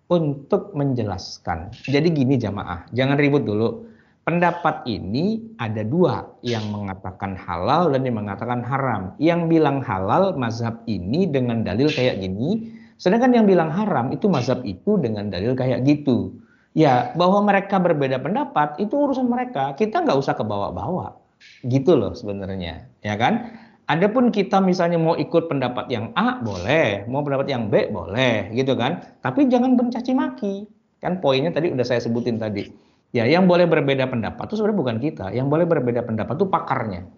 untuk 0.09 0.73
menjelaskan. 0.73 1.73
Jadi 1.85 2.09
gini 2.13 2.41
jamaah, 2.41 2.89
jangan 2.97 3.17
ribut 3.21 3.45
dulu. 3.45 3.89
Pendapat 4.25 4.85
ini 4.85 5.41
ada 5.57 5.81
dua, 5.81 6.37
yang 6.45 6.69
mengatakan 6.69 7.33
halal 7.33 7.89
dan 7.89 8.05
yang 8.05 8.21
mengatakan 8.21 8.61
haram. 8.61 9.17
Yang 9.17 9.41
bilang 9.49 9.81
halal 9.81 10.37
mazhab 10.37 10.85
ini 10.85 11.25
dengan 11.25 11.65
dalil 11.65 11.89
kayak 11.89 12.21
gini, 12.21 12.77
sedangkan 13.01 13.33
yang 13.33 13.47
bilang 13.49 13.73
haram 13.73 14.13
itu 14.13 14.29
mazhab 14.29 14.61
itu 14.69 15.01
dengan 15.01 15.33
dalil 15.33 15.57
kayak 15.57 15.81
gitu. 15.89 16.37
Ya, 16.77 17.17
bahwa 17.17 17.41
mereka 17.41 17.81
berbeda 17.81 18.21
pendapat 18.21 18.77
itu 18.77 18.93
urusan 18.93 19.33
mereka. 19.33 19.73
Kita 19.73 20.05
nggak 20.05 20.21
usah 20.21 20.37
ke 20.37 20.45
bawah-bawah. 20.45 21.17
Gitu 21.65 21.97
loh 21.97 22.13
sebenarnya, 22.13 22.85
ya 23.01 23.17
kan? 23.17 23.57
Adapun 23.89 24.29
kita 24.29 24.61
misalnya 24.61 25.01
mau 25.01 25.17
ikut 25.17 25.49
pendapat 25.49 25.89
yang 25.89 26.13
A 26.13 26.37
boleh, 26.45 27.09
mau 27.09 27.25
pendapat 27.25 27.49
yang 27.49 27.73
B 27.73 27.89
boleh, 27.89 28.53
gitu 28.53 28.77
kan. 28.77 29.01
Tapi 29.25 29.49
jangan 29.49 29.81
mencaci 29.81 30.13
maki. 30.13 30.69
Kan 31.01 31.25
poinnya 31.25 31.49
tadi 31.49 31.73
udah 31.73 31.89
saya 31.89 32.05
sebutin 32.05 32.37
tadi. 32.37 32.69
Ya, 33.17 33.25
yang 33.25 33.49
boleh 33.49 33.65
berbeda 33.65 34.05
pendapat 34.13 34.45
itu 34.53 34.61
sebenarnya 34.61 34.79
bukan 34.85 34.97
kita. 35.01 35.27
Yang 35.33 35.49
boleh 35.49 35.65
berbeda 35.65 36.05
pendapat 36.05 36.37
itu 36.37 36.47
pakarnya. 36.53 37.09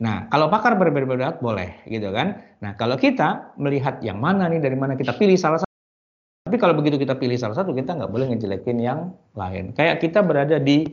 Nah, 0.00 0.30
kalau 0.30 0.46
pakar 0.46 0.78
berbeda 0.78 1.10
pendapat 1.10 1.36
boleh, 1.42 1.70
gitu 1.90 2.14
kan. 2.14 2.38
Nah, 2.62 2.78
kalau 2.78 2.94
kita 2.94 3.58
melihat 3.58 3.98
yang 3.98 4.22
mana 4.22 4.46
nih, 4.46 4.62
dari 4.62 4.78
mana 4.78 4.94
kita 4.94 5.18
pilih 5.18 5.34
salah 5.34 5.58
satu. 5.58 5.74
Tapi 6.46 6.56
kalau 6.62 6.78
begitu 6.78 6.94
kita 6.94 7.18
pilih 7.18 7.34
salah 7.42 7.58
satu, 7.58 7.74
kita 7.74 7.98
nggak 7.98 8.06
boleh 8.06 8.30
ngejelekin 8.30 8.78
yang 8.78 9.10
lain. 9.34 9.74
Kayak 9.74 9.98
kita 9.98 10.22
berada 10.22 10.62
di 10.62 10.86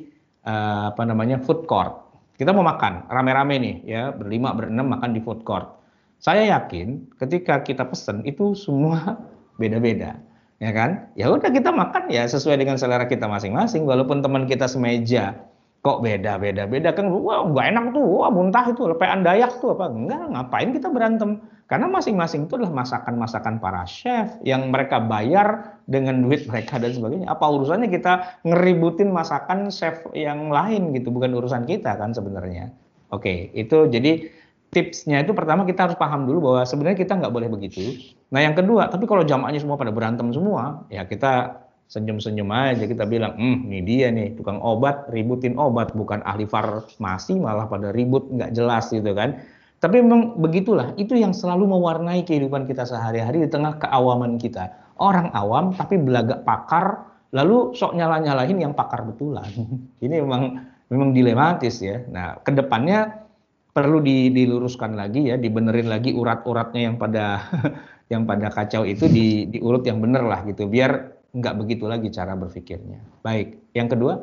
uh, 0.49 0.91
apa 0.91 1.03
namanya 1.05 1.37
food 1.43 1.69
court 1.69 2.06
kita 2.37 2.53
mau 2.53 2.61
makan 2.61 3.09
rame-rame 3.09 3.55
nih 3.57 3.75
ya 3.83 4.03
berlima 4.13 4.53
berenam 4.53 4.87
makan 4.93 5.17
di 5.17 5.21
food 5.25 5.41
court. 5.41 5.73
Saya 6.21 6.45
yakin 6.49 7.17
ketika 7.17 7.61
kita 7.61 7.85
pesen 7.85 8.21
itu 8.25 8.53
semua 8.53 9.17
beda-beda. 9.61 10.21
ya 10.57 10.73
kan? 10.73 11.13
Ya 11.13 11.29
udah 11.29 11.53
kita 11.53 11.69
makan 11.69 12.09
ya 12.09 12.25
sesuai 12.25 12.57
dengan 12.57 12.81
selera 12.81 13.05
kita 13.05 13.29
masing-masing. 13.29 13.85
Walaupun 13.85 14.25
teman 14.25 14.49
kita 14.49 14.65
semeja, 14.65 15.37
kok 15.81 16.03
beda 16.03 16.41
beda 16.41 16.65
beda 16.67 16.89
kan? 16.93 17.09
Wah 17.09 17.47
nggak 17.47 17.65
enak 17.73 17.85
tuh, 17.95 18.03
wah 18.03 18.29
muntah 18.33 18.65
itu, 18.67 18.83
lepean 18.89 19.21
dayak 19.23 19.57
tuh 19.59 19.77
apa? 19.77 19.89
Enggak, 19.89 20.23
ngapain 20.33 20.69
kita 20.73 20.87
berantem? 20.91 21.39
Karena 21.67 21.91
masing-masing 21.91 22.47
itu 22.47 22.55
adalah 22.55 22.79
masakan-masakan 22.79 23.59
para 23.59 23.83
chef 23.83 24.39
yang 24.47 24.71
mereka 24.71 25.03
bayar 25.03 25.79
dengan 25.83 26.23
duit 26.23 26.47
mereka 26.47 26.79
dan 26.79 26.95
sebagainya. 26.95 27.27
Apa 27.27 27.43
urusannya 27.43 27.91
kita 27.91 28.39
ngeributin 28.47 29.11
masakan 29.11 29.67
chef 29.67 30.07
yang 30.15 30.47
lain 30.47 30.95
gitu, 30.95 31.11
bukan 31.11 31.35
urusan 31.35 31.67
kita 31.67 31.99
kan 31.99 32.15
sebenarnya. 32.15 32.71
Oke, 33.11 33.51
itu 33.51 33.87
jadi 33.91 34.31
tipsnya 34.71 35.23
itu 35.23 35.31
pertama 35.31 35.63
kita 35.63 35.91
harus 35.91 35.97
paham 35.99 36.27
dulu 36.27 36.51
bahwa 36.51 36.61
sebenarnya 36.67 36.99
kita 36.99 37.19
nggak 37.19 37.31
boleh 37.35 37.51
begitu. 37.51 37.83
Nah 38.31 38.43
yang 38.43 38.55
kedua, 38.55 38.87
tapi 38.87 39.07
kalau 39.07 39.23
jamaahnya 39.23 39.59
semua 39.63 39.79
pada 39.79 39.91
berantem 39.91 40.27
semua, 40.31 40.87
ya 40.91 41.03
kita 41.07 41.66
senyum-senyum 41.87 42.51
aja 42.51 42.83
kita 42.83 43.07
bilang, 43.07 43.39
hmm 43.39 43.71
ini 43.71 43.79
dia 43.83 44.11
nih 44.11 44.35
tukang 44.35 44.59
obat 44.59 45.07
ributin 45.11 45.55
obat 45.55 45.95
bukan 45.95 46.19
ahli 46.27 46.43
farmasi 46.43 47.39
malah 47.39 47.67
pada 47.71 47.95
ribut 47.95 48.27
nggak 48.27 48.51
jelas 48.51 48.91
gitu 48.91 49.15
kan. 49.15 49.39
Tapi 49.77 50.01
memang 50.01 50.41
begitulah, 50.41 50.97
itu 50.97 51.13
yang 51.13 51.37
selalu 51.37 51.69
mewarnai 51.69 52.25
kehidupan 52.25 52.65
kita 52.65 52.83
sehari-hari 52.83 53.45
di 53.45 53.49
tengah 53.49 53.77
keawaman 53.77 54.41
kita. 54.41 54.73
Orang 54.97 55.29
awam 55.37 55.77
tapi 55.77 56.01
belagak 56.01 56.41
pakar, 56.41 57.05
lalu 57.29 57.77
sok 57.77 57.93
nyala-nyalahin 57.93 58.57
yang 58.57 58.73
pakar 58.73 59.05
betulan. 59.05 59.45
Ini 60.05 60.25
memang 60.25 60.65
memang 60.89 61.09
dilematis 61.13 61.77
ya. 61.79 62.01
Nah, 62.09 62.41
ke 62.41 62.51
depannya 62.57 63.27
perlu 63.69 64.01
diluruskan 64.01 64.97
lagi 64.97 65.29
ya, 65.29 65.37
dibenerin 65.37 65.87
lagi 65.93 66.09
urat-uratnya 66.17 66.81
yang 66.89 66.95
pada 66.97 67.45
yang 68.11 68.25
pada 68.25 68.49
kacau 68.49 68.81
itu 68.81 69.05
di, 69.05 69.45
diurut 69.45 69.85
yang 69.85 70.01
bener 70.01 70.25
lah 70.25 70.41
gitu, 70.49 70.65
biar 70.65 71.16
nggak 71.35 71.55
begitu 71.59 71.85
lagi 71.87 72.07
cara 72.11 72.35
berpikirnya. 72.35 73.03
Baik, 73.23 73.59
yang 73.75 73.91
kedua? 73.91 74.19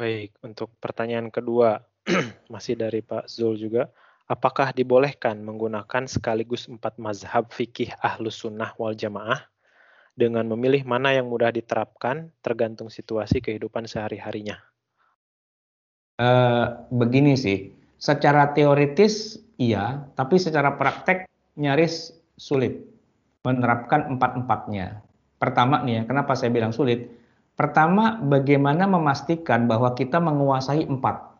Baik, 0.00 0.32
untuk 0.40 0.72
pertanyaan 0.80 1.28
kedua 1.28 1.84
masih 2.52 2.76
dari 2.76 3.04
Pak 3.04 3.28
Zul 3.28 3.60
juga, 3.60 3.92
apakah 4.28 4.72
dibolehkan 4.72 5.44
menggunakan 5.44 6.08
sekaligus 6.08 6.68
empat 6.72 6.96
mazhab 6.96 7.52
fikih 7.52 7.92
ahlus 8.00 8.40
sunnah 8.40 8.72
wal 8.80 8.96
jamaah 8.96 9.44
dengan 10.16 10.48
memilih 10.48 10.84
mana 10.84 11.16
yang 11.16 11.28
mudah 11.28 11.52
diterapkan 11.52 12.32
tergantung 12.44 12.88
situasi 12.88 13.40
kehidupan 13.40 13.84
sehari-harinya? 13.88 14.60
Uh, 16.20 16.84
begini 16.92 17.32
sih, 17.32 17.72
secara 17.96 18.52
teoritis 18.52 19.40
iya, 19.56 20.04
tapi 20.16 20.36
secara 20.36 20.76
praktek 20.76 21.24
nyaris 21.56 22.12
sulit 22.36 22.84
menerapkan 23.44 24.16
empat-empatnya. 24.16 25.00
Pertama 25.40 25.80
nih 25.80 25.94
ya, 25.96 26.02
kenapa 26.04 26.36
saya 26.36 26.52
bilang 26.52 26.76
sulit? 26.76 27.08
Pertama, 27.56 28.20
bagaimana 28.20 28.84
memastikan 28.84 29.64
bahwa 29.64 29.96
kita 29.96 30.20
menguasai 30.20 30.84
empat. 30.84 31.32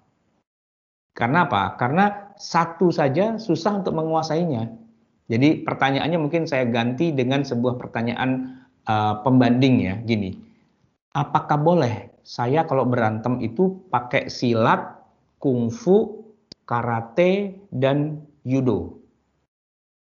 Karena 1.13 1.45
apa? 1.45 1.77
Karena 1.77 2.33
satu 2.41 2.89
saja 2.89 3.37
susah 3.37 3.85
untuk 3.85 3.93
menguasainya. 3.93 4.73
Jadi 5.29 5.63
pertanyaannya 5.63 6.17
mungkin 6.17 6.49
saya 6.49 6.65
ganti 6.65 7.13
dengan 7.13 7.45
sebuah 7.45 7.77
pertanyaan 7.77 8.65
uh, 8.89 9.21
pembanding 9.21 9.85
ya, 9.85 9.95
gini. 10.01 10.33
Apakah 11.13 11.61
boleh 11.61 12.11
saya 12.25 12.65
kalau 12.65 12.89
berantem 12.89 13.37
itu 13.45 13.85
pakai 13.93 14.33
silat, 14.33 14.97
kungfu, 15.37 16.25
karate, 16.65 17.53
dan 17.69 18.25
judo. 18.49 18.97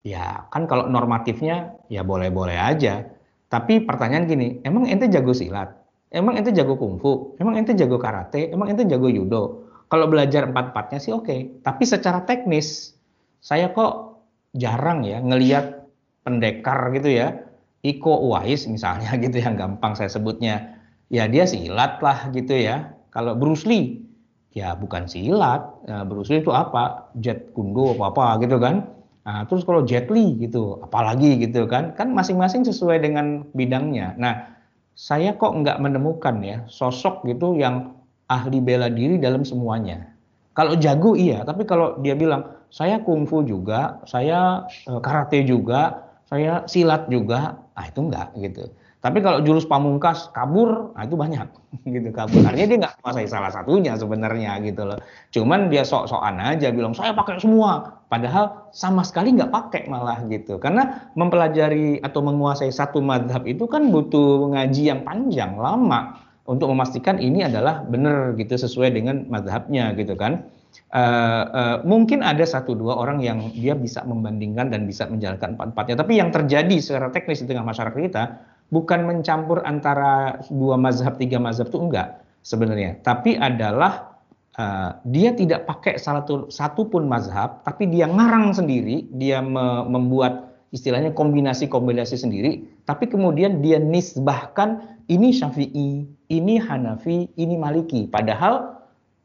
Ya, 0.05 0.47
kan 0.53 0.69
kalau 0.69 0.87
normatifnya 0.87 1.81
ya 1.89 2.05
boleh-boleh 2.05 2.61
aja. 2.61 3.16
Tapi 3.47 3.87
pertanyaan 3.87 4.27
gini, 4.27 4.59
emang 4.67 4.91
ente 4.91 5.07
jago 5.07 5.31
silat? 5.31 5.71
Emang 6.11 6.35
ente 6.35 6.51
jago 6.51 6.75
kungfu? 6.75 7.39
Emang 7.39 7.55
ente 7.59 7.75
jago 7.79 7.99
karate? 7.99 8.51
Emang 8.51 8.71
ente 8.71 8.83
jago 8.87 9.07
judo? 9.07 9.67
Kalau 9.87 10.11
belajar 10.11 10.51
empat-empatnya 10.51 10.99
sih 10.99 11.15
oke. 11.15 11.27
Okay. 11.27 11.41
Tapi 11.63 11.85
secara 11.87 12.27
teknis, 12.27 12.99
saya 13.39 13.71
kok 13.71 14.19
jarang 14.59 15.07
ya 15.07 15.23
ngeliat 15.23 15.87
pendekar 16.27 16.91
gitu 16.99 17.11
ya. 17.15 17.39
Iko 17.87 18.19
Uwais 18.27 18.67
misalnya 18.67 19.15
gitu 19.25 19.39
yang 19.39 19.55
gampang 19.55 19.95
saya 19.95 20.11
sebutnya. 20.11 20.75
Ya 21.07 21.31
dia 21.31 21.47
silat 21.47 22.03
lah 22.03 22.35
gitu 22.35 22.51
ya. 22.51 22.91
Kalau 23.15 23.39
Bruce 23.39 23.63
Lee, 23.63 24.03
ya 24.51 24.75
bukan 24.75 25.07
silat. 25.07 25.63
Nah, 25.87 26.03
Bruce 26.03 26.35
Lee 26.35 26.43
itu 26.43 26.51
apa? 26.51 27.15
Jet 27.15 27.55
kundo 27.55 27.95
apa 27.95 28.11
apa 28.11 28.25
gitu 28.43 28.59
kan. 28.59 28.96
Nah, 29.27 29.43
terus 29.51 29.67
kalau 29.67 29.83
Jet 29.83 30.07
Li 30.07 30.39
gitu, 30.39 30.79
apalagi 30.87 31.35
gitu 31.43 31.67
kan. 31.67 31.99
Kan 31.99 32.15
masing-masing 32.15 32.63
sesuai 32.63 33.03
dengan 33.03 33.43
bidangnya. 33.59 34.15
Nah, 34.15 34.55
saya 34.95 35.35
kok 35.35 35.51
nggak 35.51 35.83
menemukan 35.83 36.41
ya 36.41 36.63
sosok 36.71 37.27
gitu 37.27 37.59
yang 37.59 37.93
ahli 38.31 38.63
bela 38.63 38.87
diri 38.87 39.19
dalam 39.19 39.43
semuanya. 39.43 40.15
Kalau 40.57 40.79
jago 40.79 41.19
iya, 41.19 41.45
tapi 41.45 41.69
kalau 41.69 41.99
dia 42.01 42.17
bilang 42.17 42.49
saya 42.73 43.03
kungfu 43.03 43.45
juga, 43.45 44.01
saya 44.09 44.65
eh, 44.89 45.01
karate 45.03 45.43
juga, 45.45 46.07
saya 46.31 46.65
silat 46.71 47.11
juga, 47.11 47.61
ah 47.77 47.85
itu 47.85 48.01
enggak 48.07 48.31
gitu. 48.41 48.71
Tapi 48.97 49.23
kalau 49.23 49.39
jurus 49.45 49.69
pamungkas 49.69 50.33
kabur, 50.33 50.91
nah 50.97 51.05
itu 51.07 51.15
banyak 51.15 51.47
gitu 51.95 52.11
kabur. 52.11 52.43
Artinya 52.43 52.67
dia 52.67 52.79
nggak 52.83 52.95
menguasai 52.99 53.29
salah 53.29 53.53
satunya 53.53 53.95
sebenarnya 53.95 54.59
gitu 54.65 54.83
loh. 54.83 54.99
Cuman 55.31 55.69
dia 55.69 55.85
sok-sokan 55.87 56.41
aja 56.41 56.73
bilang 56.73 56.97
saya 56.97 57.13
pakai 57.13 57.39
semua, 57.39 58.03
padahal 58.09 58.73
sama 58.73 59.05
sekali 59.05 59.37
nggak 59.37 59.53
pakai 59.53 59.83
malah 59.87 60.25
gitu. 60.27 60.57
Karena 60.59 61.13
mempelajari 61.15 62.01
atau 62.01 62.25
menguasai 62.25 62.73
satu 62.73 63.05
madhab 63.05 63.45
itu 63.45 63.69
kan 63.69 63.93
butuh 63.93 64.51
ngaji 64.57 64.83
yang 64.91 65.01
panjang, 65.05 65.55
lama 65.55 66.19
untuk 66.49 66.71
memastikan 66.73 67.19
ini 67.19 67.45
adalah 67.45 67.85
benar 67.85 68.33
gitu 68.39 68.55
sesuai 68.57 68.95
dengan 68.95 69.27
madhabnya 69.29 69.93
gitu 69.95 70.17
kan. 70.17 70.47
Uh, 70.93 71.45
uh, 71.57 71.77
mungkin 71.89 72.21
ada 72.21 72.45
satu 72.45 72.77
dua 72.77 73.01
orang 73.01 73.19
yang 73.25 73.49
dia 73.57 73.73
bisa 73.73 74.05
membandingkan 74.05 74.69
dan 74.69 74.85
bisa 74.85 75.07
menjalankan 75.09 75.57
empat-empatnya. 75.57 75.97
Tapi 75.99 76.13
yang 76.21 76.31
terjadi 76.31 76.77
secara 76.79 77.09
teknis 77.11 77.43
di 77.43 77.49
tengah 77.49 77.65
masyarakat 77.65 77.97
kita 77.97 78.25
bukan 78.71 79.07
mencampur 79.07 79.63
antara 79.63 80.43
dua 80.51 80.75
mazhab 80.81 81.17
tiga 81.17 81.39
mazhab 81.39 81.71
itu 81.71 81.79
enggak 81.79 82.23
sebenarnya. 82.43 82.99
Tapi 83.03 83.39
adalah 83.39 84.17
uh, 84.59 84.97
dia 85.07 85.33
tidak 85.37 85.69
pakai 85.69 86.01
satu 86.01 86.49
satu 86.51 86.89
pun 86.89 87.07
mazhab 87.07 87.63
tapi 87.63 87.87
dia 87.87 88.09
ngarang 88.09 88.57
sendiri 88.57 89.07
dia 89.15 89.45
me 89.45 89.87
membuat 89.87 90.57
istilahnya 90.75 91.15
kombinasi-kombinasi 91.15 92.19
sendiri 92.19 92.67
tapi 92.85 93.07
kemudian 93.07 93.63
dia 93.63 93.79
nisbahkan 93.79 94.97
ini 95.07 95.31
Syafi'i 95.31 96.17
ini 96.31 96.55
Hanafi 96.59 97.31
ini 97.39 97.55
Maliki. 97.55 98.11
Padahal 98.11 98.75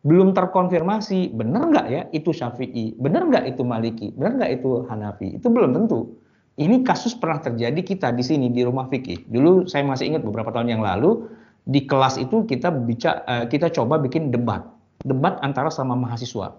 belum 0.05 0.33
terkonfirmasi. 0.33 1.33
Benar 1.33 1.69
nggak 1.73 1.87
ya 1.89 2.01
itu 2.13 2.33
Syafi'i? 2.33 2.97
Benar 2.97 3.29
nggak 3.29 3.45
itu 3.55 3.61
Maliki? 3.65 4.07
Benar 4.13 4.37
nggak 4.37 4.51
itu 4.61 4.85
Hanafi? 4.89 5.41
Itu 5.41 5.49
belum 5.49 5.73
tentu 5.73 6.20
ini 6.59 6.83
kasus 6.83 7.15
pernah 7.15 7.39
terjadi 7.39 7.79
kita 7.79 8.11
di 8.11 8.23
sini 8.25 8.51
di 8.51 8.67
rumah 8.67 8.91
fikih. 8.91 9.23
Dulu 9.31 9.71
saya 9.71 9.87
masih 9.87 10.11
ingat 10.11 10.27
beberapa 10.27 10.51
tahun 10.51 10.67
yang 10.67 10.83
lalu 10.83 11.31
di 11.63 11.85
kelas 11.87 12.17
itu 12.19 12.43
kita 12.43 12.73
bicara 12.73 13.23
uh, 13.29 13.45
kita 13.47 13.71
coba 13.71 14.01
bikin 14.01 14.33
debat, 14.33 14.65
debat 15.05 15.39
antara 15.45 15.71
sama 15.71 15.95
mahasiswa. 15.95 16.51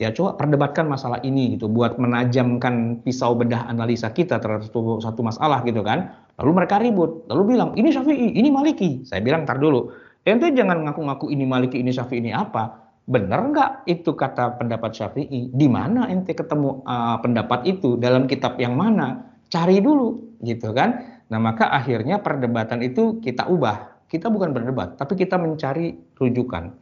Ya 0.00 0.08
coba 0.16 0.32
perdebatkan 0.40 0.88
masalah 0.88 1.20
ini 1.20 1.60
gitu, 1.60 1.68
buat 1.68 2.00
menajamkan 2.00 3.04
pisau 3.04 3.36
bedah 3.36 3.68
analisa 3.68 4.08
kita 4.08 4.40
terhadap 4.40 4.64
satu, 4.64 4.96
satu 4.96 5.20
masalah 5.20 5.60
gitu 5.68 5.84
kan. 5.84 6.16
Lalu 6.40 6.50
mereka 6.56 6.80
ribut, 6.80 7.28
lalu 7.28 7.52
bilang 7.56 7.76
ini 7.76 7.92
Syafi'i, 7.92 8.32
ini 8.32 8.48
Maliki. 8.48 9.04
Saya 9.04 9.20
bilang 9.20 9.44
tar 9.44 9.60
dulu, 9.60 9.92
ente 10.24 10.56
jangan 10.56 10.88
ngaku-ngaku 10.88 11.28
ini 11.28 11.44
Maliki, 11.44 11.84
ini 11.84 11.92
Syafi'i, 11.92 12.24
ini 12.24 12.32
apa. 12.32 12.80
Benar 13.04 13.40
nggak 13.52 13.70
itu 13.92 14.16
kata 14.16 14.56
pendapat 14.56 14.96
Syafi'i? 14.96 15.52
Di 15.52 15.68
mana 15.68 16.08
ente 16.08 16.32
ketemu 16.32 16.80
uh, 16.88 17.20
pendapat 17.20 17.68
itu 17.68 18.00
dalam 18.00 18.24
kitab 18.24 18.56
yang 18.56 18.80
mana? 18.80 19.29
Cari 19.50 19.82
dulu 19.82 20.38
gitu 20.40 20.72
kan. 20.72 21.20
Nah, 21.28 21.38
maka 21.38 21.68
akhirnya 21.68 22.22
perdebatan 22.22 22.80
itu 22.80 23.18
kita 23.20 23.50
ubah. 23.50 24.00
Kita 24.10 24.26
bukan 24.26 24.50
berdebat, 24.50 24.98
tapi 24.98 25.14
kita 25.14 25.38
mencari 25.38 25.94
rujukan. 26.18 26.74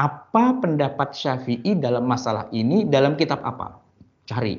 Apa 0.00 0.56
pendapat 0.64 1.12
Syafi'i 1.12 1.76
dalam 1.76 2.08
masalah 2.08 2.48
ini 2.56 2.88
dalam 2.88 3.20
kitab 3.20 3.44
apa? 3.44 3.76
Cari. 4.24 4.56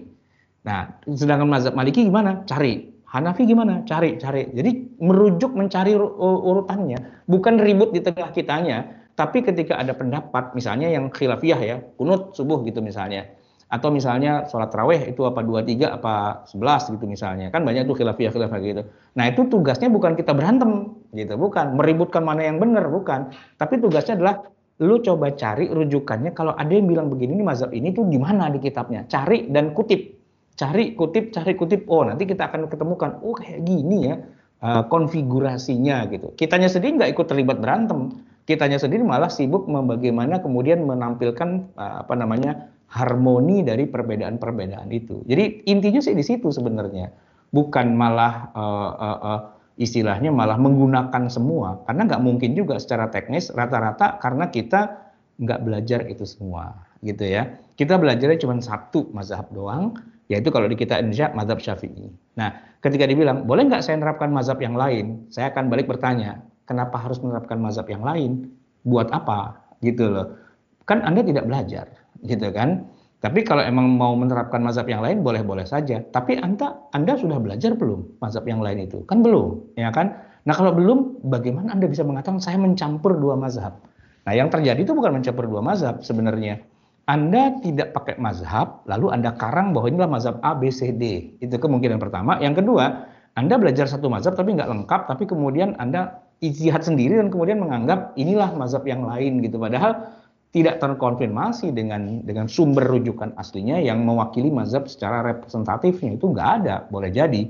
Nah, 0.70 1.02
sedangkan 1.10 1.50
mazhab 1.50 1.74
Maliki 1.74 2.06
gimana? 2.06 2.46
Cari. 2.46 2.94
Hanafi 3.10 3.50
gimana? 3.50 3.82
Cari, 3.90 4.22
cari. 4.22 4.54
Jadi 4.54 5.02
merujuk 5.02 5.58
mencari 5.58 5.98
urutannya, 5.98 7.26
bukan 7.26 7.58
ribut 7.58 7.90
di 7.90 8.06
tengah 8.06 8.30
kitanya, 8.30 8.86
tapi 9.18 9.42
ketika 9.42 9.82
ada 9.82 9.98
pendapat 9.98 10.54
misalnya 10.54 10.94
yang 10.94 11.10
khilafiyah 11.10 11.62
ya, 11.66 11.82
kunut 11.98 12.38
subuh 12.38 12.62
gitu 12.70 12.86
misalnya 12.86 13.26
atau 13.70 13.94
misalnya 13.94 14.50
sholat 14.50 14.74
raweh 14.74 15.14
itu 15.14 15.22
apa 15.30 15.46
dua 15.46 15.62
tiga 15.62 15.94
apa 15.94 16.42
sebelas 16.50 16.90
gitu 16.90 17.06
misalnya. 17.06 17.54
Kan 17.54 17.62
banyak 17.62 17.86
tuh 17.86 17.94
khilafiyah 18.02 18.34
khilafiyah 18.34 18.62
gitu. 18.66 18.84
Nah 19.14 19.30
itu 19.30 19.46
tugasnya 19.46 19.94
bukan 19.94 20.18
kita 20.18 20.34
berantem 20.34 20.98
gitu 21.14 21.38
bukan. 21.38 21.78
Meributkan 21.78 22.26
mana 22.26 22.50
yang 22.50 22.58
benar 22.58 22.90
bukan. 22.90 23.30
Tapi 23.62 23.78
tugasnya 23.78 24.18
adalah 24.18 24.42
lu 24.82 24.98
coba 25.06 25.38
cari 25.38 25.70
rujukannya 25.70 26.34
kalau 26.34 26.58
ada 26.58 26.72
yang 26.74 26.90
bilang 26.90 27.14
begini 27.14 27.38
nih 27.38 27.46
mazhab 27.46 27.70
ini 27.70 27.94
tuh 27.94 28.10
di 28.10 28.18
mana 28.18 28.50
di 28.50 28.58
kitabnya? 28.58 29.06
Cari 29.06 29.46
dan 29.54 29.78
kutip. 29.78 30.18
Cari 30.58 30.98
kutip 30.98 31.30
cari 31.30 31.54
kutip. 31.54 31.86
Oh 31.94 32.02
nanti 32.02 32.26
kita 32.26 32.50
akan 32.50 32.66
ketemukan 32.74 33.22
oh 33.22 33.38
kayak 33.38 33.70
gini 33.70 34.10
ya 34.10 34.18
uh, 34.66 34.84
konfigurasinya 34.90 36.10
gitu. 36.10 36.34
Kitanya 36.34 36.74
sendiri 36.74 37.06
nggak 37.06 37.12
ikut 37.14 37.26
terlibat 37.30 37.62
berantem, 37.62 38.18
kitanya 38.50 38.82
sendiri 38.82 39.06
malah 39.06 39.30
sibuk 39.30 39.70
bagaimana 39.70 40.42
kemudian 40.42 40.84
menampilkan 40.84 41.70
uh, 41.78 42.02
apa 42.02 42.14
namanya 42.18 42.72
harmoni 42.90 43.62
dari 43.62 43.86
perbedaan-perbedaan 43.86 44.90
itu. 44.90 45.22
Jadi 45.30 45.70
intinya 45.70 46.02
sih 46.02 46.18
di 46.18 46.26
situ 46.26 46.50
sebenarnya, 46.50 47.14
bukan 47.54 47.94
malah 47.94 48.50
uh, 48.58 48.92
uh, 48.98 49.20
uh, 49.22 49.40
istilahnya 49.78 50.34
malah 50.34 50.58
menggunakan 50.58 51.30
semua, 51.30 51.86
karena 51.86 52.10
nggak 52.10 52.22
mungkin 52.26 52.52
juga 52.58 52.82
secara 52.82 53.08
teknis 53.14 53.54
rata-rata 53.54 54.18
karena 54.20 54.50
kita 54.50 55.06
nggak 55.40 55.60
belajar 55.64 56.04
itu 56.10 56.26
semua, 56.26 56.76
gitu 57.06 57.24
ya. 57.24 57.48
Kita 57.80 57.96
belajarnya 57.96 58.42
cuma 58.44 58.60
satu 58.60 59.08
mazhab 59.16 59.48
doang, 59.56 59.96
yaitu 60.28 60.52
kalau 60.52 60.68
di 60.68 60.76
kita 60.76 61.00
Indonesia 61.00 61.32
mazhab 61.32 61.64
Syafi'i. 61.64 62.12
Nah, 62.36 62.76
ketika 62.84 63.08
dibilang, 63.08 63.48
boleh 63.48 63.72
nggak 63.72 63.80
saya 63.80 63.96
menerapkan 63.96 64.34
mazhab 64.36 64.60
yang 64.60 64.76
lain? 64.76 65.30
Saya 65.32 65.54
akan 65.56 65.72
balik 65.72 65.88
bertanya, 65.88 66.44
kenapa 66.68 67.00
harus 67.00 67.24
menerapkan 67.24 67.56
mazhab 67.56 67.88
yang 67.88 68.04
lain? 68.04 68.52
Buat 68.84 69.16
apa? 69.16 69.64
Gitu 69.80 70.12
loh. 70.12 70.36
Kan 70.84 71.08
Anda 71.08 71.24
tidak 71.24 71.48
belajar, 71.48 71.88
gitu 72.26 72.50
kan? 72.52 72.88
Tapi 73.20 73.44
kalau 73.44 73.60
emang 73.60 74.00
mau 74.00 74.16
menerapkan 74.16 74.64
mazhab 74.64 74.88
yang 74.88 75.04
lain, 75.04 75.20
boleh-boleh 75.20 75.68
saja. 75.68 76.00
Tapi 76.00 76.40
Anda, 76.40 76.80
Anda 76.96 77.20
sudah 77.20 77.36
belajar 77.36 77.76
belum 77.76 78.24
mazhab 78.24 78.48
yang 78.48 78.64
lain 78.64 78.88
itu? 78.88 79.04
Kan 79.04 79.20
belum, 79.20 79.76
ya 79.76 79.92
kan? 79.92 80.16
Nah 80.48 80.56
kalau 80.56 80.72
belum, 80.72 81.28
bagaimana 81.28 81.76
Anda 81.76 81.92
bisa 81.92 82.08
mengatakan 82.08 82.40
saya 82.40 82.56
mencampur 82.56 83.20
dua 83.20 83.36
mazhab? 83.36 83.76
Nah 84.24 84.32
yang 84.32 84.48
terjadi 84.48 84.88
itu 84.88 84.96
bukan 84.96 85.20
mencampur 85.20 85.52
dua 85.52 85.60
mazhab 85.60 86.00
sebenarnya 86.00 86.64
anda 87.10 87.58
tidak 87.66 87.98
pakai 87.98 88.22
mazhab, 88.22 88.86
lalu 88.86 89.10
Anda 89.10 89.34
karang 89.34 89.74
bahwa 89.74 89.90
inilah 89.90 90.06
mazhab 90.06 90.38
A, 90.46 90.54
B, 90.54 90.70
C, 90.70 90.94
D. 90.94 91.34
Itu 91.42 91.58
kemungkinan 91.58 91.98
pertama. 91.98 92.38
Yang 92.38 92.62
kedua, 92.62 93.10
Anda 93.34 93.58
belajar 93.58 93.90
satu 93.90 94.14
mazhab 94.14 94.38
tapi 94.38 94.54
nggak 94.54 94.70
lengkap, 94.70 95.10
tapi 95.10 95.26
kemudian 95.26 95.74
Anda 95.82 96.22
ijtihad 96.38 96.86
sendiri 96.86 97.18
dan 97.18 97.34
kemudian 97.34 97.58
menganggap 97.58 98.14
inilah 98.14 98.54
mazhab 98.54 98.86
yang 98.86 99.02
lain 99.10 99.42
gitu. 99.42 99.58
Padahal 99.58 100.06
tidak 100.50 100.82
terkonfirmasi 100.82 101.70
dengan 101.78 102.26
dengan 102.26 102.50
sumber 102.50 102.90
rujukan 102.90 103.38
aslinya 103.38 103.78
yang 103.78 104.02
mewakili 104.02 104.50
mazhab 104.50 104.90
secara 104.90 105.22
representatifnya 105.22 106.18
itu 106.18 106.26
nggak 106.26 106.50
ada, 106.64 106.76
boleh 106.90 107.14
jadi. 107.14 107.46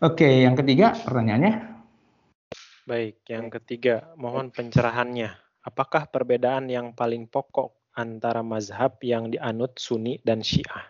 Oke, 0.00 0.48
yang 0.48 0.56
ketiga 0.56 0.96
pertanyaannya. 0.96 1.54
Baik, 2.88 3.20
yang 3.28 3.52
ketiga 3.52 4.16
mohon 4.16 4.48
pencerahannya. 4.48 5.28
Apakah 5.60 6.08
perbedaan 6.08 6.72
yang 6.72 6.96
paling 6.96 7.28
pokok 7.28 7.92
antara 7.92 8.40
mazhab 8.40 8.96
yang 9.04 9.28
dianut 9.28 9.76
Sunni 9.76 10.16
dan 10.24 10.40
Syiah? 10.40 10.88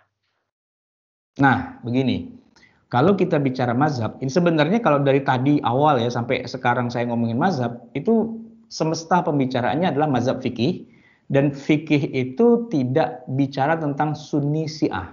Nah, 1.42 1.82
begini. 1.82 2.38
Kalau 2.86 3.18
kita 3.18 3.38
bicara 3.42 3.74
mazhab, 3.74 4.18
ini 4.22 4.30
sebenarnya 4.30 4.78
kalau 4.82 5.02
dari 5.02 5.22
tadi 5.22 5.58
awal 5.62 5.98
ya 6.02 6.10
sampai 6.10 6.46
sekarang 6.46 6.90
saya 6.90 7.06
ngomongin 7.10 7.38
mazhab, 7.38 7.82
itu 7.94 8.38
semesta 8.70 9.22
pembicaraannya 9.22 9.90
adalah 9.90 10.06
mazhab 10.06 10.38
fikih 10.38 10.86
dan 11.30 11.54
fikih 11.54 12.10
itu 12.10 12.66
tidak 12.68 13.22
bicara 13.30 13.78
tentang 13.78 14.18
Sunni 14.18 14.66
Syiah. 14.66 15.08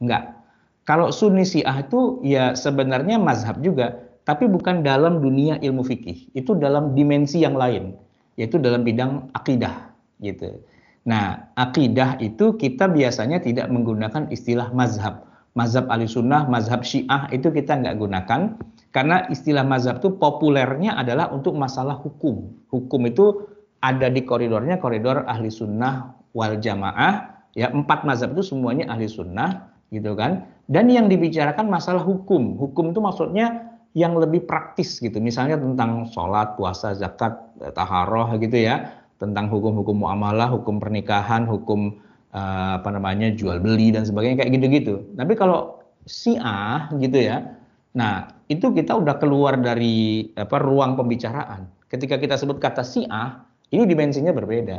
Enggak. 0.00 0.40
Kalau 0.88 1.12
Sunni 1.12 1.44
Syiah 1.44 1.84
itu 1.84 2.18
ya 2.24 2.56
sebenarnya 2.56 3.20
mazhab 3.20 3.60
juga, 3.60 4.00
tapi 4.24 4.48
bukan 4.48 4.80
dalam 4.80 5.20
dunia 5.20 5.60
ilmu 5.60 5.84
fikih. 5.84 6.32
Itu 6.32 6.56
dalam 6.56 6.96
dimensi 6.96 7.44
yang 7.44 7.60
lain, 7.60 7.94
yaitu 8.40 8.56
dalam 8.56 8.82
bidang 8.82 9.28
akidah 9.36 9.92
gitu. 10.24 10.64
Nah, 11.04 11.52
akidah 11.56 12.16
itu 12.20 12.56
kita 12.56 12.88
biasanya 12.88 13.40
tidak 13.40 13.68
menggunakan 13.68 14.32
istilah 14.32 14.72
mazhab. 14.72 15.28
Mazhab 15.52 15.90
ahli 15.92 16.08
sunnah, 16.08 16.48
mazhab 16.48 16.84
syiah 16.86 17.28
itu 17.32 17.52
kita 17.52 17.76
nggak 17.76 18.00
gunakan. 18.00 18.56
Karena 18.90 19.28
istilah 19.30 19.62
mazhab 19.62 20.02
itu 20.02 20.16
populernya 20.16 20.96
adalah 20.96 21.30
untuk 21.30 21.54
masalah 21.54 22.00
hukum. 22.00 22.50
Hukum 22.72 23.00
itu 23.06 23.46
ada 23.80 24.08
di 24.12 24.24
koridornya, 24.24 24.80
koridor 24.80 25.24
ahli 25.24 25.48
sunnah 25.48 26.12
wal 26.36 26.56
jamaah. 26.56 27.42
Ya, 27.58 27.68
empat 27.72 28.06
mazhab 28.06 28.32
itu 28.38 28.54
semuanya 28.54 28.86
ahli 28.92 29.10
sunnah, 29.10 29.74
gitu 29.90 30.14
kan. 30.14 30.46
Dan 30.70 30.86
yang 30.86 31.10
dibicarakan 31.10 31.66
masalah 31.66 32.00
hukum. 32.06 32.54
Hukum 32.54 32.94
itu 32.94 33.02
maksudnya 33.02 33.74
yang 33.98 34.14
lebih 34.14 34.46
praktis 34.46 35.02
gitu. 35.02 35.18
Misalnya 35.18 35.58
tentang 35.58 36.06
sholat, 36.14 36.54
puasa, 36.54 36.94
zakat, 36.94 37.34
taharoh 37.74 38.38
gitu 38.38 38.54
ya 38.54 39.00
tentang 39.20 39.52
hukum-hukum 39.52 40.00
muamalah, 40.00 40.48
hukum 40.48 40.80
pernikahan, 40.80 41.44
hukum 41.44 42.00
uh, 42.32 42.80
apa 42.80 42.88
namanya 42.88 43.28
jual 43.36 43.60
beli 43.60 43.92
dan 43.92 44.08
sebagainya 44.08 44.42
kayak 44.42 44.50
gitu-gitu. 44.56 45.04
Tapi 45.14 45.36
kalau 45.36 45.76
A 46.40 46.88
gitu 46.96 47.18
ya, 47.20 47.54
nah 47.92 48.32
itu 48.48 48.72
kita 48.72 48.96
udah 48.96 49.20
keluar 49.20 49.60
dari 49.60 50.32
apa 50.34 50.56
ruang 50.56 50.96
pembicaraan. 50.96 51.68
Ketika 51.92 52.16
kita 52.16 52.40
sebut 52.40 52.56
kata 52.56 52.80
si 52.80 53.04
A, 53.12 53.44
ini 53.70 53.86
dimensinya 53.86 54.34
berbeda. 54.34 54.78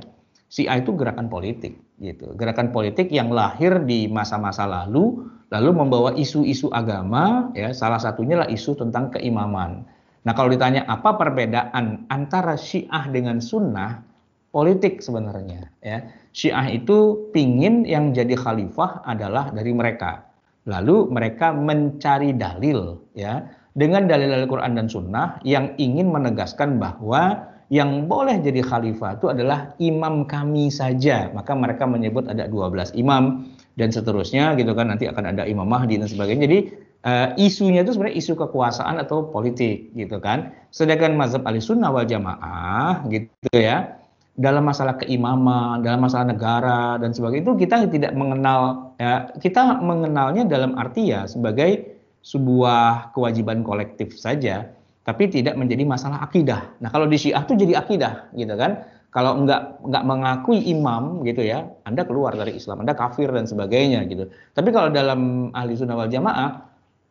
Si 0.52 0.68
A 0.68 0.84
itu 0.84 0.92
gerakan 1.00 1.32
politik 1.32 1.80
gitu, 2.04 2.36
gerakan 2.36 2.76
politik 2.76 3.08
yang 3.08 3.32
lahir 3.32 3.80
di 3.88 4.12
masa-masa 4.12 4.68
lalu, 4.68 5.32
lalu 5.48 5.70
membawa 5.72 6.12
isu-isu 6.12 6.68
agama, 6.76 7.56
ya 7.56 7.72
salah 7.72 8.04
satunya 8.04 8.44
lah 8.44 8.52
isu 8.52 8.76
tentang 8.76 9.16
keimaman. 9.16 9.88
Nah 10.28 10.34
kalau 10.36 10.52
ditanya 10.52 10.84
apa 10.92 11.16
perbedaan 11.16 12.04
antara 12.12 12.60
Syiah 12.60 13.08
dengan 13.08 13.40
Sunnah, 13.40 14.04
politik 14.52 15.00
sebenarnya 15.00 15.72
ya. 15.80 16.04
Syiah 16.36 16.68
itu 16.68 17.32
pingin 17.32 17.88
yang 17.88 18.12
jadi 18.12 18.36
khalifah 18.36 19.08
adalah 19.08 19.56
dari 19.56 19.72
mereka. 19.72 20.28
Lalu 20.68 21.10
mereka 21.10 21.56
mencari 21.56 22.36
dalil 22.36 23.00
ya 23.16 23.48
dengan 23.72 24.06
dalil-dalil 24.06 24.52
Quran 24.52 24.76
dan 24.76 24.92
Sunnah 24.92 25.40
yang 25.48 25.74
ingin 25.80 26.12
menegaskan 26.12 26.76
bahwa 26.76 27.51
yang 27.72 28.12
boleh 28.12 28.44
jadi 28.44 28.60
khalifah 28.60 29.16
itu 29.16 29.32
adalah 29.32 29.72
imam 29.80 30.28
kami 30.28 30.68
saja. 30.68 31.32
Maka 31.32 31.56
mereka 31.56 31.88
menyebut 31.88 32.28
ada 32.28 32.52
12 32.52 32.92
imam 33.00 33.48
dan 33.80 33.96
seterusnya 33.96 34.60
gitu 34.60 34.76
kan 34.76 34.92
nanti 34.92 35.08
akan 35.08 35.32
ada 35.32 35.48
imam 35.48 35.64
Mahdi 35.64 35.96
dan 35.96 36.12
sebagainya. 36.12 36.52
Jadi 36.52 36.60
uh, 37.08 37.28
isunya 37.40 37.88
itu 37.88 37.96
sebenarnya 37.96 38.20
isu 38.20 38.36
kekuasaan 38.36 39.00
atau 39.00 39.32
politik 39.32 39.88
gitu 39.96 40.20
kan. 40.20 40.52
Sedangkan 40.76 41.16
mazhab 41.16 41.48
Ahlussunnah 41.48 41.96
wal 41.96 42.04
Jamaah 42.04 43.08
gitu 43.08 43.56
ya 43.56 43.96
dalam 44.36 44.68
masalah 44.68 45.00
keimaman, 45.00 45.80
dalam 45.80 46.04
masalah 46.04 46.28
negara 46.28 47.00
dan 47.00 47.16
sebagainya 47.16 47.44
itu 47.48 47.54
kita 47.56 47.88
tidak 47.88 48.12
mengenal 48.20 48.92
ya 49.00 49.32
kita 49.40 49.80
mengenalnya 49.80 50.44
dalam 50.44 50.76
arti 50.76 51.12
ya 51.16 51.24
sebagai 51.24 51.88
sebuah 52.22 53.16
kewajiban 53.18 53.66
kolektif 53.66 54.14
saja, 54.14 54.70
tapi 55.08 55.30
tidak 55.30 55.58
menjadi 55.58 55.84
masalah 55.88 56.22
akidah. 56.22 56.72
Nah 56.80 56.90
kalau 56.94 57.10
di 57.10 57.18
Syiah 57.18 57.42
itu 57.44 57.58
jadi 57.58 57.82
akidah 57.82 58.34
gitu 58.38 58.56
kan. 58.56 58.86
Kalau 59.12 59.44
nggak 59.44 59.84
nggak 59.92 60.04
mengakui 60.08 60.64
imam 60.72 61.20
gitu 61.28 61.44
ya, 61.44 61.68
Anda 61.84 62.08
keluar 62.08 62.32
dari 62.32 62.56
Islam, 62.56 62.88
Anda 62.88 62.96
kafir 62.96 63.28
dan 63.28 63.44
sebagainya 63.44 64.08
gitu. 64.08 64.32
Tapi 64.56 64.72
kalau 64.72 64.88
dalam 64.88 65.52
ahli 65.52 65.76
sunnah 65.76 66.00
wal 66.00 66.08
jamaah 66.08 66.64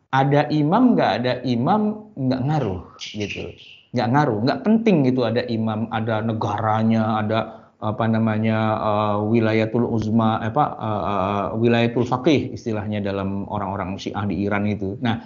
ada 0.08 0.48
imam 0.48 0.96
nggak 0.96 1.12
ada 1.20 1.32
imam 1.44 2.08
nggak 2.16 2.40
ngaruh 2.40 2.80
gitu 3.12 3.52
nggak 3.90 4.08
ngaruh, 4.14 4.38
nggak 4.46 4.60
penting 4.62 5.02
gitu 5.06 5.26
ada 5.26 5.42
imam, 5.50 5.90
ada 5.90 6.22
negaranya, 6.22 7.18
ada 7.22 7.38
apa 7.80 8.04
namanya 8.06 8.58
uh, 8.78 9.18
wilayatul 9.24 9.88
uzma, 9.88 10.38
apa 10.38 10.64
uh, 10.78 11.02
uh, 11.02 11.46
wilayatul 11.58 12.06
faqih 12.06 12.54
istilahnya 12.54 13.02
dalam 13.02 13.48
orang-orang 13.50 13.98
Syiah 13.98 14.28
di 14.28 14.46
Iran 14.46 14.68
itu. 14.68 14.94
Nah, 15.02 15.18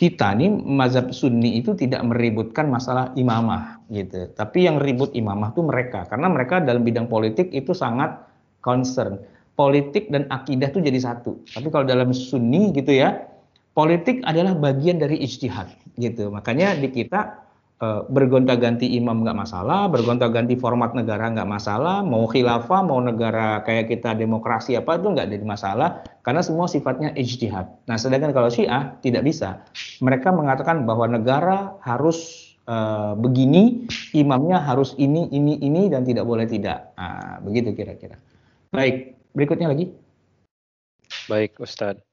kita 0.00 0.32
nih 0.32 0.48
mazhab 0.48 1.12
Sunni 1.12 1.60
itu 1.60 1.76
tidak 1.76 2.00
meributkan 2.08 2.72
masalah 2.72 3.12
imamah 3.20 3.84
gitu. 3.92 4.32
Tapi 4.32 4.64
yang 4.64 4.80
ribut 4.80 5.12
imamah 5.12 5.52
tuh 5.52 5.68
mereka 5.68 6.08
karena 6.08 6.32
mereka 6.32 6.56
dalam 6.56 6.80
bidang 6.88 7.04
politik 7.04 7.52
itu 7.52 7.76
sangat 7.76 8.16
concern. 8.64 9.20
Politik 9.60 10.08
dan 10.08 10.24
akidah 10.32 10.72
tuh 10.72 10.80
jadi 10.80 10.96
satu. 10.96 11.36
Tapi 11.52 11.68
kalau 11.68 11.84
dalam 11.84 12.16
Sunni 12.16 12.72
gitu 12.72 12.96
ya, 12.96 13.28
politik 13.76 14.24
adalah 14.24 14.56
bagian 14.56 14.96
dari 14.96 15.20
ijtihad 15.20 15.68
gitu. 16.00 16.32
Makanya 16.32 16.80
di 16.80 16.88
kita 16.88 17.36
Eh, 17.80 18.02
bergonta-ganti 18.12 18.84
imam 18.92 19.24
nggak 19.24 19.40
masalah, 19.40 19.88
bergonta-ganti 19.88 20.52
format 20.52 20.92
negara 20.92 21.32
nggak 21.32 21.48
masalah, 21.48 22.04
mau 22.04 22.28
khilafah, 22.28 22.84
mau 22.84 23.00
negara 23.00 23.64
kayak 23.64 23.88
kita 23.88 24.12
demokrasi 24.20 24.76
apa 24.76 25.00
itu 25.00 25.08
nggak 25.08 25.32
jadi 25.32 25.40
masalah, 25.48 26.04
karena 26.20 26.44
semua 26.44 26.68
sifatnya 26.68 27.16
ijtihad. 27.16 27.72
Nah, 27.88 27.96
sedangkan 27.96 28.36
kalau 28.36 28.52
Syiah 28.52 29.00
tidak 29.00 29.24
bisa. 29.24 29.64
Mereka 30.04 30.28
mengatakan 30.28 30.84
bahwa 30.84 31.08
negara 31.08 31.80
harus 31.80 32.52
uh, 32.68 33.16
begini, 33.16 33.88
imamnya 34.12 34.60
harus 34.60 34.92
ini, 35.00 35.32
ini, 35.32 35.56
ini, 35.64 35.88
dan 35.88 36.04
tidak 36.04 36.28
boleh 36.28 36.44
tidak. 36.44 36.92
Nah, 37.00 37.40
begitu 37.40 37.72
kira-kira. 37.72 38.20
Baik, 38.76 39.16
berikutnya 39.32 39.72
lagi. 39.72 39.88
Baik, 41.32 41.56
Ustadz. 41.56 42.04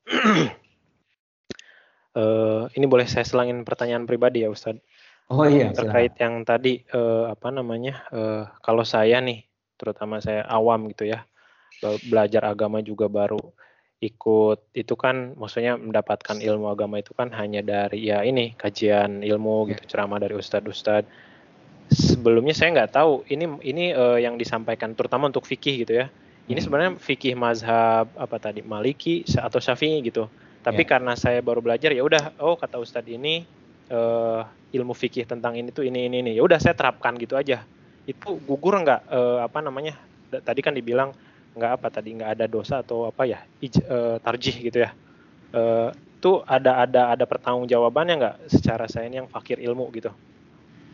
uh, 2.15 2.71
ini 2.79 2.87
boleh 2.87 3.03
saya 3.03 3.27
selangin 3.27 3.67
pertanyaan 3.67 4.07
pribadi 4.07 4.47
ya, 4.47 4.49
Ustadz? 4.49 4.79
Oh 5.27 5.43
iya, 5.43 5.75
terkait 5.75 6.15
silahkan. 6.15 6.23
yang 6.23 6.33
tadi 6.47 6.73
uh, 6.95 7.27
apa 7.27 7.51
namanya? 7.51 8.07
Uh, 8.07 8.47
kalau 8.63 8.87
saya 8.87 9.19
nih, 9.19 9.43
terutama 9.75 10.23
saya 10.23 10.47
awam 10.47 10.87
gitu 10.95 11.03
ya, 11.03 11.27
belajar 12.07 12.47
agama 12.47 12.79
juga 12.79 13.11
baru. 13.11 13.39
ikut 13.97 14.77
itu 14.77 14.93
kan 14.93 15.33
maksudnya 15.33 15.73
mendapatkan 15.73 16.37
ilmu 16.37 16.69
agama 16.69 17.01
itu 17.01 17.17
kan 17.17 17.33
hanya 17.33 17.65
dari 17.65 18.05
ya 18.05 18.21
ini 18.21 18.53
kajian 18.53 19.25
ilmu 19.25 19.65
ya. 19.65 19.73
gitu 19.73 19.89
ceramah 19.89 20.21
dari 20.21 20.37
ustadz-ustadz 20.37 21.09
sebelumnya 21.89 22.53
saya 22.53 22.77
nggak 22.77 22.93
tahu 22.93 23.23
ini 23.31 23.45
ini 23.63 23.85
uh, 23.95 24.19
yang 24.19 24.35
disampaikan 24.37 24.93
terutama 24.93 25.33
untuk 25.33 25.49
fikih 25.49 25.81
gitu 25.81 25.93
ya 26.03 26.13
ini 26.47 26.59
hmm. 26.59 26.65
sebenarnya 26.69 26.91
fikih 26.99 27.33
mazhab 27.33 28.05
apa 28.13 28.37
tadi 28.39 28.61
maliki 28.61 29.23
atau 29.33 29.57
syafi'i 29.57 30.03
gitu 30.03 30.27
tapi 30.61 30.83
ya. 30.83 30.89
karena 30.93 31.15
saya 31.15 31.39
baru 31.39 31.63
belajar 31.63 31.89
ya 31.95 32.03
udah 32.03 32.37
oh 32.43 32.59
kata 32.59 32.77
ustadz 32.77 33.09
ini 33.09 33.47
uh, 33.91 34.43
ilmu 34.73 34.93
fikih 34.93 35.23
tentang 35.27 35.55
ini 35.55 35.71
tuh 35.71 35.87
ini 35.87 36.07
ini 36.07 36.23
ini. 36.23 36.31
Ya 36.35 36.43
udah 36.43 36.59
saya 36.59 36.75
terapkan 36.75 37.15
gitu 37.17 37.35
aja. 37.35 37.63
Itu 38.07 38.39
gugur 38.43 38.77
nggak 38.79 39.01
uh, 39.11 39.39
apa 39.43 39.59
namanya 39.59 39.99
tadi 40.31 40.59
kan 40.63 40.75
dibilang 40.75 41.11
nggak 41.57 41.71
apa 41.81 41.87
tadi 41.89 42.13
nggak 42.15 42.31
ada 42.37 42.45
dosa 42.45 42.85
atau 42.85 43.09
apa 43.09 43.25
ya 43.25 43.39
ij, 43.63 43.81
uh, 43.87 44.17
tarjih 44.21 44.55
gitu 44.69 44.83
ya. 44.83 44.91
Uh, 45.55 45.89
itu 46.17 46.41
ada 46.49 46.81
ada 46.83 47.01
ada 47.13 47.25
pertanggungjawabannya 47.29 48.15
nggak 48.17 48.35
secara 48.49 48.89
saya 48.89 49.05
ini 49.05 49.21
yang 49.21 49.29
fakir 49.29 49.61
ilmu 49.61 49.87
gitu? 49.93 50.09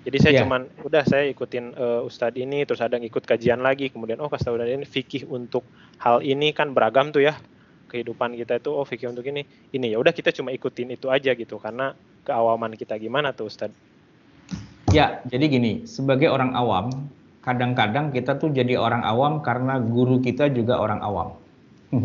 Jadi 0.03 0.17
saya 0.19 0.31
yeah. 0.35 0.41
cuman 0.43 0.67
udah 0.83 1.03
saya 1.07 1.31
ikutin 1.31 1.79
uh, 1.79 2.03
ustadz 2.03 2.35
ini 2.35 2.67
terus 2.67 2.83
ada 2.83 2.99
ikut 2.99 3.23
kajian 3.23 3.63
lagi 3.63 3.87
kemudian 3.87 4.19
oh 4.19 4.27
udah 4.27 4.67
ini 4.67 4.83
fikih 4.83 5.31
untuk 5.31 5.63
hal 6.03 6.19
ini 6.19 6.51
kan 6.51 6.75
beragam 6.75 7.15
tuh 7.15 7.23
ya. 7.23 7.39
Kehidupan 7.87 8.35
kita 8.35 8.59
itu 8.59 8.73
oh 8.73 8.83
fikih 8.83 9.13
untuk 9.13 9.23
ini 9.29 9.47
ini. 9.71 9.95
Ya 9.95 9.97
udah 10.01 10.11
kita 10.11 10.35
cuma 10.35 10.51
ikutin 10.51 10.91
itu 10.91 11.07
aja 11.07 11.31
gitu. 11.31 11.55
Karena 11.55 11.95
keawaman 12.23 12.75
kita 12.79 12.95
gimana 12.99 13.35
tuh 13.35 13.51
ustadz 13.51 13.75
ya 14.91 15.23
jadi 15.27 15.45
gini 15.47 15.71
sebagai 15.85 16.31
orang 16.31 16.55
awam 16.55 17.11
kadang-kadang 17.43 18.15
kita 18.15 18.39
tuh 18.39 18.49
jadi 18.55 18.79
orang 18.79 19.03
awam 19.03 19.43
karena 19.43 19.77
guru 19.83 20.23
kita 20.23 20.47
juga 20.49 20.79
orang 20.79 21.03
awam. 21.03 21.35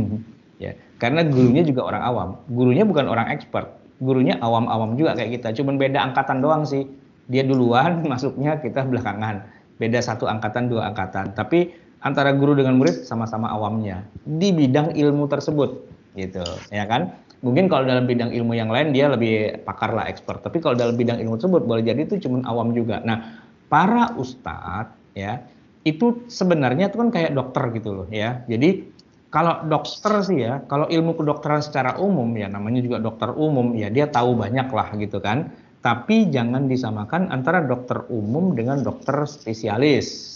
ya, 0.64 0.75
karena 0.99 1.23
gurunya 1.25 1.62
juga 1.62 1.87
orang 1.87 2.03
awam. 2.03 2.29
Gurunya 2.51 2.83
bukan 2.83 3.07
orang 3.07 3.31
expert, 3.31 3.71
gurunya 4.03 4.37
awam-awam 4.43 4.99
juga 4.99 5.14
kayak 5.14 5.39
kita. 5.39 5.55
Cuman 5.62 5.79
beda 5.79 6.03
angkatan 6.11 6.43
doang 6.43 6.66
sih. 6.66 6.85
Dia 7.31 7.47
duluan 7.47 8.03
masuknya, 8.11 8.59
kita 8.59 8.83
belakangan. 8.85 9.47
Beda 9.79 10.03
satu 10.03 10.27
angkatan, 10.27 10.66
dua 10.66 10.91
angkatan. 10.91 11.39
Tapi 11.39 11.71
antara 12.03 12.35
guru 12.35 12.59
dengan 12.59 12.75
murid 12.75 13.07
sama-sama 13.07 13.47
awamnya 13.47 14.03
di 14.27 14.51
bidang 14.51 14.99
ilmu 14.99 15.31
tersebut, 15.31 15.87
gitu, 16.19 16.43
ya 16.75 16.83
kan? 16.91 17.14
Mungkin 17.39 17.70
kalau 17.70 17.86
dalam 17.86 18.11
bidang 18.11 18.34
ilmu 18.34 18.59
yang 18.59 18.66
lain 18.66 18.91
dia 18.91 19.07
lebih 19.07 19.62
pakar 19.62 19.95
lah, 19.95 20.11
expert. 20.11 20.43
Tapi 20.43 20.59
kalau 20.59 20.74
dalam 20.74 20.99
bidang 20.99 21.22
ilmu 21.22 21.39
tersebut 21.39 21.62
boleh 21.62 21.86
jadi 21.86 22.03
itu 22.03 22.18
cuma 22.26 22.43
awam 22.43 22.74
juga. 22.74 22.99
Nah, 23.07 23.47
para 23.70 24.11
ustadz 24.18 24.99
ya 25.14 25.43
itu 25.86 26.26
sebenarnya 26.26 26.91
itu 26.91 26.99
kan 26.99 27.09
kayak 27.14 27.32
dokter 27.39 27.70
gitu 27.78 27.91
loh 27.95 28.09
ya. 28.11 28.43
Jadi 28.51 28.91
kalau 29.30 29.62
dokter 29.70 30.24
sih 30.26 30.39
ya 30.43 30.64
kalau 30.66 30.91
ilmu 30.91 31.14
kedokteran 31.14 31.62
secara 31.62 32.01
umum 32.01 32.26
ya 32.34 32.49
namanya 32.51 32.80
juga 32.80 32.99
dokter 32.99 33.30
umum 33.36 33.76
ya 33.76 33.93
dia 33.93 34.11
tahu 34.11 34.34
banyak 34.34 34.68
lah 34.74 34.89
gitu 34.99 35.22
kan. 35.22 35.55
Tapi 35.78 36.26
jangan 36.34 36.66
disamakan 36.66 37.30
antara 37.30 37.62
dokter 37.62 38.03
umum 38.11 38.59
dengan 38.59 38.82
dokter 38.82 39.14
spesialis. 39.30 40.34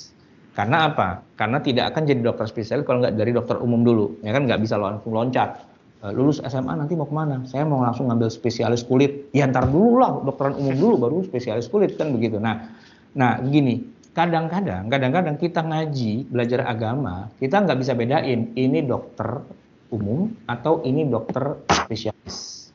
Karena 0.55 0.92
apa? 0.92 1.24
Karena 1.34 1.59
tidak 1.59 1.90
akan 1.90 2.07
jadi 2.07 2.20
dokter 2.22 2.46
spesialis 2.46 2.86
kalau 2.86 3.03
nggak 3.03 3.16
dari 3.18 3.34
dokter 3.34 3.59
umum 3.59 3.82
dulu 3.82 4.22
ya 4.22 4.30
kan? 4.30 4.46
Nggak 4.46 4.61
bisa 4.62 4.78
langsung 4.78 5.11
loncat 5.11 5.72
lulus 6.11 6.42
SMA 6.42 6.74
nanti 6.74 6.98
mau 6.98 7.07
ke 7.07 7.14
mana? 7.14 7.46
Saya 7.46 7.62
mau 7.62 7.78
langsung 7.78 8.11
ngambil 8.11 8.26
spesialis 8.26 8.82
kulit. 8.82 9.30
Ya 9.30 9.46
ntar 9.46 9.70
dulu 9.70 10.03
lah, 10.03 10.18
dokteran 10.26 10.59
umum 10.59 10.74
dulu 10.74 10.94
baru 10.98 11.16
spesialis 11.22 11.70
kulit 11.70 11.94
kan 11.94 12.11
begitu. 12.11 12.42
Nah, 12.42 12.66
nah 13.14 13.38
gini, 13.38 13.92
kadang-kadang 14.12 14.92
kadang-kadang 14.92 15.36
kita 15.40 15.64
ngaji 15.64 16.28
belajar 16.28 16.68
agama 16.68 17.32
kita 17.40 17.64
nggak 17.64 17.78
bisa 17.80 17.92
bedain 17.96 18.53
ini 18.53 18.84
dokter 18.84 19.40
umum 19.88 20.28
atau 20.44 20.84
ini 20.84 21.09
dokter 21.09 21.64
spesialis 21.72 22.68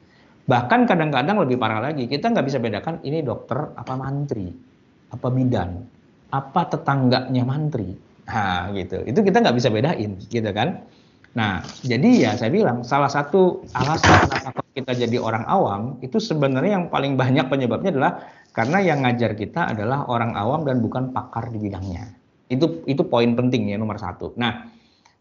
bahkan 0.49 0.89
kadang-kadang 0.89 1.38
lebih 1.38 1.61
parah 1.61 1.82
lagi 1.82 2.09
kita 2.09 2.34
nggak 2.34 2.45
bisa 2.45 2.57
bedakan 2.57 2.97
ini 3.05 3.21
dokter 3.21 3.69
apa 3.78 3.93
mantri 3.93 4.49
apa 5.13 5.28
bidan 5.30 5.86
apa 6.34 6.61
tetangganya 6.73 7.45
mantri 7.45 7.93
nah 8.25 8.73
gitu 8.73 9.05
itu 9.05 9.19
kita 9.21 9.38
nggak 9.45 9.55
bisa 9.61 9.69
bedain 9.69 10.17
gitu 10.17 10.49
kan 10.49 10.82
nah 11.38 11.62
jadi 11.86 12.10
ya 12.18 12.32
saya 12.34 12.50
bilang 12.50 12.82
salah 12.82 13.14
satu 13.14 13.62
alasan 13.78 14.26
kenapa 14.26 14.62
kita 14.74 14.92
jadi 15.06 15.22
orang 15.22 15.46
awam 15.46 16.02
itu 16.02 16.18
sebenarnya 16.18 16.82
yang 16.82 16.86
paling 16.90 17.14
banyak 17.14 17.46
penyebabnya 17.46 17.94
adalah 17.94 18.14
karena 18.58 18.82
yang 18.82 19.06
ngajar 19.06 19.38
kita 19.38 19.70
adalah 19.70 20.10
orang 20.10 20.34
awam 20.34 20.66
dan 20.66 20.82
bukan 20.82 21.14
pakar 21.14 21.54
di 21.54 21.62
bidangnya. 21.62 22.10
Itu 22.50 22.82
itu 22.90 23.06
poin 23.06 23.38
penting 23.38 23.70
ya 23.70 23.78
nomor 23.78 24.02
satu. 24.02 24.34
Nah, 24.34 24.66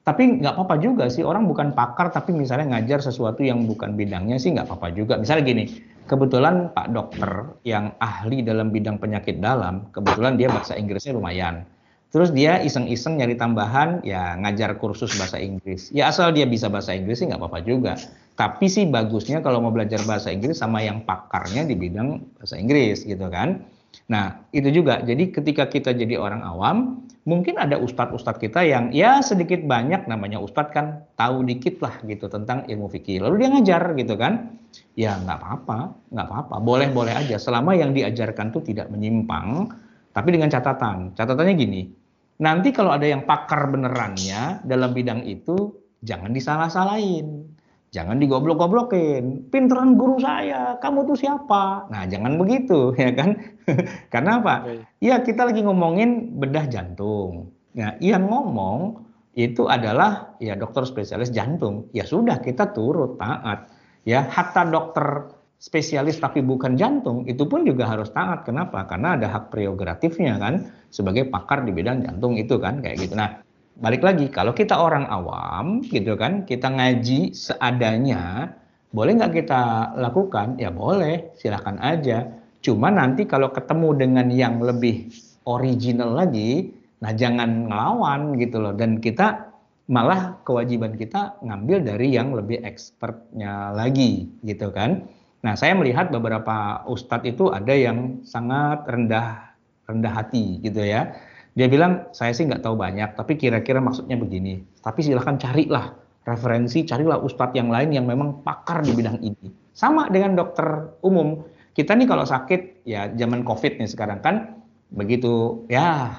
tapi 0.01 0.41
nggak 0.41 0.57
apa-apa 0.57 0.81
juga 0.81 1.05
sih 1.13 1.21
orang 1.21 1.45
bukan 1.45 1.77
pakar 1.77 2.09
tapi 2.09 2.33
misalnya 2.33 2.73
ngajar 2.73 3.05
sesuatu 3.05 3.45
yang 3.45 3.69
bukan 3.69 3.93
bidangnya 3.93 4.41
sih 4.41 4.57
nggak 4.57 4.73
apa-apa 4.73 4.89
juga. 4.97 5.21
Misalnya 5.21 5.53
gini, 5.53 5.65
kebetulan 6.09 6.73
Pak 6.73 6.97
Dokter 6.97 7.61
yang 7.69 7.93
ahli 8.01 8.41
dalam 8.41 8.73
bidang 8.73 8.97
penyakit 8.97 9.37
dalam, 9.37 9.93
kebetulan 9.93 10.41
dia 10.41 10.49
bahasa 10.49 10.73
Inggrisnya 10.73 11.13
lumayan. 11.13 11.69
Terus 12.17 12.33
dia 12.33 12.65
iseng-iseng 12.65 13.21
nyari 13.21 13.37
tambahan, 13.37 14.01
ya 14.01 14.41
ngajar 14.41 14.81
kursus 14.81 15.13
bahasa 15.21 15.37
Inggris. 15.37 15.93
Ya 15.93 16.09
asal 16.09 16.33
dia 16.33 16.49
bisa 16.49 16.73
bahasa 16.73 16.97
Inggris 16.97 17.21
sih 17.21 17.29
nggak 17.29 17.37
apa-apa 17.37 17.61
juga. 17.61 17.93
Tapi 18.41 18.73
sih 18.73 18.89
bagusnya 18.89 19.45
kalau 19.45 19.61
mau 19.61 19.69
belajar 19.69 20.01
bahasa 20.09 20.33
Inggris 20.33 20.57
sama 20.57 20.81
yang 20.81 21.05
pakarnya 21.05 21.69
di 21.69 21.77
bidang 21.77 22.25
bahasa 22.41 22.57
Inggris 22.57 23.05
gitu 23.05 23.29
kan. 23.29 23.69
Nah, 24.09 24.49
itu 24.57 24.73
juga. 24.73 25.05
Jadi 25.05 25.29
ketika 25.29 25.69
kita 25.69 25.93
jadi 25.93 26.17
orang 26.17 26.41
awam, 26.41 27.05
mungkin 27.29 27.61
ada 27.61 27.77
ustadz-ustadz 27.77 28.41
kita 28.41 28.65
yang 28.65 28.97
ya 28.97 29.21
sedikit 29.21 29.61
banyak 29.69 30.09
namanya 30.09 30.41
ustadz 30.41 30.73
kan 30.73 31.05
tahu 31.21 31.45
dikit 31.45 31.85
lah 31.85 32.01
gitu 32.09 32.33
tentang 32.33 32.65
ilmu 32.65 32.89
fikih. 32.97 33.29
Lalu 33.29 33.45
dia 33.45 33.49
ngajar 33.53 33.93
gitu 33.93 34.17
kan. 34.17 34.57
Ya 34.97 35.21
nggak 35.21 35.37
apa-apa, 35.37 35.93
nggak 36.17 36.27
apa-apa. 36.33 36.55
Boleh-boleh 36.65 37.13
aja 37.13 37.37
selama 37.37 37.77
yang 37.77 37.93
diajarkan 37.93 38.57
tuh 38.57 38.65
tidak 38.65 38.89
menyimpang, 38.89 39.69
tapi 40.17 40.33
dengan 40.33 40.49
catatan. 40.49 41.13
Catatannya 41.13 41.57
gini, 41.57 42.06
nanti 42.43 42.73
kalau 42.73 42.93
ada 42.93 43.07
yang 43.09 43.25
pakar 43.25 43.69
benerannya 43.71 44.65
dalam 44.65 44.93
bidang 44.93 45.25
itu, 45.25 45.77
jangan 46.05 46.33
disalah-salahin 46.33 47.57
Jangan 47.97 48.21
digoblok-goblokin. 48.21 49.49
Pinteran 49.49 49.97
guru 49.97 50.21
saya, 50.21 50.77
kamu 50.85 51.09
tuh 51.09 51.17
siapa? 51.17 51.89
Nah, 51.89 52.05
jangan 52.05 52.37
begitu, 52.37 52.91
ya 53.01 53.09
kan? 53.17 53.39
Karena 54.13 54.43
apa? 54.43 54.55
Ya, 55.01 55.23
kita 55.25 55.49
lagi 55.49 55.65
ngomongin 55.65 56.37
bedah 56.37 56.69
jantung. 56.69 57.57
Nah, 57.73 57.97
yang 58.05 58.29
ngomong 58.29 59.07
itu 59.37 59.69
adalah 59.69 60.37
ya 60.45 60.53
dokter 60.61 60.85
spesialis 60.85 61.33
jantung. 61.33 61.89
Ya 61.97 62.05
sudah, 62.05 62.37
kita 62.43 62.77
turut 62.77 63.17
taat. 63.17 63.73
Ya, 64.05 64.29
hatta 64.29 64.69
dokter 64.69 65.33
spesialis 65.57 66.21
tapi 66.21 66.45
bukan 66.45 66.77
jantung 66.77 67.25
itu 67.25 67.45
pun 67.49 67.65
juga 67.65 67.89
harus 67.89 68.13
taat. 68.13 68.45
Kenapa? 68.45 68.85
Karena 68.85 69.17
ada 69.17 69.27
hak 69.29 69.51
prerogatifnya 69.53 70.37
kan 70.37 70.69
sebagai 70.93 71.29
pakar 71.29 71.65
di 71.65 71.73
bidang 71.73 72.05
jantung 72.05 72.37
itu 72.37 72.61
kan 72.61 72.81
kayak 72.85 73.09
gitu. 73.09 73.17
Nah, 73.17 73.41
balik 73.77 74.01
lagi 74.01 74.33
kalau 74.33 74.57
kita 74.57 74.73
orang 74.73 75.05
awam 75.13 75.85
gitu 75.85 76.17
kan 76.17 76.49
kita 76.49 76.73
ngaji 76.73 77.37
seadanya 77.37 78.49
boleh 78.97 79.21
nggak 79.21 79.45
kita 79.45 79.93
lakukan 80.01 80.57
ya 80.57 80.73
boleh 80.73 81.37
silahkan 81.37 81.77
aja 81.85 82.25
cuma 82.65 82.89
nanti 82.89 83.29
kalau 83.29 83.53
ketemu 83.53 83.89
dengan 84.01 84.27
yang 84.33 84.65
lebih 84.65 85.13
original 85.45 86.17
lagi 86.17 86.73
nah 87.05 87.13
jangan 87.13 87.69
ngelawan 87.69 88.41
gitu 88.41 88.65
loh 88.65 88.73
dan 88.73 88.97
kita 88.97 89.53
malah 89.93 90.41
kewajiban 90.49 90.97
kita 90.97 91.37
ngambil 91.45 91.85
dari 91.85 92.17
yang 92.17 92.33
lebih 92.33 92.65
expertnya 92.65 93.77
lagi 93.77 94.25
gitu 94.41 94.73
kan 94.73 95.05
nah 95.47 95.55
saya 95.55 95.79
melihat 95.79 96.11
beberapa 96.11 96.83
ustadz 96.91 97.31
itu 97.31 97.55
ada 97.55 97.71
yang 97.71 98.27
sangat 98.27 98.83
rendah 98.91 99.55
rendah 99.87 100.13
hati 100.19 100.59
gitu 100.67 100.83
ya 100.83 101.15
dia 101.57 101.73
bilang, 101.73 102.13
saya 102.13 102.37
sih 102.37 102.45
nggak 102.45 102.61
tahu 102.61 102.77
banyak, 102.77 103.17
tapi 103.17 103.41
kira-kira 103.41 103.81
maksudnya 103.81 104.21
begini. 104.21 104.61
Tapi 104.85 105.01
silahkan 105.01 105.41
carilah 105.41 105.97
referensi, 106.29 106.85
carilah 106.85 107.17
ustadz 107.17 107.57
yang 107.57 107.73
lain 107.73 107.97
yang 107.97 108.05
memang 108.05 108.45
pakar 108.45 108.85
di 108.85 108.93
bidang 108.93 109.17
ini. 109.25 109.49
Sama 109.73 110.13
dengan 110.13 110.37
dokter 110.37 110.93
umum. 111.01 111.49
Kita 111.73 111.97
nih 111.97 112.05
kalau 112.05 112.29
sakit, 112.29 112.85
ya 112.85 113.09
zaman 113.09 113.41
COVID 113.41 113.81
nih 113.81 113.89
sekarang 113.89 114.21
kan, 114.21 114.61
begitu, 114.93 115.65
ya 115.73 116.13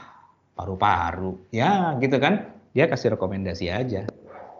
paru-paru, 0.58 1.38
ya 1.54 1.94
gitu 2.02 2.18
kan. 2.18 2.50
Dia 2.74 2.90
kasih 2.90 3.14
rekomendasi 3.14 3.70
aja. 3.70 4.10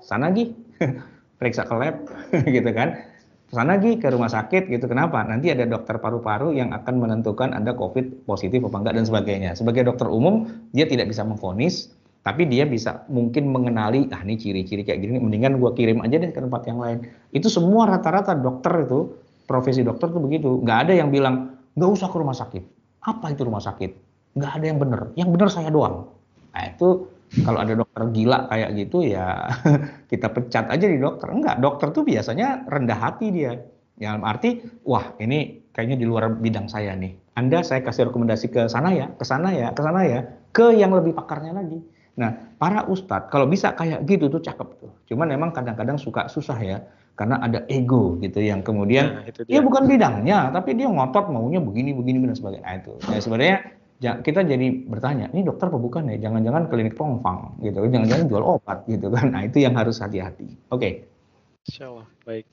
Sana 0.06 0.30
lagi, 0.30 0.54
periksa 1.42 1.66
ke 1.66 1.74
lab, 1.74 2.06
gitu 2.54 2.70
kan 2.70 3.17
sana 3.48 3.80
lagi 3.80 3.96
ke 3.96 4.12
rumah 4.12 4.28
sakit 4.28 4.68
gitu. 4.68 4.86
Kenapa? 4.92 5.24
Nanti 5.24 5.52
ada 5.52 5.64
dokter 5.64 5.96
paru-paru 5.98 6.52
yang 6.52 6.76
akan 6.76 7.00
menentukan 7.00 7.56
Anda 7.56 7.72
COVID 7.72 8.28
positif 8.28 8.60
apa 8.68 8.78
enggak 8.84 8.96
dan 9.00 9.06
sebagainya. 9.08 9.52
Sebagai 9.56 9.88
dokter 9.88 10.12
umum, 10.12 10.52
dia 10.76 10.84
tidak 10.84 11.08
bisa 11.08 11.24
memfonis, 11.24 11.96
tapi 12.28 12.44
dia 12.44 12.68
bisa 12.68 13.08
mungkin 13.08 13.48
mengenali, 13.56 14.12
ah 14.12 14.20
ini 14.28 14.36
ciri-ciri 14.36 14.84
kayak 14.84 15.00
gini, 15.00 15.24
mendingan 15.24 15.64
gua 15.64 15.72
kirim 15.72 16.04
aja 16.04 16.20
deh 16.20 16.28
ke 16.28 16.40
tempat 16.44 16.68
yang 16.68 16.84
lain. 16.84 17.08
Itu 17.32 17.48
semua 17.48 17.88
rata-rata 17.88 18.36
dokter 18.36 18.84
itu, 18.84 19.16
profesi 19.48 19.80
dokter 19.80 20.12
itu 20.12 20.20
begitu. 20.20 20.50
Nggak 20.60 20.78
ada 20.88 20.94
yang 21.00 21.08
bilang, 21.08 21.56
nggak 21.80 21.90
usah 21.90 22.12
ke 22.12 22.18
rumah 22.20 22.36
sakit. 22.36 22.64
Apa 23.08 23.32
itu 23.32 23.48
rumah 23.48 23.64
sakit? 23.64 23.92
Nggak 24.36 24.52
ada 24.60 24.66
yang 24.68 24.80
benar. 24.84 25.02
Yang 25.16 25.30
benar 25.40 25.48
saya 25.48 25.72
doang. 25.72 26.12
Nah 26.52 26.64
itu 26.68 27.08
Kalau 27.28 27.60
ada 27.60 27.76
dokter 27.76 28.02
gila 28.16 28.48
kayak 28.48 28.70
gitu 28.80 29.04
ya 29.04 29.52
kita 30.12 30.32
pecat 30.32 30.72
aja 30.72 30.86
di 30.88 30.96
dokter. 30.96 31.28
Enggak, 31.28 31.60
dokter 31.60 31.92
tuh 31.92 32.08
biasanya 32.08 32.64
rendah 32.68 33.00
hati 33.00 33.28
dia. 33.36 33.60
Yang 33.98 34.18
arti, 34.22 34.50
wah 34.86 35.18
ini 35.18 35.68
kayaknya 35.74 35.98
di 35.98 36.06
luar 36.06 36.30
bidang 36.30 36.70
saya 36.70 36.94
nih. 36.94 37.18
Anda 37.38 37.66
saya 37.66 37.82
kasih 37.82 38.10
rekomendasi 38.10 38.50
ke 38.50 38.70
sana 38.70 38.94
ya, 38.94 39.10
ke 39.14 39.26
sana 39.26 39.50
ya, 39.54 39.74
ke 39.74 39.82
sana 39.82 40.02
ya, 40.06 40.20
ke 40.54 40.74
yang 40.74 40.94
lebih 40.94 41.18
pakarnya 41.18 41.54
lagi. 41.54 41.82
Nah, 42.18 42.34
para 42.58 42.86
ustadz 42.90 43.30
kalau 43.30 43.46
bisa 43.46 43.78
kayak 43.78 44.06
gitu 44.10 44.26
tuh 44.30 44.42
cakep 44.42 44.70
tuh. 44.82 44.92
Cuman 45.06 45.30
memang 45.30 45.54
kadang-kadang 45.54 46.02
suka 46.02 46.26
susah 46.26 46.58
ya, 46.58 46.82
karena 47.14 47.38
ada 47.42 47.62
ego 47.70 48.18
gitu 48.22 48.42
yang 48.42 48.66
kemudian 48.66 49.22
nah, 49.22 49.26
dia. 49.26 49.58
ya 49.58 49.62
bukan 49.62 49.86
bidangnya, 49.86 50.50
tapi 50.50 50.74
dia 50.74 50.90
ngotot 50.90 51.30
maunya 51.30 51.62
begini, 51.62 51.94
begini, 51.94 52.26
dan 52.26 52.38
sebagainya. 52.38 52.66
Nah, 52.66 52.76
itu. 52.78 52.94
Nah, 53.06 53.18
sebenarnya 53.22 53.58
kita 53.98 54.46
jadi 54.46 54.68
bertanya, 54.86 55.34
ini 55.34 55.42
dokter 55.42 55.74
apa 55.74 55.80
bukan 55.82 56.14
ya? 56.14 56.30
Jangan-jangan 56.30 56.70
klinik 56.70 56.94
pongfang 56.94 57.58
gitu, 57.66 57.82
jangan-jangan 57.90 58.26
jual 58.30 58.44
obat 58.46 58.86
gitu 58.86 59.10
kan? 59.10 59.34
Nah, 59.34 59.42
itu 59.42 59.58
yang 59.66 59.74
harus 59.74 59.98
hati-hati. 59.98 60.54
Oke. 60.70 60.78
Okay. 60.78 60.94
Insya 61.66 61.90
Allah, 61.90 62.08
baik. 62.22 62.46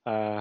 Uh, 0.00 0.40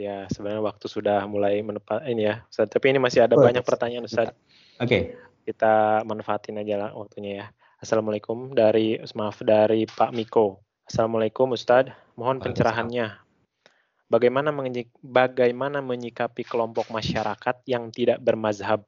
ya 0.00 0.24
sebenarnya 0.32 0.64
waktu 0.64 0.86
sudah 0.88 1.28
mulai 1.28 1.60
menepat 1.64 2.04
ini 2.08 2.28
ya, 2.28 2.44
Ustaz. 2.48 2.68
Tapi 2.68 2.92
ini 2.92 3.00
masih 3.00 3.24
ada 3.24 3.36
oh, 3.36 3.44
banyak 3.44 3.64
pertanyaan 3.64 4.04
Ustaz. 4.04 4.32
Oke. 4.80 4.84
Okay. 4.84 5.02
Kita 5.44 6.04
manfaatin 6.04 6.60
aja 6.60 6.76
lah 6.76 6.90
waktunya 6.92 7.32
ya. 7.44 7.46
Assalamualaikum 7.80 8.56
dari 8.56 8.96
maaf 9.12 9.44
dari 9.44 9.84
Pak 9.84 10.16
Miko. 10.16 10.64
Assalamualaikum 10.88 11.52
Ustadz, 11.56 11.92
mohon 12.16 12.40
pencerahannya. 12.40 13.16
Bagaimana 14.08 14.52
bagaimana 15.00 15.80
menyikapi 15.80 16.44
kelompok 16.44 16.92
masyarakat 16.92 17.64
yang 17.64 17.88
tidak 17.88 18.20
bermazhab 18.20 18.84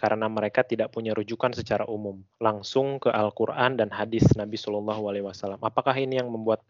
karena 0.00 0.32
mereka 0.32 0.64
tidak 0.64 0.88
punya 0.96 1.12
rujukan 1.12 1.52
secara 1.52 1.84
umum 1.84 2.24
langsung 2.40 2.96
ke 2.96 3.12
Al-Quran 3.12 3.76
dan 3.76 3.92
hadis 3.92 4.24
Nabi 4.32 4.56
Shallallahu 4.56 5.12
Alaihi 5.12 5.28
Wasallam. 5.28 5.60
Apakah 5.60 5.92
ini 6.00 6.16
yang 6.16 6.32
membuat 6.32 6.64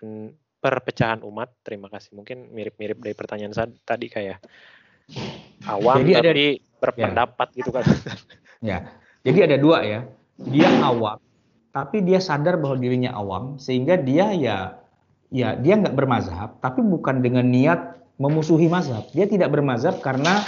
perpecahan 0.59 1.23
umat? 1.23 1.55
Terima 1.63 1.87
kasih. 1.87 2.19
Mungkin 2.19 2.51
mirip-mirip 2.51 2.99
dari 2.99 3.15
pertanyaan 3.15 3.55
saya 3.55 3.71
tadi 3.87 4.11
kayak 4.11 4.43
awam 5.71 6.03
Jadi 6.03 6.13
tapi 6.19 6.27
ada, 6.27 6.33
berpendapat 6.83 7.49
ya. 7.55 7.57
gitu 7.63 7.71
kan. 7.71 7.85
Ya. 8.61 8.93
Jadi 9.25 9.39
ada 9.41 9.57
dua 9.57 9.81
ya. 9.81 10.05
Dia 10.37 10.69
awam 10.85 11.17
tapi 11.71 12.03
dia 12.03 12.19
sadar 12.19 12.59
bahwa 12.59 12.77
dirinya 12.79 13.15
awam 13.15 13.57
sehingga 13.63 13.95
dia 13.95 14.35
ya 14.35 14.75
ya 15.31 15.55
dia 15.55 15.79
nggak 15.79 15.95
bermazhab 15.95 16.59
tapi 16.59 16.83
bukan 16.83 17.23
dengan 17.23 17.47
niat 17.47 18.03
memusuhi 18.19 18.67
mazhab 18.67 19.07
dia 19.15 19.31
tidak 19.31 19.55
bermazhab 19.55 20.03
karena 20.03 20.43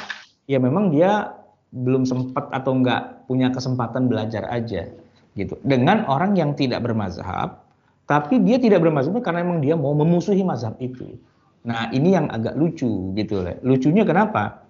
ya 0.51 0.59
memang 0.59 0.91
dia 0.91 1.30
belum 1.72 2.04
sempat 2.04 2.52
atau 2.52 2.76
nggak 2.76 3.26
punya 3.26 3.48
kesempatan 3.48 4.06
belajar 4.06 4.44
aja 4.52 4.88
gitu. 5.34 5.56
Dengan 5.64 6.04
orang 6.06 6.36
yang 6.36 6.52
tidak 6.52 6.84
bermazhab 6.84 7.64
tapi 8.04 8.42
dia 8.44 8.60
tidak 8.60 8.84
bermazhab 8.84 9.16
karena 9.24 9.40
memang 9.40 9.64
dia 9.64 9.74
mau 9.78 9.96
memusuhi 9.96 10.44
mazhab 10.44 10.76
itu. 10.82 11.16
Nah 11.64 11.88
ini 11.94 12.12
yang 12.12 12.28
agak 12.28 12.58
lucu 12.58 13.14
gitu 13.16 13.46
lucunya 13.64 14.04
kenapa? 14.04 14.66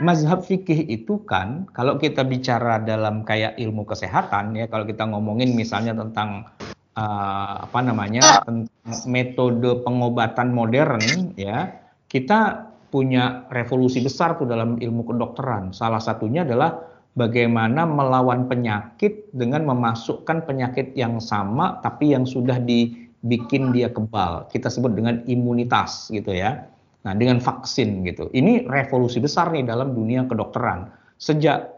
Mazhab 0.00 0.46
fikih 0.46 0.88
itu 0.88 1.20
kan 1.28 1.68
kalau 1.76 2.00
kita 2.00 2.24
bicara 2.24 2.80
dalam 2.80 3.20
kayak 3.20 3.60
ilmu 3.60 3.84
kesehatan 3.84 4.56
ya 4.56 4.64
kalau 4.64 4.88
kita 4.88 5.04
ngomongin 5.04 5.52
misalnya 5.52 5.92
tentang 5.92 6.48
uh, 6.96 7.68
apa 7.68 7.80
namanya 7.84 8.40
tentang 8.48 8.96
metode 9.04 9.84
pengobatan 9.84 10.56
modern 10.56 11.04
ya 11.36 11.68
kita 12.08 12.69
punya 12.90 13.46
revolusi 13.54 14.02
besar 14.02 14.36
tuh 14.36 14.50
dalam 14.50 14.76
ilmu 14.76 15.06
kedokteran 15.06 15.70
salah 15.70 16.02
satunya 16.02 16.42
adalah 16.42 16.82
bagaimana 17.14 17.86
melawan 17.86 18.50
penyakit 18.50 19.30
dengan 19.34 19.66
memasukkan 19.66 20.46
penyakit 20.46 20.94
yang 20.98 21.22
sama 21.22 21.78
tapi 21.80 22.12
yang 22.12 22.26
sudah 22.26 22.58
dibikin 22.58 23.70
dia 23.70 23.90
kebal 23.90 24.50
kita 24.50 24.66
sebut 24.66 24.92
dengan 24.94 25.22
imunitas 25.26 26.10
gitu 26.10 26.34
ya 26.34 26.70
Nah, 27.00 27.16
dengan 27.16 27.40
vaksin 27.40 28.04
gitu. 28.04 28.28
Ini 28.32 28.68
revolusi 28.68 29.24
besar 29.24 29.48
nih 29.52 29.64
dalam 29.64 29.96
dunia 29.96 30.28
kedokteran. 30.28 30.92
Sejak 31.16 31.72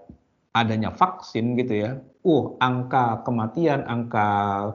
adanya 0.52 0.90
vaksin 0.92 1.54
gitu 1.56 1.74
ya, 1.86 1.90
uh 2.26 2.44
angka 2.58 3.22
kematian, 3.24 3.86
angka 3.86 4.26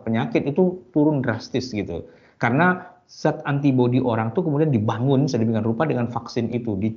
penyakit 0.07 0.47
itu 0.47 0.81
turun 0.95 1.19
drastis 1.19 1.75
gitu. 1.75 2.07
Karena 2.39 2.96
zat 3.07 3.39
antibodi 3.47 4.03
orang 4.03 4.35
tuh 4.35 4.43
kemudian 4.43 4.69
dibangun 4.69 5.25
sedemikian 5.31 5.63
rupa 5.63 5.87
dengan 5.87 6.11
vaksin 6.11 6.51
itu 6.51 6.75
di 6.75 6.91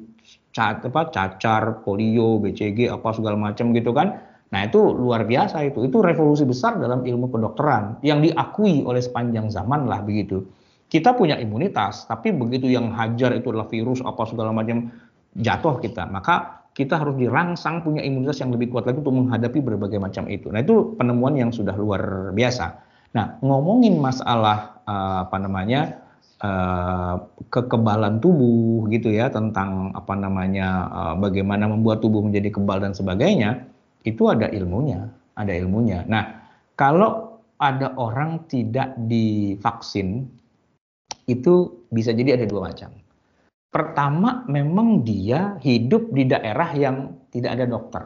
apa, 0.59 1.15
cacar, 1.15 1.87
polio, 1.87 2.43
BCG, 2.43 2.91
apa 2.91 3.15
segala 3.15 3.39
macam 3.39 3.71
gitu 3.71 3.95
kan. 3.95 4.19
Nah 4.51 4.67
itu 4.67 4.83
luar 4.83 5.23
biasa 5.25 5.63
itu, 5.71 5.87
itu 5.87 6.03
revolusi 6.03 6.43
besar 6.43 6.75
dalam 6.83 7.07
ilmu 7.07 7.31
kedokteran 7.31 8.03
yang 8.03 8.19
diakui 8.19 8.83
oleh 8.83 8.99
sepanjang 8.99 9.47
zaman 9.47 9.87
lah 9.87 10.03
begitu 10.03 10.43
kita 10.91 11.15
punya 11.15 11.39
imunitas, 11.39 12.05
tapi 12.11 12.35
begitu 12.35 12.67
yang 12.67 12.91
hajar 12.91 13.31
itu 13.39 13.55
adalah 13.55 13.71
virus 13.71 14.03
apa 14.03 14.27
segala 14.27 14.51
macam 14.51 14.91
jatuh 15.39 15.79
kita, 15.79 16.11
maka 16.11 16.67
kita 16.75 16.99
harus 16.99 17.15
dirangsang 17.15 17.87
punya 17.87 18.03
imunitas 18.03 18.43
yang 18.43 18.51
lebih 18.51 18.75
kuat 18.75 18.91
lagi 18.91 18.99
untuk 18.99 19.15
menghadapi 19.15 19.63
berbagai 19.63 20.03
macam 20.03 20.27
itu. 20.27 20.51
Nah 20.51 20.67
itu 20.67 20.99
penemuan 20.99 21.39
yang 21.39 21.55
sudah 21.55 21.79
luar 21.79 22.35
biasa. 22.35 22.90
Nah 23.11 23.39
ngomongin 23.43 23.99
masalah 23.99 24.81
uh, 24.87 25.27
apa 25.27 25.37
namanya 25.43 25.99
uh, 26.43 27.27
kekebalan 27.51 28.23
tubuh 28.23 28.87
gitu 28.91 29.11
ya 29.11 29.29
tentang 29.31 29.91
apa 29.95 30.15
namanya 30.15 30.69
uh, 30.91 31.15
bagaimana 31.19 31.67
membuat 31.67 31.99
tubuh 32.05 32.23
menjadi 32.23 32.55
kebal 32.55 32.79
dan 32.79 32.95
sebagainya 32.95 33.67
itu 34.07 34.31
ada 34.31 34.47
ilmunya, 34.49 35.11
ada 35.35 35.53
ilmunya. 35.53 36.07
Nah 36.07 36.25
kalau 36.79 37.41
ada 37.61 37.93
orang 38.01 38.49
tidak 38.49 38.97
divaksin 38.97 40.25
itu 41.29 41.85
bisa 41.93 42.11
jadi 42.17 42.41
ada 42.41 42.47
dua 42.49 42.73
macam. 42.73 42.91
Pertama, 43.71 44.43
memang 44.51 45.07
dia 45.07 45.55
hidup 45.63 46.11
di 46.11 46.27
daerah 46.27 46.75
yang 46.75 47.15
tidak 47.31 47.55
ada 47.55 47.65
dokter. 47.71 48.05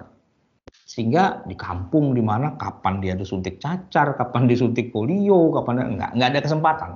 Sehingga 0.85 1.41
di 1.49 1.57
kampung 1.57 2.12
di 2.12 2.20
mana 2.20 2.61
kapan 2.61 3.01
dia 3.01 3.16
disuntik 3.16 3.57
cacar, 3.57 4.20
kapan 4.20 4.45
disuntik 4.45 4.93
polio, 4.93 5.49
kapan 5.57 5.97
enggak, 5.97 6.12
enggak 6.12 6.28
ada 6.37 6.41
kesempatan. 6.45 6.91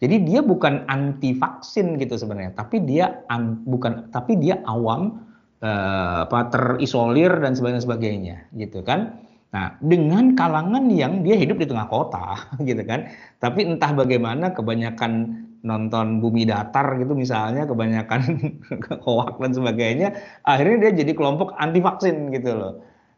Jadi 0.00 0.16
dia 0.24 0.40
bukan 0.40 0.88
anti 0.88 1.36
vaksin 1.36 2.00
gitu 2.00 2.16
sebenarnya, 2.16 2.56
tapi 2.56 2.82
dia 2.82 3.24
an, 3.28 3.62
bukan 3.68 4.08
tapi 4.10 4.36
dia 4.40 4.60
awam 4.64 5.22
eh, 5.60 6.24
apa 6.24 6.50
terisolir 6.50 7.30
dan 7.40 7.52
sebagainya 7.52 7.84
sebagainya 7.84 8.36
gitu 8.56 8.80
kan. 8.80 9.20
Nah, 9.54 9.78
dengan 9.78 10.34
kalangan 10.34 10.90
yang 10.90 11.22
dia 11.22 11.38
hidup 11.38 11.62
di 11.62 11.68
tengah 11.70 11.86
kota 11.86 12.36
gitu 12.68 12.80
kan. 12.82 13.06
Tapi 13.38 13.64
entah 13.70 13.92
bagaimana 13.92 14.50
kebanyakan 14.56 15.44
nonton 15.64 16.20
bumi 16.20 16.44
datar 16.44 17.00
gitu 17.00 17.16
misalnya 17.16 17.64
kebanyakan 17.64 18.20
hoak 19.08 19.40
dan 19.40 19.52
sebagainya 19.56 20.08
akhirnya 20.44 20.76
dia 20.76 20.92
jadi 21.00 21.12
kelompok 21.16 21.56
anti 21.56 21.80
vaksin 21.80 22.28
gitu 22.36 22.52
loh 22.52 22.72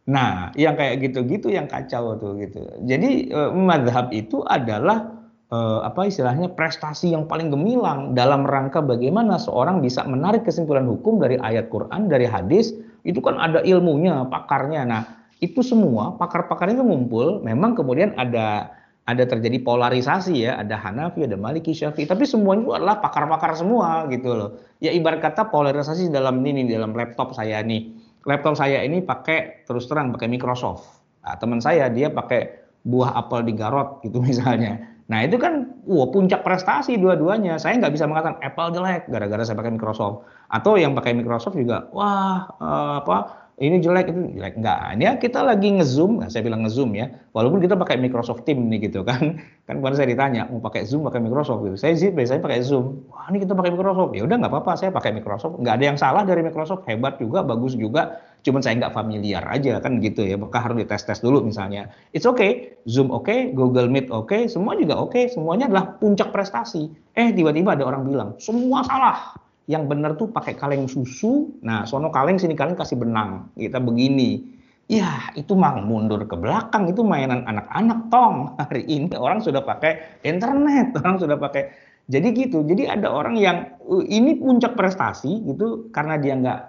nah 0.06 0.54
yang 0.54 0.78
kayak 0.78 1.02
gitu-gitu 1.02 1.50
yang 1.50 1.66
kacau 1.66 2.14
tuh 2.14 2.38
gitu. 2.38 2.62
Jadi 2.86 3.30
eh, 3.30 3.50
madhab 3.52 4.14
itu 4.14 4.46
adalah 4.46 5.10
eh, 5.50 5.80
apa 5.82 6.06
istilahnya 6.06 6.54
prestasi 6.54 7.10
yang 7.10 7.26
paling 7.26 7.50
gemilang 7.50 8.14
dalam 8.14 8.46
rangka 8.46 8.78
bagaimana 8.78 9.38
seorang 9.38 9.82
bisa 9.82 10.06
menarik 10.06 10.46
kesimpulan 10.46 10.86
hukum 10.86 11.18
dari 11.18 11.38
ayat 11.42 11.66
Quran 11.70 12.06
dari 12.06 12.26
hadis. 12.26 12.70
Itu 13.02 13.22
kan 13.22 13.38
ada 13.38 13.62
ilmunya 13.66 14.26
pakarnya. 14.30 14.82
Nah 14.86 15.02
itu 15.42 15.60
semua 15.60 16.14
pakar-pakar 16.14 16.70
itu 16.70 16.82
ngumpul. 16.82 17.42
Memang 17.42 17.74
kemudian 17.74 18.14
ada 18.14 18.70
ada 19.06 19.22
terjadi 19.22 19.62
polarisasi 19.62 20.50
ya, 20.50 20.58
ada 20.58 20.74
Hanafi, 20.74 21.30
ada 21.30 21.38
Maliki, 21.38 21.70
Syafi'i, 21.70 22.10
tapi 22.10 22.26
semuanya 22.26 22.66
itu 22.66 22.72
adalah 22.74 22.98
pakar-pakar 22.98 23.54
semua 23.54 24.02
gitu 24.10 24.34
loh. 24.34 24.50
Ya 24.82 24.90
ibarat 24.90 25.22
kata 25.22 25.46
polarisasi 25.46 26.10
dalam 26.10 26.42
ini 26.42 26.66
dalam 26.66 26.90
laptop 26.90 27.30
saya 27.30 27.62
nih. 27.62 27.95
Laptop 28.26 28.58
saya 28.58 28.82
ini 28.82 29.00
pakai 29.00 29.64
terus 29.64 29.86
terang 29.86 30.10
pakai 30.10 30.26
Microsoft. 30.26 30.84
Nah, 31.22 31.38
teman 31.38 31.62
saya 31.62 31.86
dia 31.86 32.10
pakai 32.10 32.66
buah 32.86 33.14
apel 33.14 33.46
di 33.46 33.54
Garot 33.54 34.02
gitu 34.02 34.18
misalnya. 34.28 34.82
Nah 35.06 35.22
itu 35.22 35.38
kan 35.38 35.70
wah 35.86 36.10
puncak 36.10 36.42
prestasi 36.42 36.98
dua-duanya. 36.98 37.62
Saya 37.62 37.78
nggak 37.78 37.94
bisa 37.94 38.10
mengatakan 38.10 38.42
Apple 38.42 38.74
jelek 38.74 39.06
gara-gara 39.06 39.42
saya 39.46 39.54
pakai 39.54 39.78
Microsoft. 39.78 40.26
Atau 40.50 40.74
yang 40.74 40.98
pakai 40.98 41.14
Microsoft 41.14 41.54
juga 41.54 41.86
wah 41.94 42.50
uh, 42.58 43.02
apa 43.06 43.45
ini 43.56 43.80
jelek 43.80 44.12
itu 44.12 44.36
jelek. 44.36 44.60
Enggak 44.60 44.78
ini 44.92 45.08
ya 45.08 45.12
kita 45.16 45.40
lagi 45.40 45.80
ngezoom 45.80 46.20
nah, 46.20 46.28
saya 46.28 46.44
bilang 46.44 46.68
ngezoom 46.68 46.92
ya. 46.92 47.08
Walaupun 47.32 47.64
kita 47.64 47.72
pakai 47.72 47.96
Microsoft 47.96 48.44
Team 48.44 48.68
nih 48.68 48.92
gitu 48.92 49.00
kan. 49.00 49.40
Kan 49.66 49.80
kemarin 49.80 49.96
saya 49.96 50.12
ditanya 50.12 50.44
mau 50.52 50.60
pakai 50.60 50.84
Zoom 50.84 51.08
pakai 51.08 51.24
Microsoft? 51.24 51.64
Gitu. 51.64 51.76
Saya 51.80 51.96
sih 51.96 52.12
biasanya 52.12 52.44
pakai 52.44 52.60
Zoom. 52.60 53.08
Wah 53.08 53.32
ini 53.32 53.40
kita 53.40 53.56
pakai 53.56 53.72
Microsoft. 53.72 54.12
Ya 54.12 54.28
udah 54.28 54.36
nggak 54.44 54.52
apa-apa 54.52 54.72
saya 54.76 54.92
pakai 54.92 55.16
Microsoft. 55.16 55.56
Nggak 55.56 55.74
ada 55.80 55.84
yang 55.88 55.98
salah 55.98 56.22
dari 56.28 56.44
Microsoft. 56.44 56.84
Hebat 56.84 57.16
juga 57.16 57.40
bagus 57.40 57.72
juga. 57.80 58.20
Cuman 58.44 58.60
saya 58.60 58.76
nggak 58.76 58.92
familiar 58.92 59.42
aja 59.48 59.80
kan 59.80 60.04
gitu 60.04 60.20
ya. 60.20 60.36
Maka 60.36 60.60
harus 60.60 60.76
dites 60.76 61.02
tes 61.08 61.18
dulu 61.24 61.40
misalnya. 61.40 61.88
It's 62.12 62.28
okay. 62.28 62.76
Zoom 62.84 63.08
oke 63.08 63.24
okay, 63.24 63.56
Google 63.56 63.88
Meet 63.88 64.12
oke 64.12 64.28
okay, 64.28 64.42
semua 64.52 64.76
juga 64.76 65.00
oke 65.00 65.16
okay. 65.16 65.24
semuanya 65.32 65.72
adalah 65.72 65.96
puncak 65.96 66.28
prestasi. 66.28 66.92
Eh 67.16 67.32
tiba-tiba 67.32 67.72
ada 67.72 67.88
orang 67.88 68.04
bilang 68.04 68.28
semua 68.36 68.84
salah 68.84 69.45
yang 69.66 69.90
benar 69.90 70.14
tuh 70.14 70.30
pakai 70.30 70.54
kaleng 70.54 70.86
susu. 70.86 71.58
Nah, 71.66 71.82
sono 71.86 72.10
kaleng 72.14 72.38
sini 72.38 72.54
kaleng 72.54 72.78
kasih 72.78 72.98
benang. 72.98 73.50
Kita 73.58 73.82
begini. 73.82 74.54
Ya, 74.86 75.34
itu 75.34 75.58
mah 75.58 75.82
mundur 75.82 76.22
ke 76.30 76.38
belakang, 76.38 76.86
itu 76.86 77.02
mainan 77.02 77.42
anak-anak 77.42 78.06
tong. 78.06 78.34
Hari 78.62 78.86
ini 78.86 79.10
orang 79.18 79.42
sudah 79.42 79.66
pakai 79.66 80.22
internet, 80.22 80.94
orang 81.02 81.18
sudah 81.18 81.34
pakai. 81.34 81.74
Jadi 82.06 82.28
gitu. 82.38 82.62
Jadi 82.62 82.86
ada 82.86 83.10
orang 83.10 83.34
yang 83.34 83.74
uh, 83.82 84.06
ini 84.06 84.38
puncak 84.38 84.78
prestasi 84.78 85.42
gitu 85.42 85.90
karena 85.90 86.14
dia 86.22 86.38
nggak 86.38 86.60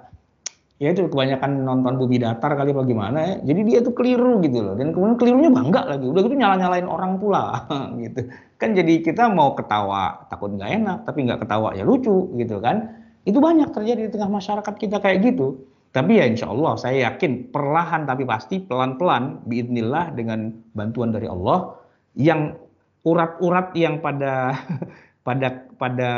ya 0.78 0.94
itu 0.94 1.10
kebanyakan 1.10 1.66
nonton 1.66 1.98
bumi 1.98 2.22
datar 2.22 2.58
kali 2.58 2.74
apa 2.74 2.82
gimana 2.90 3.20
ya. 3.22 3.36
Jadi 3.54 3.62
dia 3.70 3.80
tuh 3.86 3.94
keliru 3.94 4.42
gitu 4.42 4.66
loh. 4.66 4.74
Dan 4.74 4.98
kemudian 4.98 5.22
kelirunya 5.22 5.54
bangga 5.54 5.86
lagi. 5.86 6.10
Udah 6.10 6.22
gitu 6.26 6.34
nyala-nyalain 6.34 6.90
orang 6.90 7.22
pula 7.22 7.70
gitu. 8.02 8.26
Kan 8.58 8.74
jadi 8.74 9.06
kita 9.06 9.30
mau 9.30 9.54
ketawa 9.54 10.26
takut 10.34 10.50
nggak 10.54 10.72
enak, 10.82 10.98
tapi 11.06 11.30
nggak 11.30 11.46
ketawa 11.46 11.78
ya 11.78 11.86
lucu 11.86 12.34
gitu 12.38 12.58
kan. 12.58 12.90
Itu 13.24 13.38
banyak 13.38 13.70
terjadi 13.70 14.10
di 14.10 14.12
tengah 14.12 14.34
masyarakat 14.34 14.74
kita 14.82 14.98
kayak 14.98 15.22
gitu. 15.22 15.62
Tapi 15.94 16.20
ya 16.20 16.26
insya 16.30 16.50
Allah 16.50 16.74
saya 16.78 17.10
yakin 17.10 17.54
perlahan 17.54 18.06
tapi 18.06 18.28
pasti 18.28 18.62
pelan-pelan 18.62 19.46
biidnillah 19.50 20.14
dengan 20.14 20.54
bantuan 20.78 21.10
dari 21.10 21.26
Allah 21.26 21.74
yang 22.14 22.54
urat-urat 23.02 23.74
yang 23.78 24.04
pada 24.04 24.58
pada 25.28 25.48
pada 25.78 26.10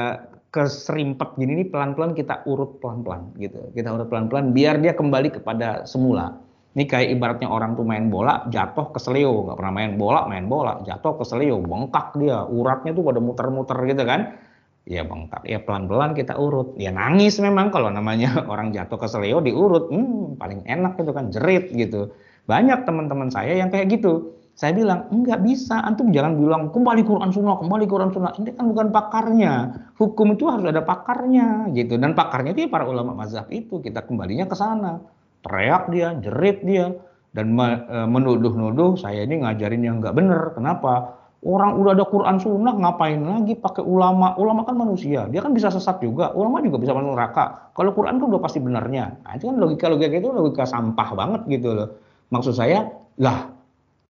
keserimpet 0.50 1.38
gini 1.38 1.62
ini 1.62 1.66
pelan-pelan 1.70 2.18
kita 2.18 2.42
urut 2.50 2.82
pelan-pelan 2.82 3.36
gitu. 3.38 3.70
Kita 3.76 3.94
urut 3.94 4.10
pelan-pelan 4.10 4.56
biar 4.56 4.82
dia 4.82 4.98
kembali 4.98 5.30
kepada 5.40 5.86
semula. 5.86 6.40
Ini 6.80 6.88
kayak 6.88 7.11
ibaratnya 7.19 7.51
orang 7.51 7.75
tuh 7.75 7.84
main 7.84 8.07
bola, 8.07 8.47
jatuh 8.47 8.95
ke 8.95 9.03
seleo, 9.03 9.43
nggak 9.43 9.59
pernah 9.59 9.73
main 9.75 9.99
bola, 9.99 10.23
main 10.32 10.47
bola, 10.47 10.80
jatuh 10.88 11.19
ke 11.19 11.27
seleo, 11.27 11.59
bengkak 11.59 12.15
dia, 12.15 12.47
uratnya 12.47 12.95
tuh 12.95 13.03
pada 13.03 13.19
muter-muter 13.19 13.75
gitu 13.84 14.07
kan. 14.07 14.39
Ya 14.88 15.03
bengkak. 15.03 15.43
Ya 15.43 15.59
pelan-pelan 15.59 16.15
kita 16.15 16.39
urut. 16.39 16.80
Ya 16.80 16.95
nangis 16.95 17.36
memang 17.43 17.75
kalau 17.75 17.91
namanya 17.91 18.32
orang 18.53 18.71
jatuh 18.71 18.95
ke 18.95 19.11
seleo 19.11 19.43
diurut. 19.43 19.91
Hmm, 19.91 20.39
paling 20.39 20.63
enak 20.63 20.95
itu 21.03 21.11
kan. 21.11 21.36
Jerit 21.36 21.67
gitu. 21.75 22.15
Banyak 22.47 22.88
teman-teman 22.88 23.27
saya 23.27 23.59
yang 23.59 23.67
kayak 23.67 23.99
gitu. 23.99 24.39
Saya 24.55 24.71
bilang 24.71 25.11
enggak 25.11 25.43
bisa. 25.43 25.84
Antum 25.84 26.15
jangan 26.15 26.39
bilang 26.39 26.71
kembali 26.71 27.03
Quran 27.03 27.36
Sunnah 27.36 27.59
kembali 27.59 27.86
Quran 27.91 28.15
Sunnah 28.15 28.39
ini 28.39 28.55
kan 28.55 28.71
bukan 28.71 28.88
pakarnya. 28.95 29.53
Hukum 29.99 30.39
itu 30.39 30.47
harus 30.47 30.63
ada 30.63 30.80
pakarnya 30.88 31.75
gitu. 31.75 31.99
Dan 31.99 32.15
pakarnya 32.15 32.55
itu 32.55 32.63
ya 32.63 32.69
para 32.71 32.88
ulama 32.88 33.11
mazhab 33.11 33.51
itu. 33.51 33.84
Kita 33.84 34.07
kembalinya 34.07 34.47
ke 34.47 34.55
sana 34.55 35.18
teriak 35.46 35.92
dia 35.94 36.16
jerit 36.20 36.64
dia 36.66 36.92
dan 37.32 37.54
e, 37.56 37.98
menuduh-nuduh 38.10 38.98
saya 38.98 39.24
ini 39.24 39.46
ngajarin 39.46 39.86
yang 39.86 40.02
enggak 40.02 40.18
benar 40.18 40.52
kenapa 40.58 41.20
Orang 41.40 41.80
udah 41.80 41.96
ada 41.96 42.04
Quran 42.04 42.36
Sunnah 42.36 42.76
ngapain 42.76 43.24
lagi 43.24 43.56
pakai 43.56 43.80
ulama? 43.80 44.36
Ulama 44.36 44.68
kan 44.68 44.76
manusia, 44.76 45.24
dia 45.32 45.40
kan 45.40 45.56
bisa 45.56 45.72
sesat 45.72 46.04
juga. 46.04 46.36
Ulama 46.36 46.60
juga 46.60 46.84
bisa 46.84 46.92
masuk 46.92 47.16
neraka. 47.16 47.72
Kalau 47.72 47.96
Quran 47.96 48.20
kan 48.20 48.28
udah 48.28 48.44
pasti 48.44 48.60
benarnya. 48.60 49.16
Nah, 49.24 49.40
itu 49.40 49.48
kan 49.48 49.56
logika 49.56 49.88
logika 49.88 50.20
itu 50.20 50.36
logika 50.36 50.68
sampah 50.68 51.16
banget 51.16 51.42
gitu 51.48 51.72
loh. 51.72 51.96
Maksud 52.36 52.60
saya, 52.60 52.92
lah 53.24 53.56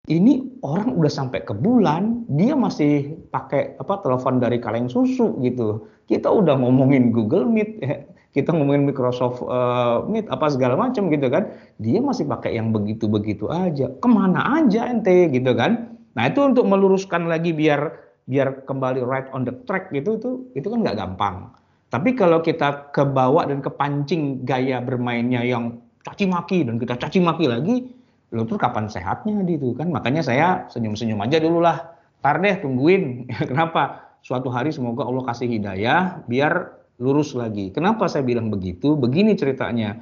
ini 0.09 0.57
orang 0.65 0.97
udah 0.97 1.11
sampai 1.13 1.45
ke 1.45 1.53
bulan, 1.53 2.25
dia 2.33 2.57
masih 2.57 3.13
pakai 3.29 3.77
apa 3.77 4.01
telepon 4.01 4.41
dari 4.41 4.57
kaleng 4.57 4.89
susu 4.89 5.37
gitu. 5.45 5.85
Kita 6.09 6.33
udah 6.33 6.57
ngomongin 6.57 7.13
Google 7.13 7.45
Meet, 7.45 7.71
ya. 7.77 8.08
Kita 8.29 8.53
ngomongin 8.53 8.85
Microsoft 8.85 9.41
uh, 9.41 10.05
Meet 10.05 10.29
apa 10.29 10.53
segala 10.53 10.77
macam 10.77 11.09
gitu 11.09 11.27
kan. 11.33 11.49
Dia 11.81 11.97
masih 11.97 12.29
pakai 12.29 12.61
yang 12.61 12.69
begitu-begitu 12.69 13.49
aja. 13.49 13.89
Ke 13.97 14.07
mana 14.07 14.61
aja 14.61 14.85
ente 14.85 15.33
gitu 15.33 15.57
kan? 15.57 15.97
Nah 16.13 16.23
itu 16.29 16.45
untuk 16.45 16.69
meluruskan 16.69 17.25
lagi 17.25 17.53
biar 17.53 18.09
biar 18.29 18.69
kembali 18.69 19.01
right 19.01 19.25
on 19.33 19.41
the 19.41 19.53
track 19.65 19.89
gitu 19.89 20.21
itu 20.21 20.29
itu 20.53 20.67
kan 20.69 20.85
nggak 20.85 20.97
gampang. 21.01 21.49
Tapi 21.89 22.13
kalau 22.13 22.45
kita 22.45 22.93
kebawa 22.93 23.49
dan 23.49 23.65
kepancing 23.65 24.45
gaya 24.45 24.77
bermainnya 24.77 25.41
yang 25.41 25.81
caci 26.05 26.29
maki 26.29 26.61
dan 26.61 26.77
kita 26.77 27.01
caci 27.01 27.17
maki 27.17 27.49
lagi, 27.49 27.89
lo 28.29 28.45
tuh 28.45 28.61
kapan 28.61 28.85
sehatnya 28.85 29.41
gitu 29.49 29.73
kan? 29.73 29.89
Makanya 29.89 30.21
saya 30.21 30.69
senyum-senyum 30.69 31.17
aja 31.25 31.41
dulu 31.41 31.65
lah. 31.65 31.97
Tar 32.21 32.37
deh 32.45 32.61
tungguin. 32.61 33.25
Kenapa? 33.49 34.05
Suatu 34.21 34.53
hari 34.53 34.69
semoga 34.69 35.07
Allah 35.07 35.25
kasih 35.25 35.49
hidayah 35.49 36.21
biar 36.29 36.78
lurus 36.99 37.33
lagi. 37.33 37.71
Kenapa 37.71 38.05
saya 38.11 38.21
bilang 38.27 38.51
begitu? 38.51 38.93
Begini 38.99 39.33
ceritanya 39.33 39.95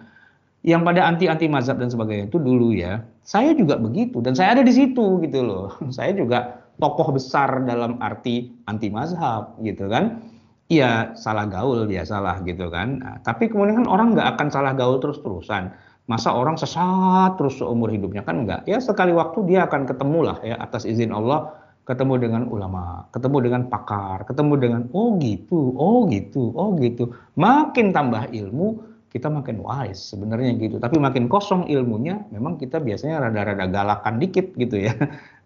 yang 0.65 0.81
pada 0.81 1.05
anti-anti 1.05 1.47
mazhab 1.47 1.77
dan 1.77 1.87
sebagainya 1.87 2.27
itu 2.27 2.41
dulu 2.41 2.73
ya, 2.73 3.05
saya 3.21 3.53
juga 3.53 3.77
begitu 3.77 4.19
dan 4.19 4.33
saya 4.33 4.57
ada 4.57 4.63
di 4.65 4.73
situ 4.73 5.21
gitu 5.23 5.39
loh. 5.45 5.71
Saya 5.95 6.11
juga 6.17 6.67
tokoh 6.77 7.17
besar 7.17 7.65
dalam 7.65 7.97
arti 8.01 8.53
anti 8.69 8.89
mazhab 8.89 9.55
gitu 9.61 9.87
kan. 9.87 10.21
Iya 10.67 11.15
salah 11.15 11.47
gaul 11.47 11.87
biasalah 11.87 12.43
gitu 12.43 12.67
kan. 12.67 12.99
Nah, 12.99 13.15
tapi 13.23 13.47
kemudian 13.47 13.85
kan 13.85 13.87
orang 13.87 14.07
nggak 14.17 14.35
akan 14.35 14.47
salah 14.51 14.75
gaul 14.75 14.99
terus-terusan. 14.99 15.71
Masa 16.07 16.31
orang 16.31 16.55
sesat 16.55 17.35
terus 17.39 17.59
seumur 17.59 17.91
hidupnya 17.91 18.23
kan 18.23 18.43
enggak. 18.43 18.63
Ya 18.67 18.79
sekali 18.79 19.11
waktu 19.15 19.47
dia 19.47 19.67
akan 19.67 19.87
ketemu 19.87 20.19
lah 20.23 20.37
ya 20.43 20.55
atas 20.59 20.83
izin 20.83 21.11
Allah 21.15 21.55
ketemu 21.87 22.13
dengan 22.19 22.43
ulama, 22.51 23.07
ketemu 23.15 23.37
dengan 23.47 23.61
pakar, 23.71 24.27
ketemu 24.27 24.53
dengan 24.59 24.81
oh 24.91 25.15
gitu, 25.23 25.71
oh 25.79 26.03
gitu, 26.11 26.51
oh 26.51 26.75
gitu. 26.75 27.15
Makin 27.39 27.95
tambah 27.95 28.27
ilmu, 28.27 28.83
kita 29.07 29.31
makin 29.31 29.63
wise 29.63 30.11
sebenarnya 30.11 30.51
gitu. 30.59 30.83
Tapi 30.83 30.99
makin 30.99 31.31
kosong 31.31 31.71
ilmunya, 31.71 32.27
memang 32.35 32.59
kita 32.59 32.83
biasanya 32.83 33.23
rada-rada 33.23 33.71
galakan 33.71 34.19
dikit 34.19 34.51
gitu 34.59 34.83
ya. 34.83 34.93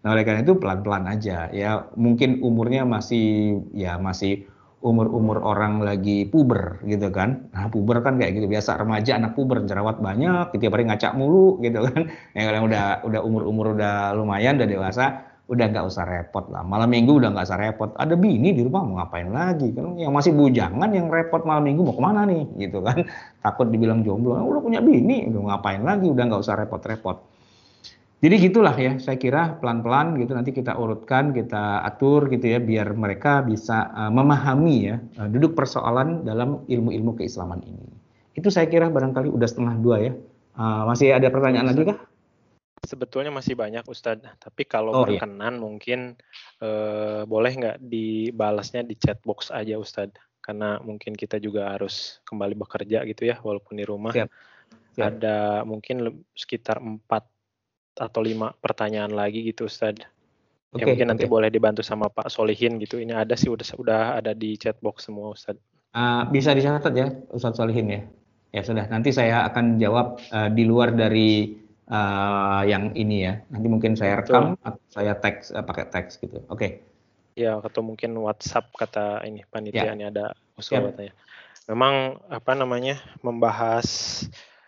Nah 0.02 0.18
oleh 0.18 0.26
karena 0.26 0.42
itu 0.42 0.58
pelan-pelan 0.58 1.06
aja 1.06 1.46
ya. 1.54 1.86
Mungkin 1.94 2.42
umurnya 2.42 2.82
masih 2.82 3.62
ya 3.70 4.02
masih 4.02 4.42
umur-umur 4.82 5.38
orang 5.46 5.78
lagi 5.78 6.26
puber 6.26 6.82
gitu 6.90 7.06
kan. 7.14 7.46
Nah 7.54 7.70
puber 7.70 8.02
kan 8.02 8.18
kayak 8.18 8.34
gitu 8.34 8.50
biasa 8.50 8.82
remaja 8.82 9.14
anak 9.14 9.38
puber 9.38 9.62
jerawat 9.62 10.02
banyak, 10.02 10.58
tiap 10.58 10.74
hari 10.74 10.90
ngacak 10.90 11.14
mulu 11.14 11.62
gitu 11.62 11.86
kan. 11.86 12.10
Yang 12.34 12.44
kalau 12.50 12.60
udah 12.66 12.84
udah 13.06 13.20
umur-umur 13.22 13.78
udah 13.78 14.10
lumayan 14.18 14.58
udah 14.58 14.66
dewasa 14.66 15.31
udah 15.52 15.66
nggak 15.68 15.84
usah 15.84 16.08
repot 16.08 16.48
lah. 16.48 16.64
Malam 16.64 16.88
minggu 16.88 17.20
udah 17.20 17.28
nggak 17.36 17.44
usah 17.44 17.60
repot. 17.60 17.92
Ada 18.00 18.16
bini 18.16 18.56
di 18.56 18.64
rumah 18.64 18.88
mau 18.88 19.04
ngapain 19.04 19.28
lagi 19.28 19.68
kan? 19.76 20.00
Yang 20.00 20.12
masih 20.16 20.32
bujangan 20.32 20.90
yang 20.96 21.12
repot 21.12 21.44
malam 21.44 21.68
minggu 21.68 21.84
mau 21.84 21.92
ke 21.92 22.02
mana 22.02 22.24
nih 22.24 22.48
gitu 22.64 22.80
kan? 22.80 23.04
Takut 23.44 23.68
dibilang 23.68 24.00
jomblo. 24.00 24.40
Oh, 24.40 24.48
udah 24.48 24.64
punya 24.64 24.80
bini, 24.80 25.28
udah 25.28 25.52
ngapain 25.52 25.84
lagi? 25.84 26.08
Udah 26.08 26.24
nggak 26.24 26.40
usah 26.40 26.56
repot-repot. 26.56 27.28
Jadi 28.22 28.34
gitulah 28.38 28.72
ya, 28.78 29.02
saya 29.02 29.18
kira 29.18 29.58
pelan-pelan 29.58 30.14
gitu 30.14 30.30
nanti 30.38 30.54
kita 30.54 30.78
urutkan, 30.78 31.34
kita 31.34 31.82
atur 31.82 32.30
gitu 32.30 32.54
ya, 32.54 32.62
biar 32.62 32.94
mereka 32.94 33.42
bisa 33.42 33.90
uh, 33.90 34.14
memahami 34.14 34.76
ya 34.86 35.02
uh, 35.18 35.26
duduk 35.26 35.58
persoalan 35.58 36.22
dalam 36.22 36.62
ilmu-ilmu 36.70 37.18
keislaman 37.18 37.58
ini. 37.66 37.82
Itu 38.38 38.46
saya 38.54 38.70
kira 38.70 38.94
barangkali 38.94 39.26
udah 39.26 39.48
setengah 39.50 39.74
dua 39.82 39.96
ya. 40.06 40.12
Uh, 40.54 40.86
masih 40.86 41.18
ada 41.18 41.34
pertanyaan 41.34 41.74
lagi 41.74 41.82
kah? 41.82 41.98
Sebetulnya 42.82 43.30
masih 43.30 43.54
banyak 43.54 43.86
Ustadz, 43.86 44.26
tapi 44.42 44.66
kalau 44.66 44.90
oh, 44.90 45.06
iya. 45.06 45.22
berkenan 45.22 45.54
iya. 45.54 45.62
mungkin 45.62 46.00
eh, 46.58 47.22
boleh 47.22 47.52
nggak 47.54 47.78
dibalasnya 47.78 48.82
di 48.82 48.98
chat 48.98 49.22
box 49.22 49.54
aja 49.54 49.78
Ustadz, 49.78 50.18
karena 50.42 50.82
mungkin 50.82 51.14
kita 51.14 51.38
juga 51.38 51.70
harus 51.70 52.18
kembali 52.26 52.58
bekerja 52.58 53.06
gitu 53.06 53.22
ya, 53.30 53.38
walaupun 53.38 53.78
di 53.78 53.86
rumah. 53.86 54.10
Siap. 54.10 54.28
Siap. 54.98 55.04
Ada 55.08 55.62
mungkin 55.62 56.26
sekitar 56.34 56.82
empat 56.82 57.24
atau 57.96 58.20
lima 58.20 58.50
pertanyaan 58.58 59.14
lagi 59.14 59.46
gitu 59.46 59.70
Ustadz. 59.70 60.02
Okay, 60.72 60.82
ya 60.82 60.84
mungkin 60.88 61.06
okay. 61.06 61.12
nanti 61.14 61.24
boleh 61.30 61.48
dibantu 61.52 61.86
sama 61.86 62.10
Pak 62.10 62.32
Solihin 62.32 62.80
gitu. 62.82 62.98
Ini 62.98 63.14
ada 63.14 63.36
sih 63.36 63.46
udah 63.46 63.66
udah 63.78 64.00
ada 64.18 64.32
di 64.32 64.58
chat 64.58 64.74
box 64.82 65.06
semua 65.06 65.32
Ustadz. 65.36 65.60
Uh, 65.92 66.24
bisa 66.32 66.50
dicatat 66.50 66.92
ya 66.96 67.14
Ustadz 67.30 67.62
Solihin 67.62 67.86
ya. 67.88 68.02
Ya 68.52 68.60
sudah, 68.60 68.84
nanti 68.92 69.16
saya 69.16 69.48
akan 69.48 69.80
jawab 69.80 70.20
uh, 70.28 70.52
di 70.52 70.68
luar 70.68 70.92
dari 70.92 71.56
uh, 71.88 72.62
yang 72.68 72.94
ini 72.94 73.26
ya. 73.26 73.34
Nanti 73.50 73.66
mungkin 73.66 73.92
saya 73.98 74.22
rekam 74.22 74.54
Betul. 74.54 74.66
atau 74.68 74.82
saya 74.92 75.12
teks 75.18 75.50
uh, 75.50 75.64
pakai 75.64 75.84
teks 75.90 76.20
gitu. 76.22 76.42
Oke. 76.46 76.58
Okay. 76.58 76.70
Ya, 77.32 77.56
atau 77.56 77.80
mungkin 77.80 78.12
WhatsApp 78.20 78.68
kata 78.76 79.24
ini 79.24 79.40
panitia 79.48 79.88
ya. 79.88 79.96
ini 79.96 80.04
ada 80.04 80.36
usul 80.54 80.84
ya. 80.84 80.92
katanya. 80.92 81.14
Memang 81.70 82.20
apa 82.28 82.52
namanya 82.52 83.00
membahas 83.24 83.88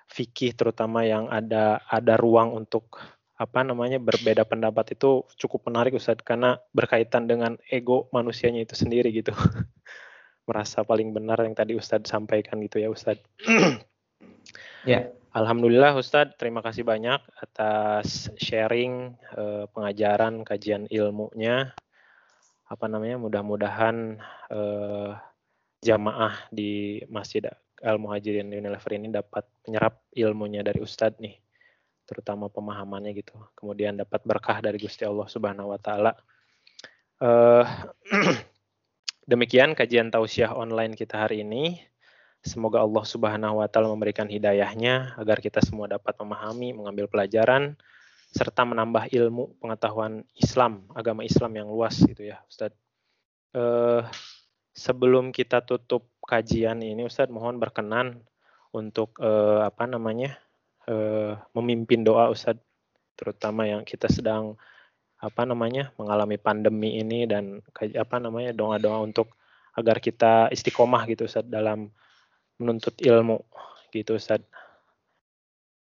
fikih 0.08 0.54
terutama 0.54 1.04
yang 1.04 1.28
ada 1.28 1.82
ada 1.90 2.14
ruang 2.16 2.54
untuk 2.54 3.02
apa 3.34 3.66
namanya 3.66 3.98
berbeda 3.98 4.46
pendapat 4.46 4.94
itu 4.94 5.26
cukup 5.34 5.66
menarik 5.66 5.98
Ustadz 5.98 6.22
karena 6.22 6.54
berkaitan 6.70 7.26
dengan 7.26 7.58
ego 7.66 8.06
manusianya 8.14 8.62
itu 8.62 8.78
sendiri 8.78 9.10
gitu. 9.10 9.34
Merasa 10.48 10.86
paling 10.86 11.10
benar 11.10 11.42
yang 11.42 11.52
tadi 11.52 11.74
Ustadz 11.74 12.06
sampaikan 12.06 12.62
gitu 12.62 12.78
ya 12.78 12.88
Ustadz. 12.88 13.26
ya. 14.88 15.10
Alhamdulillah 15.34 15.98
Ustadz, 15.98 16.38
terima 16.38 16.62
kasih 16.62 16.86
banyak 16.86 17.18
atas 17.42 18.30
sharing 18.38 19.18
eh, 19.34 19.66
pengajaran 19.66 20.46
kajian 20.46 20.86
ilmunya. 20.86 21.74
Apa 22.70 22.86
namanya? 22.86 23.18
Mudah-mudahan 23.18 24.22
eh, 24.54 25.10
jamaah 25.82 26.38
di 26.54 27.02
Masjid 27.10 27.50
Al 27.82 27.98
Muhajirin 27.98 28.46
Unilever 28.46 28.94
ini 28.94 29.10
dapat 29.10 29.42
menyerap 29.66 30.06
ilmunya 30.14 30.62
dari 30.62 30.78
Ustadz 30.78 31.18
nih, 31.18 31.34
terutama 32.06 32.46
pemahamannya 32.46 33.18
gitu. 33.18 33.34
Kemudian 33.58 33.98
dapat 33.98 34.22
berkah 34.22 34.62
dari 34.62 34.78
Gusti 34.78 35.02
Allah 35.02 35.26
Subhanahu 35.26 35.74
Wa 35.74 35.80
Taala. 35.82 36.12
Eh, 37.18 37.66
demikian 39.34 39.74
kajian 39.74 40.14
tausiah 40.14 40.54
online 40.54 40.94
kita 40.94 41.26
hari 41.26 41.42
ini. 41.42 41.74
Semoga 42.44 42.84
Allah 42.84 43.04
Subhanahu 43.08 43.64
wa 43.64 43.66
taala 43.72 43.88
memberikan 43.88 44.28
hidayahnya 44.28 45.16
agar 45.16 45.40
kita 45.40 45.64
semua 45.64 45.88
dapat 45.88 46.12
memahami, 46.20 46.76
mengambil 46.76 47.08
pelajaran 47.08 47.72
serta 48.34 48.68
menambah 48.68 49.08
ilmu 49.08 49.56
pengetahuan 49.64 50.28
Islam, 50.36 50.84
agama 50.92 51.24
Islam 51.24 51.56
yang 51.56 51.68
luas 51.72 51.96
gitu 52.04 52.28
ya, 52.28 52.44
Ustadz. 52.44 52.76
Uh, 53.56 54.04
sebelum 54.76 55.32
kita 55.32 55.64
tutup 55.64 56.10
kajian 56.20 56.84
ini, 56.84 57.08
Ustadz 57.08 57.32
mohon 57.32 57.56
berkenan 57.56 58.20
untuk 58.76 59.16
uh, 59.24 59.64
apa 59.64 59.88
namanya 59.88 60.36
uh, 60.84 61.40
memimpin 61.56 62.04
doa 62.04 62.28
Ustadz, 62.28 62.60
terutama 63.16 63.64
yang 63.64 63.88
kita 63.88 64.10
sedang 64.12 64.60
apa 65.16 65.48
namanya 65.48 65.96
mengalami 65.96 66.36
pandemi 66.36 67.00
ini 67.00 67.24
dan 67.24 67.64
apa 67.96 68.20
namanya 68.20 68.52
doa-doa 68.52 69.00
untuk 69.00 69.32
agar 69.72 69.96
kita 69.96 70.52
istiqomah 70.52 71.08
gitu 71.08 71.24
Ustadz 71.24 71.48
dalam 71.48 71.88
menuntut 72.58 72.94
ilmu 73.02 73.42
gitu 73.90 74.14
Ustaz. 74.18 74.42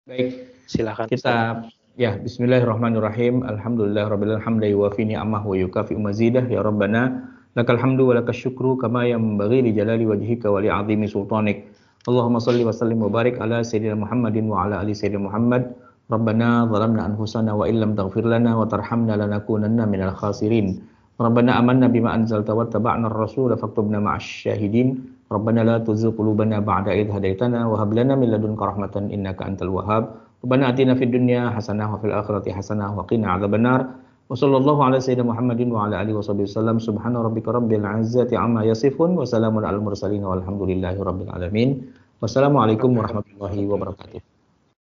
Baik, 0.08 0.56
silakan 0.66 1.06
kita 1.06 1.68
ya 2.00 2.16
bismillahirrahmanirrahim. 2.18 3.44
Alhamdulillah 3.44 4.08
rabbil 4.08 4.40
alamin 4.40 4.74
wa 4.74 4.88
fi 4.90 5.02
ni'amah 5.04 5.42
wa 5.44 5.54
yukafi 5.54 5.94
mazidah 5.94 6.46
ya 6.48 6.64
rabbana 6.64 7.28
lakal 7.54 7.76
hamdu 7.76 8.08
wa 8.10 8.18
lakas 8.18 8.40
syukru 8.40 8.78
kama 8.80 9.04
yanbaghi 9.04 9.68
li 9.68 9.70
jalali 9.76 10.08
wajhika 10.08 10.48
wa 10.48 10.62
li 10.62 10.72
'azimi 10.72 11.06
sultanik. 11.06 11.68
Allahumma 12.08 12.40
salli 12.40 12.64
wa 12.64 12.72
sallim 12.72 13.04
wa 13.04 13.10
barik 13.12 13.36
ala 13.36 13.60
sayyidina 13.60 13.98
Muhammadin 13.98 14.48
wa 14.48 14.64
ala 14.64 14.80
ali 14.80 14.96
sayyidina 14.96 15.28
Muhammad. 15.28 15.76
Rabbana 16.08 16.64
zalamna 16.72 17.04
anfusana 17.04 17.52
wa 17.52 17.68
illam 17.68 17.92
taghfir 17.92 18.24
lana 18.24 18.56
wa 18.56 18.64
tarhamna 18.64 19.12
lanakunanna 19.12 19.84
minal 19.84 20.16
khasirin. 20.16 20.80
Rabbana 21.20 21.60
amanna 21.60 21.92
bima 21.92 22.16
anzalta 22.16 22.56
wa 22.56 22.64
taba'na 22.64 23.12
ar-rasula 23.12 23.60
faktubna 23.60 24.00
ma'asy 24.00 24.48
syahidin. 24.48 25.17
Rabbana 25.28 25.60
la 25.60 25.76
tuzigh 25.84 26.16
qulubana 26.16 26.64
ba'da 26.64 26.96
idh 26.96 27.12
hadaitana 27.12 27.68
wa 27.68 27.76
hab 27.76 27.92
lana 27.92 28.16
min 28.16 28.32
ladunka 28.32 28.64
rahmatan 28.64 29.12
innaka 29.12 29.44
antal 29.44 29.68
wahhab. 29.76 30.24
Rabbana 30.40 30.72
atina 30.72 30.96
fid 30.96 31.12
dunya 31.12 31.52
hasanah 31.52 31.92
wa 31.92 32.00
fil 32.00 32.16
akhirati 32.16 32.48
hasanah 32.48 32.96
wa 32.96 33.04
qina 33.04 33.36
adzabannar. 33.36 34.00
Wa 34.28 34.36
sallallahu 34.36 34.80
ala 34.80 34.96
sayyidina 34.96 35.28
Muhammadin 35.28 35.68
wa 35.68 35.84
ala 35.84 36.00
alihi 36.00 36.16
washabihi 36.16 36.48
wasallam. 36.48 36.80
Subhana 36.80 37.20
rabbika 37.20 37.52
rabbil 37.52 37.84
izzati 38.00 38.40
amma 38.40 38.64
yasifun 38.64 39.20
wa 39.20 39.28
salamun 39.28 39.68
alal 39.68 39.84
mursalin 39.84 40.24
walhamdulillahi 40.24 40.96
rabbil 40.96 41.28
alamin. 41.28 41.92
Wassalamualaikum 42.24 42.96
warahmatullahi 42.96 43.68
wabarakatuh. 43.68 44.20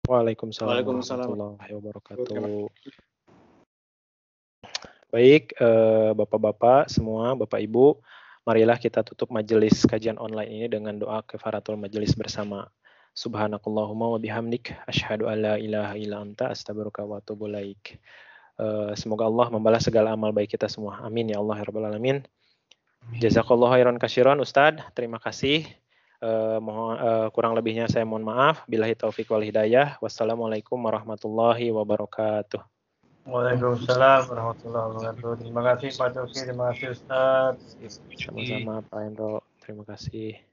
Waalaikumsalam, 0.08 0.88
warahmatullahi 0.88 1.72
wabarakatuh. 1.76 2.72
Baik, 5.12 5.56
eh, 5.56 6.12
bapak-bapak 6.16 6.92
semua, 6.92 7.36
bapak 7.36 7.64
ibu, 7.64 8.00
marilah 8.48 8.80
kita 8.80 9.04
tutup 9.04 9.28
majelis 9.28 9.84
kajian 9.84 10.16
online 10.16 10.48
ini 10.48 10.68
dengan 10.72 10.96
doa 10.96 11.20
kefaratul 11.28 11.76
majelis 11.76 12.16
bersama. 12.16 12.72
Subhanakallahumma 13.12 14.16
wa 14.16 14.20
bihamdik 14.24 14.72
asyhadu 14.88 15.28
an 15.28 15.38
la 15.44 15.56
ilaha 15.60 16.00
illa 16.00 16.24
anta 16.24 16.56
astaghfiruka 16.56 17.04
wa 17.04 17.20
atubu 17.20 17.52
ilaik. 17.52 18.00
Uh, 18.56 18.96
semoga 18.96 19.28
Allah 19.28 19.52
membalas 19.52 19.84
segala 19.84 20.16
amal 20.16 20.32
baik 20.32 20.56
kita 20.56 20.72
semua. 20.72 21.04
Amin 21.04 21.28
ya 21.28 21.44
Allah 21.44 21.60
ya 21.60 21.68
rabbal 21.68 21.92
alamin. 21.92 22.24
Jazakallahu 23.20 23.76
khairan 23.76 24.40
Ustaz. 24.40 24.80
Terima 24.96 25.20
kasih. 25.20 25.68
Uh, 26.24 26.58
mohon 26.64 26.96
uh, 26.98 27.28
kurang 27.36 27.52
lebihnya 27.52 27.92
saya 27.92 28.08
mohon 28.08 28.24
maaf. 28.24 28.64
Billahi 28.72 28.96
taufik 28.96 29.28
wal 29.28 29.44
hidayah. 29.44 30.00
Wassalamualaikum 30.00 30.80
warahmatullahi 30.80 31.68
wabarakatuh. 31.76 32.77
Waalaikumsalam 33.28 34.32
warahmatullahi 34.32 34.86
wabarakatuh. 34.88 35.44
Terima 35.44 35.62
kasih 35.68 35.90
Pak 36.00 36.10
Coki, 36.16 36.40
terima 36.48 36.72
kasih 36.72 36.96
Ustaz. 36.96 37.76
Sama-sama 38.24 38.80
Pak 38.88 39.00
Endro, 39.04 39.44
terima 39.60 39.84
kasih. 39.84 40.47